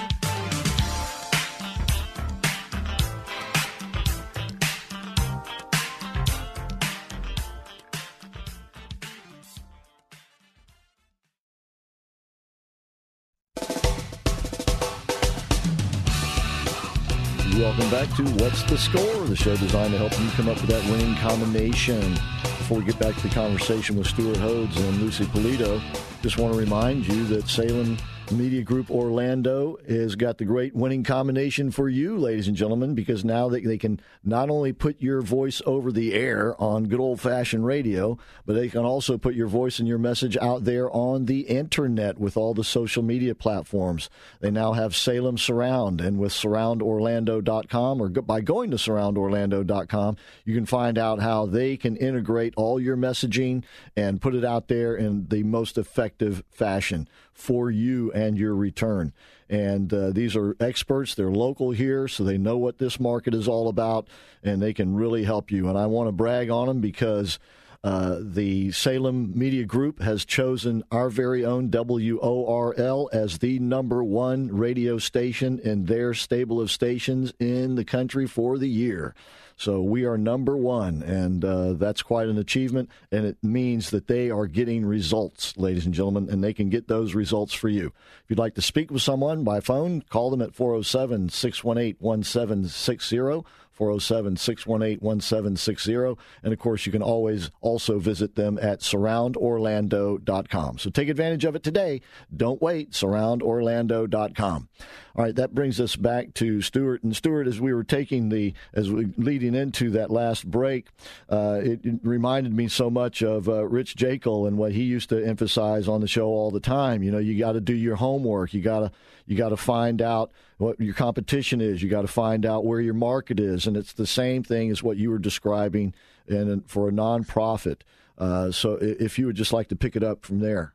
To 18.16 18.24
What's 18.42 18.64
the 18.64 18.78
Score, 18.78 19.26
the 19.26 19.36
show 19.36 19.58
designed 19.58 19.92
to 19.92 19.98
help 19.98 20.18
you 20.18 20.30
come 20.32 20.48
up 20.48 20.56
with 20.62 20.70
that 20.70 20.90
winning 20.90 21.16
combination. 21.16 22.14
Before 22.44 22.78
we 22.78 22.86
get 22.86 22.98
back 22.98 23.14
to 23.14 23.22
the 23.24 23.34
conversation 23.34 23.98
with 23.98 24.08
Stuart 24.08 24.38
Hodes 24.38 24.78
and 24.78 25.02
Lucy 25.02 25.26
Polito, 25.26 25.82
just 26.22 26.38
want 26.38 26.54
to 26.54 26.60
remind 26.60 27.06
you 27.06 27.26
that 27.26 27.50
Salem 27.50 27.98
Media 28.32 28.64
Group 28.64 28.90
Orlando 28.90 29.78
has 29.88 30.16
got 30.16 30.38
the 30.38 30.46
great 30.46 30.76
winning 30.76 31.04
combination 31.04 31.70
for 31.70 31.88
you, 31.88 32.18
ladies 32.18 32.48
and 32.48 32.58
gentlemen, 32.58 32.96
because 32.96 33.24
now 33.24 33.50
they, 33.50 33.62
they 33.62 33.78
can 33.78 34.00
not 34.24 34.50
only 34.50 34.74
put 34.74 35.00
your 35.00 35.22
voice 35.22 35.62
over 35.66 35.92
the 35.92 36.14
air 36.14 36.60
on 36.60 36.86
good 36.86 37.00
old 37.00 37.22
fashioned 37.22 37.66
radio, 37.66 38.18
but 38.46 38.54
they 38.54 38.68
can 38.68 38.84
also 38.84 39.18
put 39.18 39.36
your 39.36 39.48
voice 39.48 39.78
and 39.80 39.88
your 39.88 40.00
message 40.00 40.38
out 40.38 40.64
there 40.64 40.90
on 40.92 41.26
the 41.26 41.42
internet 41.42 42.18
with 42.18 42.36
all 42.36 42.54
the 42.54 42.64
social 42.64 43.04
media 43.04 43.36
platforms. 43.36 44.10
They 44.40 44.52
now 44.52 44.74
have 44.74 44.96
Salem 44.96 45.38
Surround, 45.38 46.02
and 46.02 46.18
with 46.18 46.32
surroundorlando.com 46.32 48.02
or 48.02 48.10
by 48.10 48.42
going 48.42 48.72
to 48.72 48.78
surroundorlando.com, 48.78 50.18
you 50.46 50.56
can 50.56 50.66
find 50.66 50.98
out 50.98 51.20
how 51.20 51.46
they 51.46 51.78
can 51.78 51.96
integrate 51.98 52.54
all 52.58 52.80
your 52.80 52.98
messaging 52.98 53.64
and 53.96 54.22
put 54.22 54.34
it 54.34 54.44
out 54.44 54.68
there 54.68 54.96
in 54.96 55.28
the 55.28 55.44
most 55.44 55.78
effective 55.78 56.44
fashion 56.50 57.08
for 57.36 57.70
you 57.70 58.12
and 58.14 58.38
your 58.38 58.56
return. 58.56 59.14
And 59.50 59.94
uh, 59.94 60.10
these 60.10 60.36
are 60.36 60.56
experts. 60.60 61.14
They're 61.14 61.30
local 61.30 61.72
here, 61.72 62.08
so 62.08 62.24
they 62.24 62.38
know 62.38 62.58
what 62.58 62.80
this 62.80 63.00
market 63.00 63.36
is 63.36 63.48
all 63.48 63.68
about, 63.68 64.08
and 64.44 64.62
they 64.62 64.74
can 64.74 64.96
really 64.96 65.24
help 65.24 65.52
you. 65.52 65.70
And 65.70 65.78
I 65.78 65.86
want 65.86 66.08
to 66.08 66.12
brag 66.12 66.50
on 66.50 66.68
them 66.68 66.82
because 66.82 67.38
uh, 67.84 68.18
the 68.20 68.72
Salem 68.72 69.38
Media 69.38 69.64
Group 69.64 70.02
has 70.02 70.26
chosen 70.26 70.84
our 70.90 71.08
very 71.12 71.46
own 71.46 71.70
WORL 71.70 73.10
as 73.14 73.38
the 73.38 73.60
number 73.60 74.04
one 74.04 74.48
radio 74.48 74.98
station 74.98 75.60
in 75.60 75.86
their 75.86 76.16
stable 76.16 76.60
of 76.60 76.72
stations 76.72 77.32
in 77.40 77.76
the 77.76 77.86
country 77.86 78.26
for 78.26 78.58
the 78.58 78.70
year. 78.70 79.14
So 79.58 79.82
we 79.82 80.04
are 80.04 80.18
number 80.18 80.58
one, 80.58 81.02
and 81.02 81.44
uh, 81.46 81.74
that's 81.74 82.02
quite 82.02 82.28
an 82.28 82.38
achievement. 82.38 82.90
And 83.12 83.26
it 83.26 83.38
means 83.42 83.90
that 83.92 84.08
they 84.08 84.30
are 84.30 84.48
getting 84.48 84.86
results, 84.86 85.56
ladies 85.58 85.86
and 85.86 85.94
gentlemen, 85.94 86.30
and 86.30 86.44
they 86.44 86.54
can 86.54 86.70
get 86.70 86.88
those 86.88 87.16
results 87.16 87.54
for 87.54 87.70
you. 87.70 87.88
If 88.24 88.30
you'd 88.30 88.40
like 88.40 88.56
to 88.56 88.62
speak 88.62 88.92
with 88.92 89.02
someone 89.02 89.44
by 89.44 89.62
phone, 89.62 90.02
call 90.10 90.30
them 90.30 90.42
at 90.42 90.54
407 90.54 91.30
618 91.30 91.96
1760. 92.00 93.44
407 93.76 94.38
618 94.38 95.00
1760. 95.00 96.22
And 96.44 96.54
of 96.54 96.60
course, 96.60 96.86
you 96.86 96.92
can 96.92 97.02
always 97.02 97.50
also 97.62 98.00
visit 98.00 98.36
them 98.36 98.58
at 98.62 98.80
surroundorlando.com. 98.80 100.78
So 100.78 100.90
take 100.90 101.10
advantage 101.10 101.44
of 101.46 101.56
it 101.56 101.64
today. 101.64 102.02
Don't 102.36 102.62
wait, 102.62 102.92
surroundorlando.com. 102.92 104.70
All 105.18 105.24
right, 105.24 105.36
that 105.36 105.56
brings 105.56 105.80
us 105.80 105.96
back 105.96 106.34
to 106.36 106.62
Stuart. 106.62 107.04
And 107.04 107.16
Stuart, 107.16 107.48
as 107.48 107.62
we 107.62 107.74
were 107.74 107.86
taking 107.86 108.28
the, 108.28 108.54
as 108.74 108.92
we 108.92 109.06
leading 109.16 109.56
into 109.56 109.90
that 109.92 110.12
last 110.12 110.50
break, 110.50 110.88
uh, 111.30 111.62
it, 111.64 111.86
it, 111.86 112.00
reminded 112.04 112.54
me 112.54 112.68
so 112.68 112.90
much 112.90 113.24
of 113.24 113.48
uh, 113.48 113.66
Rich 113.66 113.96
Jekyll 113.96 114.46
and 114.46 114.58
what 114.58 114.74
he 114.74 114.84
used 114.84 115.08
to 115.10 115.26
emphasize 115.26 115.88
on 115.88 116.02
the 116.02 116.08
show 116.08 116.28
all 116.28 116.52
the 116.52 116.60
time. 116.60 117.02
You 117.02 117.12
know, 117.12 117.18
you 117.18 117.40
got 117.40 117.54
to 117.54 117.62
do 117.62 117.74
your 117.74 117.96
homework. 117.96 118.54
You 118.54 118.62
got 118.62 118.80
to 118.80 118.92
you 119.26 119.38
got 119.38 119.50
to 119.50 119.58
find 119.58 120.02
out 120.02 120.32
what 120.58 120.82
your 120.82 120.94
competition 120.94 121.62
is. 121.62 121.82
You 121.82 121.90
got 121.90 122.02
to 122.02 122.08
find 122.08 122.46
out 122.46 122.66
where 122.66 122.82
your 122.82 122.94
market 122.94 123.40
is, 123.40 123.68
and 123.68 123.78
it's 123.78 123.94
the 123.94 124.06
same 124.06 124.44
thing 124.44 124.70
as 124.70 124.84
what 124.84 124.98
you 124.98 125.10
were 125.10 125.20
describing 125.20 125.94
in 126.28 126.62
for 126.68 126.90
a 126.90 126.92
nonprofit. 126.92 127.82
Uh, 128.18 128.52
so, 128.52 128.78
if 128.82 129.18
you 129.18 129.28
would 129.28 129.36
just 129.36 129.54
like 129.54 129.70
to 129.70 129.76
pick 129.78 129.96
it 129.96 130.04
up 130.04 130.26
from 130.26 130.40
there. 130.40 130.74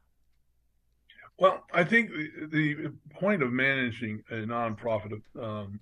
Well, 1.41 1.64
I 1.72 1.84
think 1.84 2.11
the, 2.51 2.93
point 3.14 3.43
of 3.43 3.51
managing 3.51 4.22
a 4.30 4.34
nonprofit 4.34 5.20
um, 5.41 5.80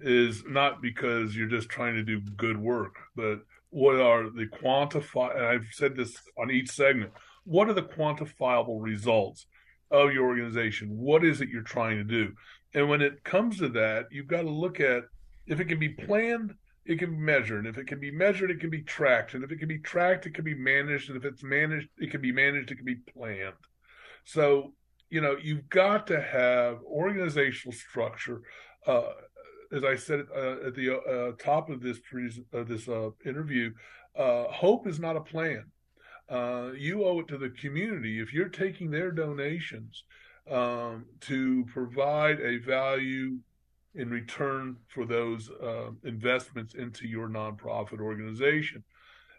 is 0.00 0.42
not 0.46 0.82
because 0.82 1.36
you're 1.36 1.48
just 1.48 1.68
trying 1.68 1.94
to 1.94 2.02
do 2.02 2.20
good 2.36 2.56
work, 2.56 2.96
but 3.14 3.40
what 3.70 4.00
are 4.00 4.24
the 4.24 4.46
quantify? 4.46 5.36
And 5.36 5.46
I've 5.46 5.68
said 5.70 5.94
this 5.94 6.16
on 6.36 6.50
each 6.50 6.70
segment. 6.70 7.12
What 7.44 7.68
are 7.68 7.74
the 7.74 7.82
quantifiable 7.82 8.82
results 8.82 9.46
of 9.92 10.12
your 10.12 10.26
organization? 10.26 10.88
What 10.96 11.24
is 11.24 11.40
it 11.40 11.48
you're 11.48 11.62
trying 11.62 11.98
to 11.98 12.04
do? 12.04 12.32
And 12.74 12.88
when 12.88 13.00
it 13.00 13.22
comes 13.22 13.58
to 13.58 13.68
that, 13.70 14.06
you've 14.10 14.26
got 14.26 14.42
to 14.42 14.50
look 14.50 14.80
at 14.80 15.04
if 15.46 15.60
it 15.60 15.66
can 15.66 15.78
be 15.78 15.90
planned, 15.90 16.54
it 16.86 16.98
can 16.98 17.12
be 17.12 17.18
measured. 17.18 17.66
If 17.66 17.78
it 17.78 17.86
can 17.86 18.00
be 18.00 18.10
measured, 18.10 18.50
it 18.50 18.60
can 18.60 18.70
be 18.70 18.82
tracked. 18.82 19.34
And 19.34 19.44
if 19.44 19.52
it 19.52 19.58
can 19.58 19.68
be 19.68 19.78
tracked, 19.78 20.26
it 20.26 20.34
can 20.34 20.44
be 20.44 20.54
managed. 20.54 21.08
And 21.08 21.16
if 21.16 21.24
it's 21.24 21.44
managed, 21.44 21.88
it 21.98 22.10
can 22.10 22.20
be 22.20 22.32
managed, 22.32 22.72
it 22.72 22.76
can 22.76 22.84
be 22.84 22.98
planned. 23.14 23.54
So 24.24 24.72
you 25.10 25.20
know, 25.20 25.36
you've 25.40 25.68
got 25.68 26.06
to 26.08 26.20
have 26.20 26.78
organizational 26.84 27.72
structure. 27.72 28.42
Uh, 28.86 29.12
as 29.72 29.84
I 29.84 29.96
said 29.96 30.20
uh, 30.34 30.66
at 30.66 30.74
the 30.74 30.98
uh, 30.98 31.32
top 31.42 31.68
of 31.70 31.82
this 31.82 31.98
this 32.52 32.88
uh, 32.88 33.10
interview, 33.24 33.72
uh, 34.16 34.44
hope 34.44 34.86
is 34.86 34.98
not 34.98 35.16
a 35.16 35.20
plan. 35.20 35.64
Uh, 36.28 36.72
you 36.76 37.04
owe 37.04 37.20
it 37.20 37.28
to 37.28 37.38
the 37.38 37.50
community 37.50 38.20
if 38.20 38.32
you're 38.32 38.48
taking 38.48 38.90
their 38.90 39.10
donations 39.10 40.04
um, 40.50 41.06
to 41.20 41.64
provide 41.72 42.40
a 42.40 42.58
value 42.58 43.38
in 43.94 44.10
return 44.10 44.76
for 44.88 45.06
those 45.06 45.50
investments 46.04 46.74
into 46.74 47.08
your 47.08 47.28
nonprofit 47.28 48.00
organization. 48.00 48.84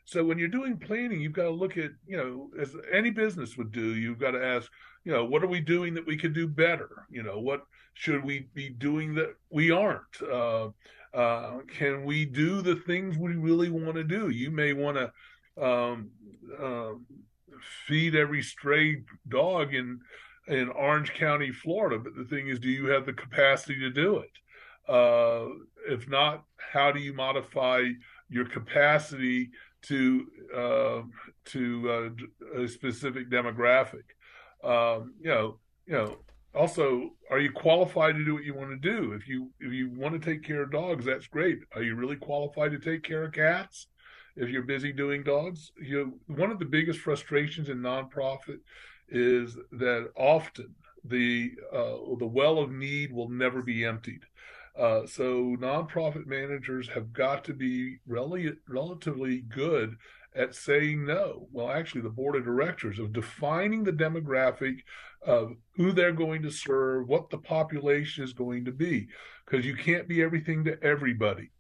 So 0.06 0.24
when 0.24 0.40
you're 0.40 0.48
doing 0.48 0.76
planning, 0.78 1.22
you've 1.22 1.34
got 1.34 1.44
to 1.44 1.52
look 1.52 1.78
at, 1.78 1.92
you 2.08 2.18
know, 2.18 2.50
as 2.60 2.76
any 2.92 3.12
business 3.12 3.58
would 3.58 3.72
do, 3.72 3.94
you've 3.94 4.18
got 4.18 4.32
to 4.32 4.44
ask, 4.44 4.68
you 5.10 5.16
know, 5.16 5.26
what 5.26 5.44
are 5.44 5.48
we 5.48 5.60
doing 5.60 5.96
that 5.96 6.06
we 6.06 6.16
could 6.16 6.36
do 6.36 6.48
better? 6.48 7.08
You 7.10 7.24
know, 7.24 7.40
what 7.40 7.64
should 7.96 8.24
we 8.24 8.48
be 8.54 8.70
doing 8.70 9.16
that 9.16 9.34
we 9.50 9.72
aren't? 9.72 10.22
Uh, 10.22 10.70
uh, 11.16 11.62
can 11.80 12.06
we 12.06 12.26
do 12.26 12.62
the 12.62 12.76
things 12.76 13.18
we 13.18 13.36
really 13.36 13.72
want 13.72 13.96
to 13.96 14.04
do? 14.04 14.30
You 14.30 14.52
may 14.52 14.74
want 14.74 14.98
to 14.98 15.66
um, 15.66 16.12
uh, 16.62 16.92
feed 17.88 18.16
every 18.16 18.44
stray 18.44 19.02
dog 19.28 19.74
in 19.74 20.00
in 20.48 20.70
Orange 20.70 21.12
County, 21.16 21.52
Florida, 21.52 21.98
but 21.98 22.16
the 22.16 22.26
thing 22.26 22.48
is, 22.48 22.60
do 22.60 22.70
you 22.70 22.86
have 22.90 23.08
the 23.08 23.14
capacity 23.14 23.80
to 23.80 23.90
do 23.90 24.18
it? 24.18 24.32
Uh, 24.88 25.48
if 25.88 26.08
not, 26.08 26.44
how 26.72 26.92
do 26.92 27.00
you 27.00 27.14
modify 27.14 27.82
your 28.30 28.46
capacity 28.46 29.50
to 29.82 30.28
uh, 30.56 31.02
to 31.46 32.14
uh, 32.56 32.62
a 32.62 32.68
specific 32.68 33.30
demographic. 33.30 34.04
Um, 34.64 35.14
you 35.22 35.30
know, 35.30 35.60
you 35.86 35.94
know. 35.94 36.18
Also, 36.56 37.12
are 37.30 37.40
you 37.40 37.52
qualified 37.52 38.16
to 38.16 38.26
do 38.26 38.34
what 38.34 38.44
you 38.44 38.56
want 38.56 38.72
to 38.72 38.76
do? 38.76 39.14
If 39.14 39.28
you 39.28 39.52
if 39.60 39.72
you 39.72 39.92
want 39.92 40.20
to 40.20 40.20
take 40.20 40.44
care 40.44 40.64
of 40.64 40.72
dogs, 40.72 41.06
that's 41.06 41.28
great. 41.28 41.60
Are 41.76 41.84
you 41.84 41.96
really 41.96 42.16
qualified 42.16 42.72
to 42.72 42.80
take 42.80 43.04
care 43.04 43.24
of 43.24 43.34
cats? 43.34 43.86
If 44.36 44.50
you're 44.50 44.64
busy 44.64 44.92
doing 44.92 45.24
dogs, 45.24 45.72
you 45.80 46.20
one 46.26 46.50
of 46.50 46.58
the 46.58 46.66
biggest 46.66 47.00
frustrations 47.00 47.70
in 47.70 47.80
nonprofit 47.80 48.62
is 49.10 49.58
that 49.74 50.10
often 50.16 50.74
the 51.04 51.52
uh, 51.72 51.98
the 52.18 52.28
well 52.28 52.58
of 52.58 52.72
need 52.72 53.12
will 53.12 53.30
never 53.30 53.62
be 53.62 53.86
emptied. 53.86 54.22
Uh, 54.78 55.06
so 55.06 55.56
nonprofit 55.60 56.26
managers 56.26 56.88
have 56.90 57.12
got 57.12 57.44
to 57.44 57.54
be 57.54 57.98
rel- 58.08 58.38
relatively 58.68 59.42
good 59.42 59.98
at 60.40 60.56
saying 60.56 61.06
no. 61.06 61.48
Well, 61.52 61.70
actually, 61.70 62.02
the 62.02 62.10
board 62.10 62.38
of 62.38 62.46
directors 62.46 62.98
of 62.98 63.12
defining 63.12 63.84
the 63.84 63.92
demographic 63.92 64.80
of 65.22 65.52
who 65.76 65.92
they're 65.92 66.14
going 66.14 66.42
to 66.44 66.50
serve, 66.50 67.10
what 67.10 67.30
the 67.30 67.38
population 67.38 68.24
is 68.24 68.32
going 68.32 68.66
to 68.66 68.72
be, 68.72 69.10
because 69.46 69.66
you 69.66 69.76
can't 69.76 70.08
be 70.08 70.24
everything 70.24 70.64
to 70.64 70.82
everybody. 70.82 71.52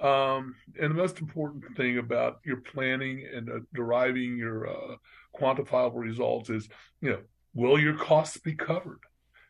Um, 0.00 0.54
and 0.80 0.90
the 0.90 1.02
most 1.02 1.20
important 1.20 1.76
thing 1.76 1.98
about 1.98 2.40
your 2.44 2.58
planning 2.58 3.26
and 3.34 3.50
uh, 3.50 3.60
deriving 3.74 4.36
your 4.36 4.68
uh, 4.68 4.96
quantifiable 5.34 6.00
results 6.00 6.50
is, 6.50 6.68
you 7.00 7.10
know, 7.10 7.20
will 7.54 7.80
your 7.80 7.94
costs 7.94 8.36
be 8.36 8.54
covered? 8.54 9.00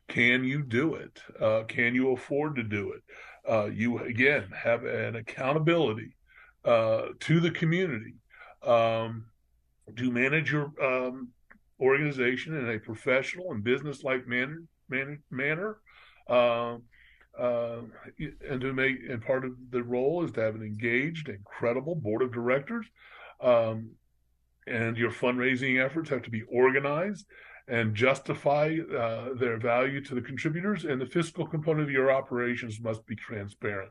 Can 0.08 0.44
you 0.44 0.62
do 0.62 0.94
it? 0.94 1.20
Uh, 1.38 1.64
can 1.64 1.94
you 1.94 2.12
afford 2.12 2.56
to 2.56 2.62
do 2.62 2.92
it? 2.92 3.02
Uh, 3.46 3.66
you 3.66 3.98
again 3.98 4.48
have 4.56 4.84
an 4.84 5.16
accountability 5.16 6.16
uh, 6.64 7.08
to 7.20 7.40
the 7.40 7.50
community 7.50 8.14
um, 8.62 9.26
to 9.96 10.10
manage 10.10 10.52
your 10.52 10.72
um, 10.82 11.28
organization 11.80 12.56
in 12.56 12.70
a 12.70 12.78
professional 12.78 13.52
and 13.52 13.62
business-like 13.64 14.26
manner. 14.26 14.62
Man, 14.88 15.22
manner. 15.30 15.78
Um, 16.28 16.82
uh, 17.38 17.82
and 18.48 18.60
to 18.60 18.72
make 18.72 18.96
and 19.08 19.22
part 19.22 19.44
of 19.44 19.52
the 19.70 19.82
role 19.82 20.24
is 20.24 20.32
to 20.32 20.40
have 20.40 20.56
an 20.56 20.62
engaged 20.62 21.28
and 21.28 21.44
credible 21.44 21.94
board 21.94 22.20
of 22.20 22.32
directors 22.32 22.86
um, 23.40 23.90
and 24.66 24.96
your 24.96 25.10
fundraising 25.10 25.82
efforts 25.82 26.10
have 26.10 26.22
to 26.22 26.30
be 26.30 26.42
organized 26.42 27.26
and 27.68 27.94
justify 27.94 28.76
uh, 28.96 29.34
their 29.34 29.58
value 29.58 30.02
to 30.02 30.14
the 30.14 30.22
contributors, 30.22 30.84
and 30.84 31.00
the 31.00 31.06
fiscal 31.06 31.46
component 31.46 31.84
of 31.84 31.90
your 31.90 32.10
operations 32.10 32.80
must 32.80 33.06
be 33.06 33.14
transparent. 33.14 33.90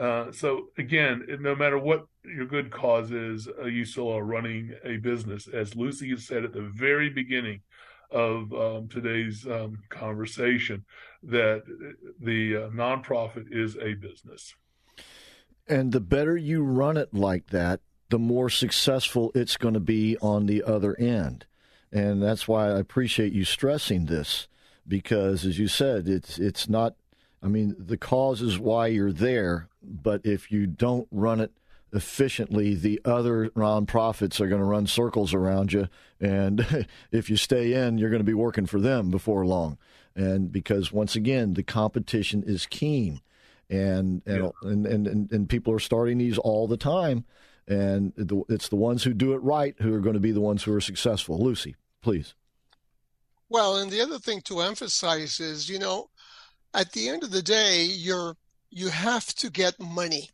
Uh, 0.00 0.32
so 0.32 0.68
again, 0.78 1.26
no 1.40 1.54
matter 1.54 1.78
what 1.78 2.06
your 2.24 2.46
good 2.46 2.70
cause 2.70 3.10
is, 3.10 3.48
uh, 3.60 3.66
you 3.66 3.84
still 3.84 4.10
are 4.10 4.24
running 4.24 4.74
a 4.82 4.96
business, 4.96 5.46
as 5.46 5.76
Lucy 5.76 6.16
said 6.16 6.44
at 6.44 6.54
the 6.54 6.70
very 6.74 7.10
beginning 7.10 7.60
of 8.10 8.52
um, 8.54 8.88
today's 8.88 9.46
um, 9.46 9.78
conversation, 9.90 10.84
that 11.22 11.62
the 12.18 12.56
uh, 12.56 12.60
nonprofit 12.70 13.46
is 13.50 13.76
a 13.76 13.92
business. 13.94 14.54
And 15.68 15.92
the 15.92 16.00
better 16.00 16.36
you 16.36 16.64
run 16.64 16.96
it 16.96 17.12
like 17.12 17.48
that, 17.48 17.80
the 18.08 18.18
more 18.18 18.48
successful 18.48 19.30
it's 19.34 19.56
going 19.56 19.74
to 19.74 19.80
be 19.80 20.16
on 20.18 20.46
the 20.46 20.64
other 20.64 20.98
end. 20.98 21.46
And 21.92 22.22
that's 22.22 22.48
why 22.48 22.68
I 22.68 22.78
appreciate 22.78 23.32
you 23.32 23.44
stressing 23.44 24.06
this 24.06 24.48
because, 24.86 25.44
as 25.44 25.58
you 25.58 25.68
said, 25.68 26.08
it's 26.08 26.38
it's 26.38 26.68
not. 26.68 26.94
I 27.42 27.48
mean, 27.48 27.74
the 27.78 27.96
cause 27.96 28.42
is 28.42 28.58
why 28.58 28.88
you're 28.88 29.12
there, 29.12 29.68
but 29.82 30.20
if 30.24 30.52
you 30.52 30.66
don't 30.66 31.08
run 31.10 31.40
it 31.40 31.52
efficiently, 31.92 32.74
the 32.74 33.00
other 33.04 33.48
nonprofits 33.50 34.40
are 34.40 34.48
going 34.48 34.60
to 34.60 34.66
run 34.66 34.86
circles 34.86 35.32
around 35.32 35.72
you, 35.72 35.88
and 36.20 36.86
if 37.12 37.30
you 37.30 37.36
stay 37.36 37.72
in, 37.72 37.98
you're 37.98 38.10
going 38.10 38.20
to 38.20 38.24
be 38.24 38.34
working 38.34 38.66
for 38.66 38.78
them 38.78 39.10
before 39.10 39.46
long. 39.46 39.78
And 40.14 40.52
because 40.52 40.92
once 40.92 41.16
again, 41.16 41.54
the 41.54 41.62
competition 41.62 42.42
is 42.46 42.66
keen, 42.66 43.20
and 43.68 44.22
and 44.26 44.44
yeah. 44.44 44.50
and, 44.62 44.86
and, 44.86 45.06
and, 45.06 45.32
and 45.32 45.48
people 45.48 45.72
are 45.72 45.78
starting 45.78 46.18
these 46.18 46.36
all 46.36 46.66
the 46.66 46.76
time 46.76 47.24
and 47.70 48.12
it's 48.48 48.68
the 48.68 48.76
ones 48.76 49.04
who 49.04 49.14
do 49.14 49.32
it 49.32 49.38
right 49.38 49.76
who 49.78 49.94
are 49.94 50.00
going 50.00 50.14
to 50.14 50.20
be 50.20 50.32
the 50.32 50.40
ones 50.40 50.64
who 50.64 50.74
are 50.74 50.80
successful. 50.80 51.38
Lucy, 51.38 51.76
please. 52.02 52.34
Well, 53.48 53.76
and 53.76 53.90
the 53.90 54.00
other 54.00 54.18
thing 54.18 54.42
to 54.42 54.60
emphasize 54.60 55.40
is, 55.40 55.68
you 55.68 55.78
know, 55.78 56.09
at 56.74 56.92
the 56.92 57.08
end 57.08 57.22
of 57.22 57.30
the 57.30 57.42
day, 57.42 57.84
you're 57.84 58.36
you 58.70 58.88
have 58.88 59.26
to 59.34 59.50
get 59.50 59.80
money. 59.80 60.30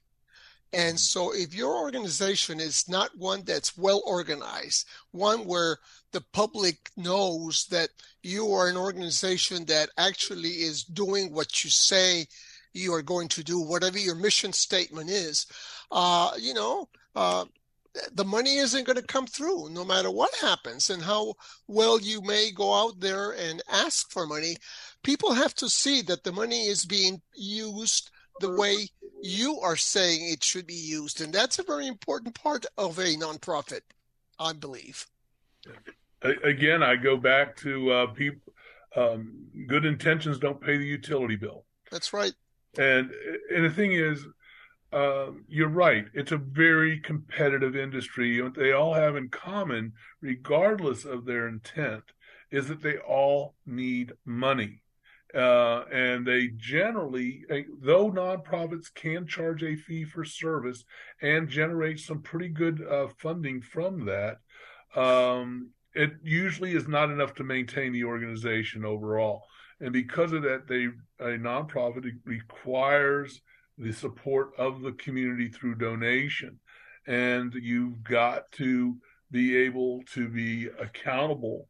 And 0.72 1.00
so 1.00 1.32
if 1.32 1.54
your 1.54 1.74
organization 1.74 2.60
is 2.60 2.88
not 2.88 3.16
one 3.16 3.44
that's 3.44 3.78
well 3.78 4.02
organized, 4.04 4.86
one 5.12 5.46
where 5.46 5.78
the 6.12 6.20
public 6.32 6.90
knows 6.96 7.66
that 7.70 7.90
you 8.22 8.52
are 8.52 8.68
an 8.68 8.76
organization 8.76 9.64
that 9.66 9.88
actually 9.96 10.50
is 10.50 10.84
doing 10.84 11.32
what 11.32 11.64
you 11.64 11.70
say 11.70 12.26
you 12.74 12.92
are 12.92 13.02
going 13.02 13.28
to 13.28 13.42
do, 13.42 13.58
whatever 13.60 13.98
your 13.98 14.16
mission 14.16 14.52
statement 14.52 15.08
is, 15.08 15.46
uh, 15.92 16.32
you 16.38 16.52
know, 16.52 16.88
uh, 17.14 17.46
the 18.12 18.24
money 18.24 18.56
isn't 18.56 18.84
going 18.84 18.96
to 18.96 19.02
come 19.02 19.26
through 19.26 19.70
no 19.70 19.84
matter 19.84 20.10
what 20.10 20.34
happens 20.42 20.90
and 20.90 21.02
how 21.02 21.34
well 21.66 21.98
you 22.00 22.20
may 22.20 22.50
go 22.50 22.74
out 22.74 23.00
there 23.00 23.30
and 23.32 23.62
ask 23.70 24.10
for 24.10 24.26
money. 24.26 24.56
People 25.06 25.34
have 25.34 25.54
to 25.54 25.68
see 25.68 26.02
that 26.02 26.24
the 26.24 26.32
money 26.32 26.66
is 26.66 26.84
being 26.84 27.22
used 27.36 28.10
the 28.40 28.50
way 28.50 28.88
you 29.22 29.60
are 29.60 29.76
saying 29.76 30.32
it 30.32 30.42
should 30.42 30.66
be 30.66 30.74
used. 30.74 31.20
And 31.20 31.32
that's 31.32 31.60
a 31.60 31.62
very 31.62 31.86
important 31.86 32.34
part 32.34 32.66
of 32.76 32.98
a 32.98 33.14
nonprofit, 33.14 33.82
I 34.40 34.52
believe. 34.52 35.06
Again, 36.22 36.82
I 36.82 36.96
go 36.96 37.16
back 37.16 37.54
to 37.58 37.92
uh, 37.92 38.06
people. 38.08 38.52
Um, 38.96 39.46
good 39.68 39.84
intentions 39.84 40.40
don't 40.40 40.60
pay 40.60 40.76
the 40.76 40.84
utility 40.84 41.36
bill. 41.36 41.66
That's 41.92 42.12
right. 42.12 42.32
And 42.76 43.12
and 43.54 43.64
the 43.64 43.70
thing 43.70 43.92
is, 43.92 44.26
uh, 44.92 45.26
you're 45.46 45.68
right. 45.68 46.06
It's 46.14 46.32
a 46.32 46.36
very 46.36 46.98
competitive 46.98 47.76
industry. 47.76 48.42
What 48.42 48.56
they 48.56 48.72
all 48.72 48.94
have 48.94 49.14
in 49.14 49.28
common, 49.28 49.92
regardless 50.20 51.04
of 51.04 51.26
their 51.26 51.46
intent, 51.46 52.02
is 52.50 52.66
that 52.66 52.82
they 52.82 52.98
all 52.98 53.54
need 53.66 54.12
money. 54.24 54.82
Uh, 55.36 55.84
and 55.92 56.26
they 56.26 56.48
generally, 56.56 57.44
though 57.82 58.10
nonprofits 58.10 58.92
can 58.94 59.26
charge 59.26 59.62
a 59.62 59.76
fee 59.76 60.04
for 60.04 60.24
service 60.24 60.84
and 61.20 61.48
generate 61.48 62.00
some 62.00 62.22
pretty 62.22 62.48
good 62.48 62.82
uh, 62.90 63.06
funding 63.18 63.60
from 63.60 64.06
that, 64.06 64.38
um, 64.98 65.68
it 65.94 66.12
usually 66.22 66.72
is 66.72 66.88
not 66.88 67.10
enough 67.10 67.34
to 67.34 67.44
maintain 67.44 67.92
the 67.92 68.04
organization 68.04 68.84
overall. 68.84 69.42
And 69.80 69.92
because 69.92 70.32
of 70.32 70.42
that, 70.42 70.66
they 70.66 70.86
a 71.18 71.36
nonprofit 71.36 72.10
requires 72.24 73.42
the 73.76 73.92
support 73.92 74.52
of 74.56 74.80
the 74.80 74.92
community 74.92 75.48
through 75.48 75.74
donation, 75.74 76.58
and 77.06 77.52
you've 77.52 78.02
got 78.02 78.50
to 78.52 78.96
be 79.30 79.54
able 79.56 80.02
to 80.14 80.28
be 80.28 80.68
accountable 80.80 81.68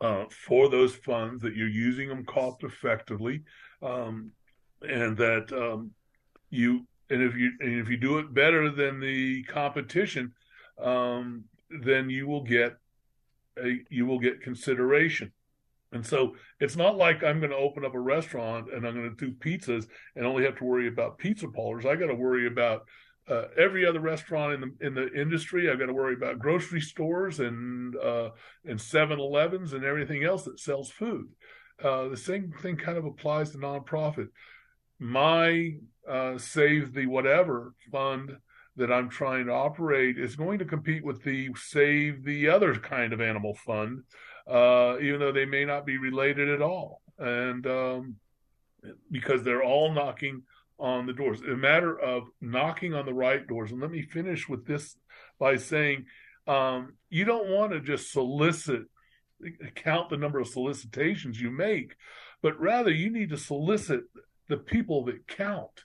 uh, 0.00 0.24
for 0.30 0.68
those 0.68 0.94
funds 0.94 1.42
that 1.42 1.54
you're 1.54 1.68
using 1.68 2.08
them 2.08 2.24
cost 2.24 2.62
effectively, 2.62 3.42
um, 3.82 4.30
and 4.82 5.16
that 5.16 5.52
um, 5.52 5.90
you 6.50 6.86
and 7.10 7.22
if 7.22 7.34
you 7.36 7.52
and 7.60 7.80
if 7.80 7.88
you 7.88 7.96
do 7.96 8.18
it 8.18 8.32
better 8.34 8.70
than 8.70 9.00
the 9.00 9.42
competition, 9.44 10.32
um, 10.82 11.44
then 11.82 12.10
you 12.10 12.26
will 12.26 12.42
get 12.42 12.76
a 13.62 13.80
you 13.90 14.06
will 14.06 14.18
get 14.18 14.42
consideration. 14.42 15.32
And 15.92 16.04
so 16.04 16.34
it's 16.60 16.76
not 16.76 16.96
like 16.96 17.22
I'm 17.22 17.38
going 17.38 17.50
to 17.50 17.56
open 17.56 17.84
up 17.84 17.94
a 17.94 18.00
restaurant 18.00 18.72
and 18.72 18.86
I'm 18.86 18.94
going 18.94 19.16
to 19.16 19.26
do 19.26 19.32
pizzas 19.32 19.86
and 20.14 20.26
only 20.26 20.44
have 20.44 20.56
to 20.58 20.64
worry 20.64 20.88
about 20.88 21.18
pizza 21.18 21.48
parlors. 21.48 21.86
I 21.86 21.96
got 21.96 22.08
to 22.08 22.14
worry 22.14 22.46
about 22.46 22.82
uh, 23.28 23.44
every 23.58 23.84
other 23.86 24.00
restaurant 24.00 24.54
in 24.54 24.60
the 24.60 24.86
in 24.86 24.94
the 24.94 25.12
industry. 25.12 25.70
I've 25.70 25.78
got 25.78 25.86
to 25.86 25.92
worry 25.92 26.14
about 26.14 26.38
grocery 26.38 26.80
stores 26.80 27.40
and 27.40 27.96
uh, 27.96 28.30
and 28.64 28.80
Seven 28.80 29.18
Elevens 29.18 29.72
and 29.72 29.84
everything 29.84 30.24
else 30.24 30.44
that 30.44 30.60
sells 30.60 30.90
food. 30.90 31.28
Uh, 31.82 32.08
the 32.08 32.16
same 32.16 32.52
thing 32.62 32.76
kind 32.76 32.96
of 32.96 33.04
applies 33.04 33.50
to 33.50 33.58
nonprofit. 33.58 34.28
My 34.98 35.74
uh, 36.08 36.38
Save 36.38 36.94
the 36.94 37.06
Whatever 37.06 37.74
fund 37.90 38.36
that 38.76 38.92
I'm 38.92 39.08
trying 39.08 39.46
to 39.46 39.52
operate 39.52 40.18
is 40.18 40.36
going 40.36 40.58
to 40.58 40.64
compete 40.64 41.04
with 41.04 41.22
the 41.22 41.50
Save 41.56 42.24
the 42.24 42.48
Other 42.48 42.74
kind 42.74 43.12
of 43.12 43.20
animal 43.20 43.54
fund, 43.54 44.02
uh, 44.46 44.96
even 45.00 45.18
though 45.18 45.32
they 45.32 45.46
may 45.46 45.64
not 45.64 45.84
be 45.84 45.98
related 45.98 46.48
at 46.48 46.62
all, 46.62 47.00
and 47.18 47.66
um, 47.66 48.16
because 49.10 49.42
they're 49.42 49.64
all 49.64 49.92
knocking 49.92 50.42
on 50.78 51.06
the 51.06 51.12
doors. 51.12 51.40
A 51.40 51.56
matter 51.56 51.98
of 51.98 52.24
knocking 52.40 52.94
on 52.94 53.06
the 53.06 53.14
right 53.14 53.46
doors. 53.46 53.72
And 53.72 53.80
let 53.80 53.90
me 53.90 54.02
finish 54.02 54.48
with 54.48 54.66
this 54.66 54.96
by 55.38 55.56
saying 55.56 56.06
um, 56.46 56.94
you 57.10 57.24
don't 57.24 57.48
want 57.48 57.72
to 57.72 57.80
just 57.80 58.12
solicit, 58.12 58.82
count 59.74 60.10
the 60.10 60.16
number 60.16 60.38
of 60.38 60.48
solicitations 60.48 61.40
you 61.40 61.50
make, 61.50 61.94
but 62.42 62.60
rather 62.60 62.90
you 62.90 63.10
need 63.10 63.30
to 63.30 63.36
solicit 63.36 64.02
the 64.48 64.56
people 64.56 65.04
that 65.06 65.26
count 65.26 65.84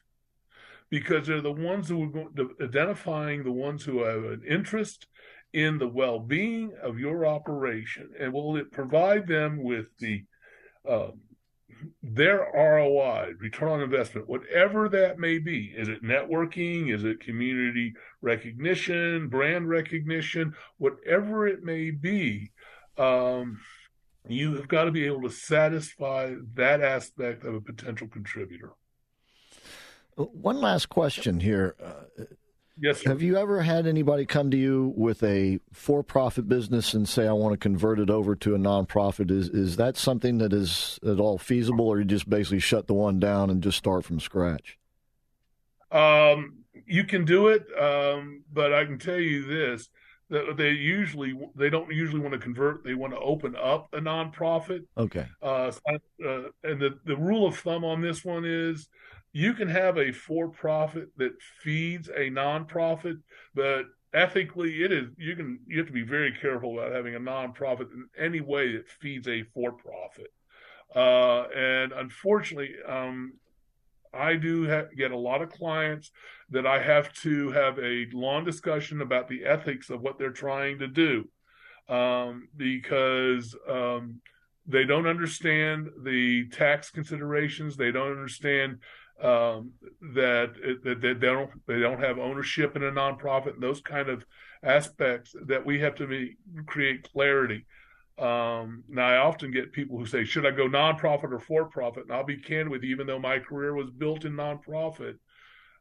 because 0.89 1.25
they're 1.25 1.41
the 1.41 1.51
ones 1.51 1.87
who 1.87 2.03
are 2.03 2.07
going 2.07 2.35
to, 2.35 2.51
identifying 2.61 3.43
the 3.43 3.51
ones 3.51 3.83
who 3.83 4.03
have 4.03 4.23
an 4.23 4.43
interest 4.47 5.07
in 5.53 5.77
the 5.77 5.87
well-being 5.87 6.73
of 6.81 6.99
your 6.99 7.25
operation 7.25 8.09
and 8.19 8.31
will 8.31 8.55
it 8.57 8.71
provide 8.71 9.27
them 9.27 9.63
with 9.63 9.85
the 9.99 10.23
um, 10.89 11.13
their 12.03 12.47
ROI, 12.53 13.33
return 13.39 13.69
on 13.69 13.81
investment, 13.81 14.27
whatever 14.27 14.89
that 14.89 15.19
may 15.19 15.37
be. 15.37 15.73
Is 15.75 15.87
it 15.87 16.03
networking? 16.03 16.93
Is 16.93 17.03
it 17.03 17.19
community 17.19 17.93
recognition, 18.21 19.27
brand 19.27 19.69
recognition? 19.69 20.53
Whatever 20.77 21.47
it 21.47 21.63
may 21.63 21.91
be, 21.91 22.51
um, 22.97 23.59
you 24.27 24.55
have 24.55 24.67
got 24.67 24.85
to 24.85 24.91
be 24.91 25.05
able 25.05 25.23
to 25.23 25.31
satisfy 25.31 26.35
that 26.53 26.81
aspect 26.81 27.43
of 27.43 27.55
a 27.55 27.61
potential 27.61 28.07
contributor. 28.07 28.71
One 30.15 30.57
last 30.57 30.89
question 30.89 31.39
here. 31.39 31.75
Uh, 31.81 32.25
Yes. 32.81 33.01
Sir. 33.01 33.09
Have 33.11 33.21
you 33.21 33.37
ever 33.37 33.61
had 33.61 33.85
anybody 33.85 34.25
come 34.25 34.49
to 34.49 34.57
you 34.57 34.91
with 34.97 35.21
a 35.21 35.59
for-profit 35.71 36.49
business 36.49 36.95
and 36.95 37.07
say, 37.07 37.27
"I 37.27 37.31
want 37.31 37.53
to 37.53 37.57
convert 37.57 37.99
it 37.99 38.09
over 38.09 38.35
to 38.37 38.55
a 38.55 38.57
nonprofit"? 38.57 39.29
Is 39.29 39.49
is 39.49 39.75
that 39.75 39.97
something 39.97 40.39
that 40.39 40.51
is 40.51 40.99
at 41.05 41.19
all 41.19 41.37
feasible, 41.37 41.87
or 41.87 41.99
you 41.99 42.05
just 42.05 42.27
basically 42.27 42.59
shut 42.59 42.87
the 42.87 42.95
one 42.95 43.19
down 43.19 43.51
and 43.51 43.61
just 43.61 43.77
start 43.77 44.03
from 44.03 44.19
scratch? 44.19 44.79
Um, 45.91 46.63
you 46.87 47.03
can 47.03 47.23
do 47.23 47.49
it, 47.49 47.67
um, 47.79 48.43
but 48.51 48.73
I 48.73 48.85
can 48.85 48.97
tell 48.97 49.19
you 49.19 49.45
this: 49.45 49.89
that 50.31 50.57
they 50.57 50.71
usually 50.71 51.39
they 51.55 51.69
don't 51.69 51.93
usually 51.93 52.21
want 52.21 52.33
to 52.33 52.39
convert; 52.39 52.83
they 52.83 52.95
want 52.95 53.13
to 53.13 53.19
open 53.19 53.55
up 53.61 53.93
a 53.93 53.99
nonprofit. 53.99 54.85
Okay. 54.97 55.27
Uh, 55.43 55.71
uh, 55.87 56.49
and 56.63 56.81
the 56.81 56.97
the 57.05 57.17
rule 57.17 57.45
of 57.45 57.57
thumb 57.57 57.85
on 57.85 58.01
this 58.01 58.25
one 58.25 58.43
is 58.43 58.89
you 59.33 59.53
can 59.53 59.69
have 59.69 59.97
a 59.97 60.11
for 60.11 60.49
profit 60.49 61.09
that 61.17 61.33
feeds 61.61 62.09
a 62.09 62.29
nonprofit, 62.29 63.17
but 63.55 63.85
ethically 64.13 64.83
it 64.83 64.91
is 64.91 65.07
you 65.17 65.35
can 65.37 65.57
you 65.67 65.77
have 65.77 65.87
to 65.87 65.93
be 65.93 66.03
very 66.03 66.33
careful 66.33 66.77
about 66.77 66.91
having 66.91 67.15
a 67.15 67.19
nonprofit 67.19 67.91
in 67.93 68.07
any 68.19 68.41
way 68.41 68.73
that 68.73 68.87
feeds 68.87 69.27
a 69.27 69.43
for 69.53 69.71
profit. 69.71 70.27
Uh, 70.93 71.47
and 71.55 71.93
unfortunately, 71.93 72.75
um, 72.85 73.31
I 74.13 74.35
do 74.35 74.69
ha- 74.69 74.89
get 74.97 75.11
a 75.11 75.17
lot 75.17 75.41
of 75.41 75.49
clients 75.49 76.11
that 76.49 76.67
I 76.67 76.81
have 76.81 77.13
to 77.21 77.51
have 77.51 77.79
a 77.79 78.07
long 78.11 78.43
discussion 78.43 79.01
about 79.01 79.29
the 79.29 79.45
ethics 79.45 79.89
of 79.89 80.01
what 80.01 80.19
they're 80.19 80.31
trying 80.31 80.79
to 80.79 80.87
do 80.87 81.29
um, 81.87 82.49
because 82.57 83.55
um, 83.69 84.19
they 84.67 84.83
don't 84.83 85.07
understand 85.07 85.89
the 86.03 86.49
tax 86.49 86.91
considerations. 86.91 87.77
They 87.77 87.91
don't 87.91 88.11
understand 88.11 88.79
um, 89.21 89.71
that, 90.15 90.53
that, 90.83 91.01
they 91.01 91.13
don't 91.13 91.51
they 91.67 91.79
don't 91.79 92.01
have 92.01 92.17
ownership 92.17 92.75
in 92.75 92.83
a 92.83 92.91
nonprofit 92.91 93.53
and 93.53 93.63
those 93.63 93.81
kind 93.81 94.09
of 94.09 94.25
aspects 94.63 95.35
that 95.47 95.65
we 95.65 95.79
have 95.79 95.95
to 95.95 96.07
be, 96.07 96.37
create 96.65 97.09
clarity. 97.11 97.65
Um, 98.17 98.83
now, 98.87 99.07
I 99.07 99.17
often 99.17 99.51
get 99.51 99.73
people 99.73 99.97
who 99.97 100.05
say, 100.05 100.23
"Should 100.23 100.45
I 100.45 100.51
go 100.51 100.67
nonprofit 100.67 101.31
or 101.31 101.39
for 101.39 101.65
profit?" 101.65 102.03
And 102.03 102.11
I'll 102.11 102.23
be 102.23 102.37
candid 102.37 102.69
with 102.69 102.83
you, 102.83 102.91
even 102.91 103.07
though 103.07 103.19
my 103.19 103.39
career 103.39 103.73
was 103.73 103.89
built 103.89 104.25
in 104.25 104.33
nonprofit, 104.33 105.15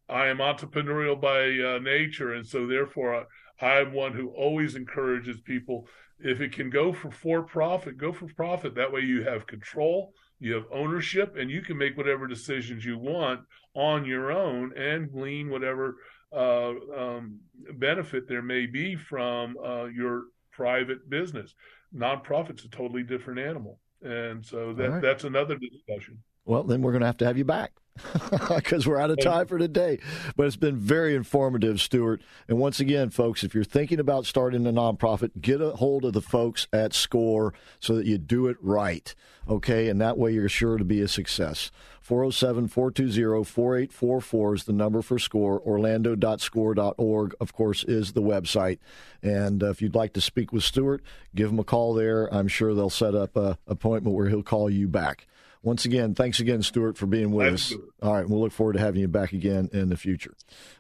I 0.08 0.26
am 0.26 0.38
entrepreneurial 0.38 1.20
by 1.20 1.58
uh, 1.58 1.78
nature, 1.78 2.34
and 2.34 2.46
so 2.46 2.66
therefore 2.66 3.26
I, 3.60 3.66
I'm 3.66 3.92
one 3.92 4.12
who 4.12 4.28
always 4.30 4.74
encourages 4.74 5.40
people 5.40 5.86
if 6.18 6.40
it 6.40 6.52
can 6.52 6.70
go 6.70 6.92
for 6.92 7.10
for 7.10 7.42
profit, 7.42 7.96
go 7.96 8.12
for 8.12 8.26
profit. 8.34 8.74
That 8.74 8.92
way, 8.92 9.00
you 9.00 9.22
have 9.22 9.46
control 9.46 10.12
you 10.40 10.54
have 10.54 10.64
ownership 10.72 11.36
and 11.38 11.50
you 11.50 11.62
can 11.62 11.78
make 11.78 11.96
whatever 11.96 12.26
decisions 12.26 12.84
you 12.84 12.98
want 12.98 13.40
on 13.74 14.04
your 14.04 14.32
own 14.32 14.76
and 14.76 15.12
glean 15.12 15.50
whatever 15.50 15.96
uh, 16.32 16.72
um, 16.96 17.38
benefit 17.74 18.28
there 18.28 18.42
may 18.42 18.66
be 18.66 18.96
from 18.96 19.56
uh, 19.64 19.84
your 19.84 20.24
private 20.52 21.08
business. 21.08 21.54
Nonprofit's 21.94 22.64
a 22.64 22.68
totally 22.68 23.02
different 23.02 23.40
animal. 23.40 23.78
And 24.02 24.44
so 24.44 24.72
that, 24.74 24.90
right. 24.90 25.02
that's 25.02 25.24
another 25.24 25.56
discussion. 25.56 26.18
Well, 26.44 26.62
then 26.64 26.82
we're 26.82 26.92
going 26.92 27.00
to 27.00 27.06
have 27.06 27.18
to 27.18 27.26
have 27.26 27.36
you 27.36 27.44
back 27.44 27.72
because 28.48 28.86
we're 28.86 29.00
out 29.00 29.10
of 29.10 29.20
time 29.20 29.46
for 29.46 29.58
today. 29.58 29.98
But 30.36 30.46
it's 30.46 30.56
been 30.56 30.76
very 30.76 31.14
informative, 31.14 31.80
Stuart. 31.80 32.22
And 32.48 32.58
once 32.58 32.80
again, 32.80 33.10
folks, 33.10 33.44
if 33.44 33.54
you're 33.54 33.64
thinking 33.64 34.00
about 34.00 34.26
starting 34.26 34.66
a 34.66 34.72
nonprofit, 34.72 35.30
get 35.40 35.60
a 35.60 35.70
hold 35.72 36.04
of 36.04 36.12
the 36.12 36.22
folks 36.22 36.66
at 36.72 36.92
SCORE 36.92 37.54
so 37.78 37.94
that 37.94 38.06
you 38.06 38.18
do 38.18 38.46
it 38.46 38.56
right. 38.60 39.14
Okay, 39.48 39.88
and 39.88 40.00
that 40.00 40.18
way 40.18 40.32
you're 40.32 40.48
sure 40.48 40.76
to 40.76 40.84
be 40.84 41.00
a 41.00 41.08
success. 41.08 41.70
407 42.00 42.68
420 42.68 43.44
4844 43.44 44.54
is 44.54 44.64
the 44.64 44.72
number 44.72 45.02
for 45.02 45.18
SCORE. 45.18 45.60
Orlando.score.org, 45.60 47.34
of 47.40 47.52
course, 47.52 47.84
is 47.84 48.12
the 48.12 48.22
website. 48.22 48.78
And 49.22 49.62
uh, 49.62 49.70
if 49.70 49.82
you'd 49.82 49.94
like 49.94 50.12
to 50.14 50.20
speak 50.20 50.52
with 50.52 50.64
Stuart, 50.64 51.02
give 51.34 51.50
him 51.50 51.58
a 51.58 51.64
call 51.64 51.94
there. 51.94 52.32
I'm 52.32 52.48
sure 52.48 52.74
they'll 52.74 52.90
set 52.90 53.14
up 53.14 53.36
an 53.36 53.56
appointment 53.66 54.16
where 54.16 54.28
he'll 54.28 54.42
call 54.42 54.70
you 54.70 54.88
back. 54.88 55.26
Once 55.62 55.84
again, 55.84 56.14
thanks 56.14 56.40
again, 56.40 56.62
Stuart, 56.62 56.96
for 56.96 57.04
being 57.04 57.32
with 57.32 57.52
us. 57.52 57.74
All 58.02 58.14
right, 58.14 58.26
we'll 58.26 58.40
look 58.40 58.52
forward 58.52 58.72
to 58.74 58.78
having 58.78 59.02
you 59.02 59.08
back 59.08 59.34
again 59.34 59.68
in 59.74 59.90
the 59.90 59.96
future. 59.96 60.32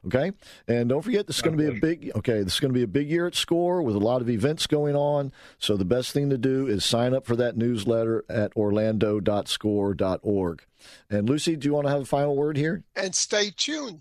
Okay, 0.06 0.32
and 0.66 0.88
don't 0.88 1.02
forget 1.02 1.26
this 1.26 1.36
is 1.36 1.42
going 1.42 1.58
to 1.58 1.70
be 1.70 1.76
a 1.76 1.80
big. 1.80 2.10
Okay, 2.16 2.42
this 2.42 2.54
is 2.54 2.60
going 2.60 2.72
to 2.72 2.78
be 2.78 2.82
a 2.82 2.88
big 2.88 3.10
year 3.10 3.26
at 3.26 3.34
Score 3.34 3.82
with 3.82 3.94
a 3.94 3.98
lot 3.98 4.22
of 4.22 4.30
events 4.30 4.66
going 4.66 4.96
on. 4.96 5.32
So 5.58 5.76
the 5.76 5.84
best 5.84 6.12
thing 6.12 6.30
to 6.30 6.38
do 6.38 6.66
is 6.66 6.82
sign 6.82 7.12
up 7.12 7.26
for 7.26 7.36
that 7.36 7.58
newsletter 7.58 8.24
at 8.30 8.56
orlando.score.org. 8.56 10.62
And 11.10 11.28
Lucy, 11.28 11.56
do 11.56 11.68
you 11.68 11.74
want 11.74 11.86
to 11.86 11.92
have 11.92 12.00
a 12.00 12.06
final 12.06 12.34
word 12.34 12.56
here? 12.56 12.82
And 12.96 13.14
stay 13.14 13.50
tuned. 13.54 14.00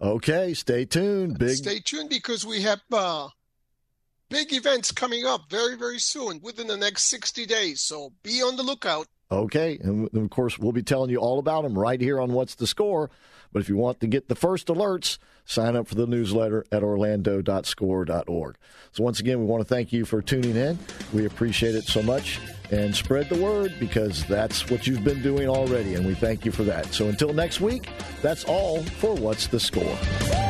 Okay, 0.00 0.54
stay 0.54 0.84
tuned. 0.84 1.38
Big. 1.38 1.56
Stay 1.56 1.80
tuned 1.80 2.08
because 2.08 2.46
we 2.46 2.62
have 2.62 2.80
uh, 2.92 3.30
big 4.28 4.52
events 4.52 4.92
coming 4.92 5.26
up 5.26 5.50
very, 5.50 5.76
very 5.76 5.98
soon 5.98 6.38
within 6.40 6.68
the 6.68 6.76
next 6.76 7.06
60 7.06 7.46
days. 7.46 7.80
So 7.80 8.12
be 8.22 8.42
on 8.42 8.54
the 8.56 8.62
lookout. 8.62 9.08
Okay, 9.32 9.78
and 9.80 10.08
of 10.12 10.30
course, 10.30 10.58
we'll 10.58 10.72
be 10.72 10.82
telling 10.82 11.10
you 11.10 11.18
all 11.18 11.38
about 11.38 11.62
them 11.62 11.78
right 11.78 12.00
here 12.00 12.20
on 12.20 12.32
What's 12.32 12.56
the 12.56 12.66
Score. 12.66 13.10
But 13.52 13.62
if 13.62 13.68
you 13.68 13.76
want 13.76 14.00
to 14.00 14.06
get 14.06 14.28
the 14.28 14.34
first 14.34 14.68
alerts, 14.68 15.18
sign 15.44 15.76
up 15.76 15.88
for 15.88 15.94
the 15.94 16.06
newsletter 16.06 16.64
at 16.70 16.82
orlando.score.org. 16.82 18.56
So, 18.92 19.04
once 19.04 19.20
again, 19.20 19.40
we 19.40 19.46
want 19.46 19.60
to 19.60 19.68
thank 19.68 19.92
you 19.92 20.04
for 20.04 20.22
tuning 20.22 20.56
in. 20.56 20.78
We 21.12 21.26
appreciate 21.26 21.74
it 21.74 21.84
so 21.84 22.02
much. 22.02 22.40
And 22.72 22.94
spread 22.94 23.28
the 23.28 23.40
word 23.40 23.74
because 23.80 24.24
that's 24.26 24.70
what 24.70 24.86
you've 24.86 25.02
been 25.02 25.22
doing 25.22 25.48
already, 25.48 25.94
and 25.94 26.06
we 26.06 26.14
thank 26.14 26.44
you 26.44 26.52
for 26.52 26.62
that. 26.64 26.92
So, 26.94 27.08
until 27.08 27.32
next 27.32 27.60
week, 27.60 27.88
that's 28.22 28.44
all 28.44 28.82
for 28.82 29.14
What's 29.14 29.48
the 29.48 29.60
Score. 29.60 30.49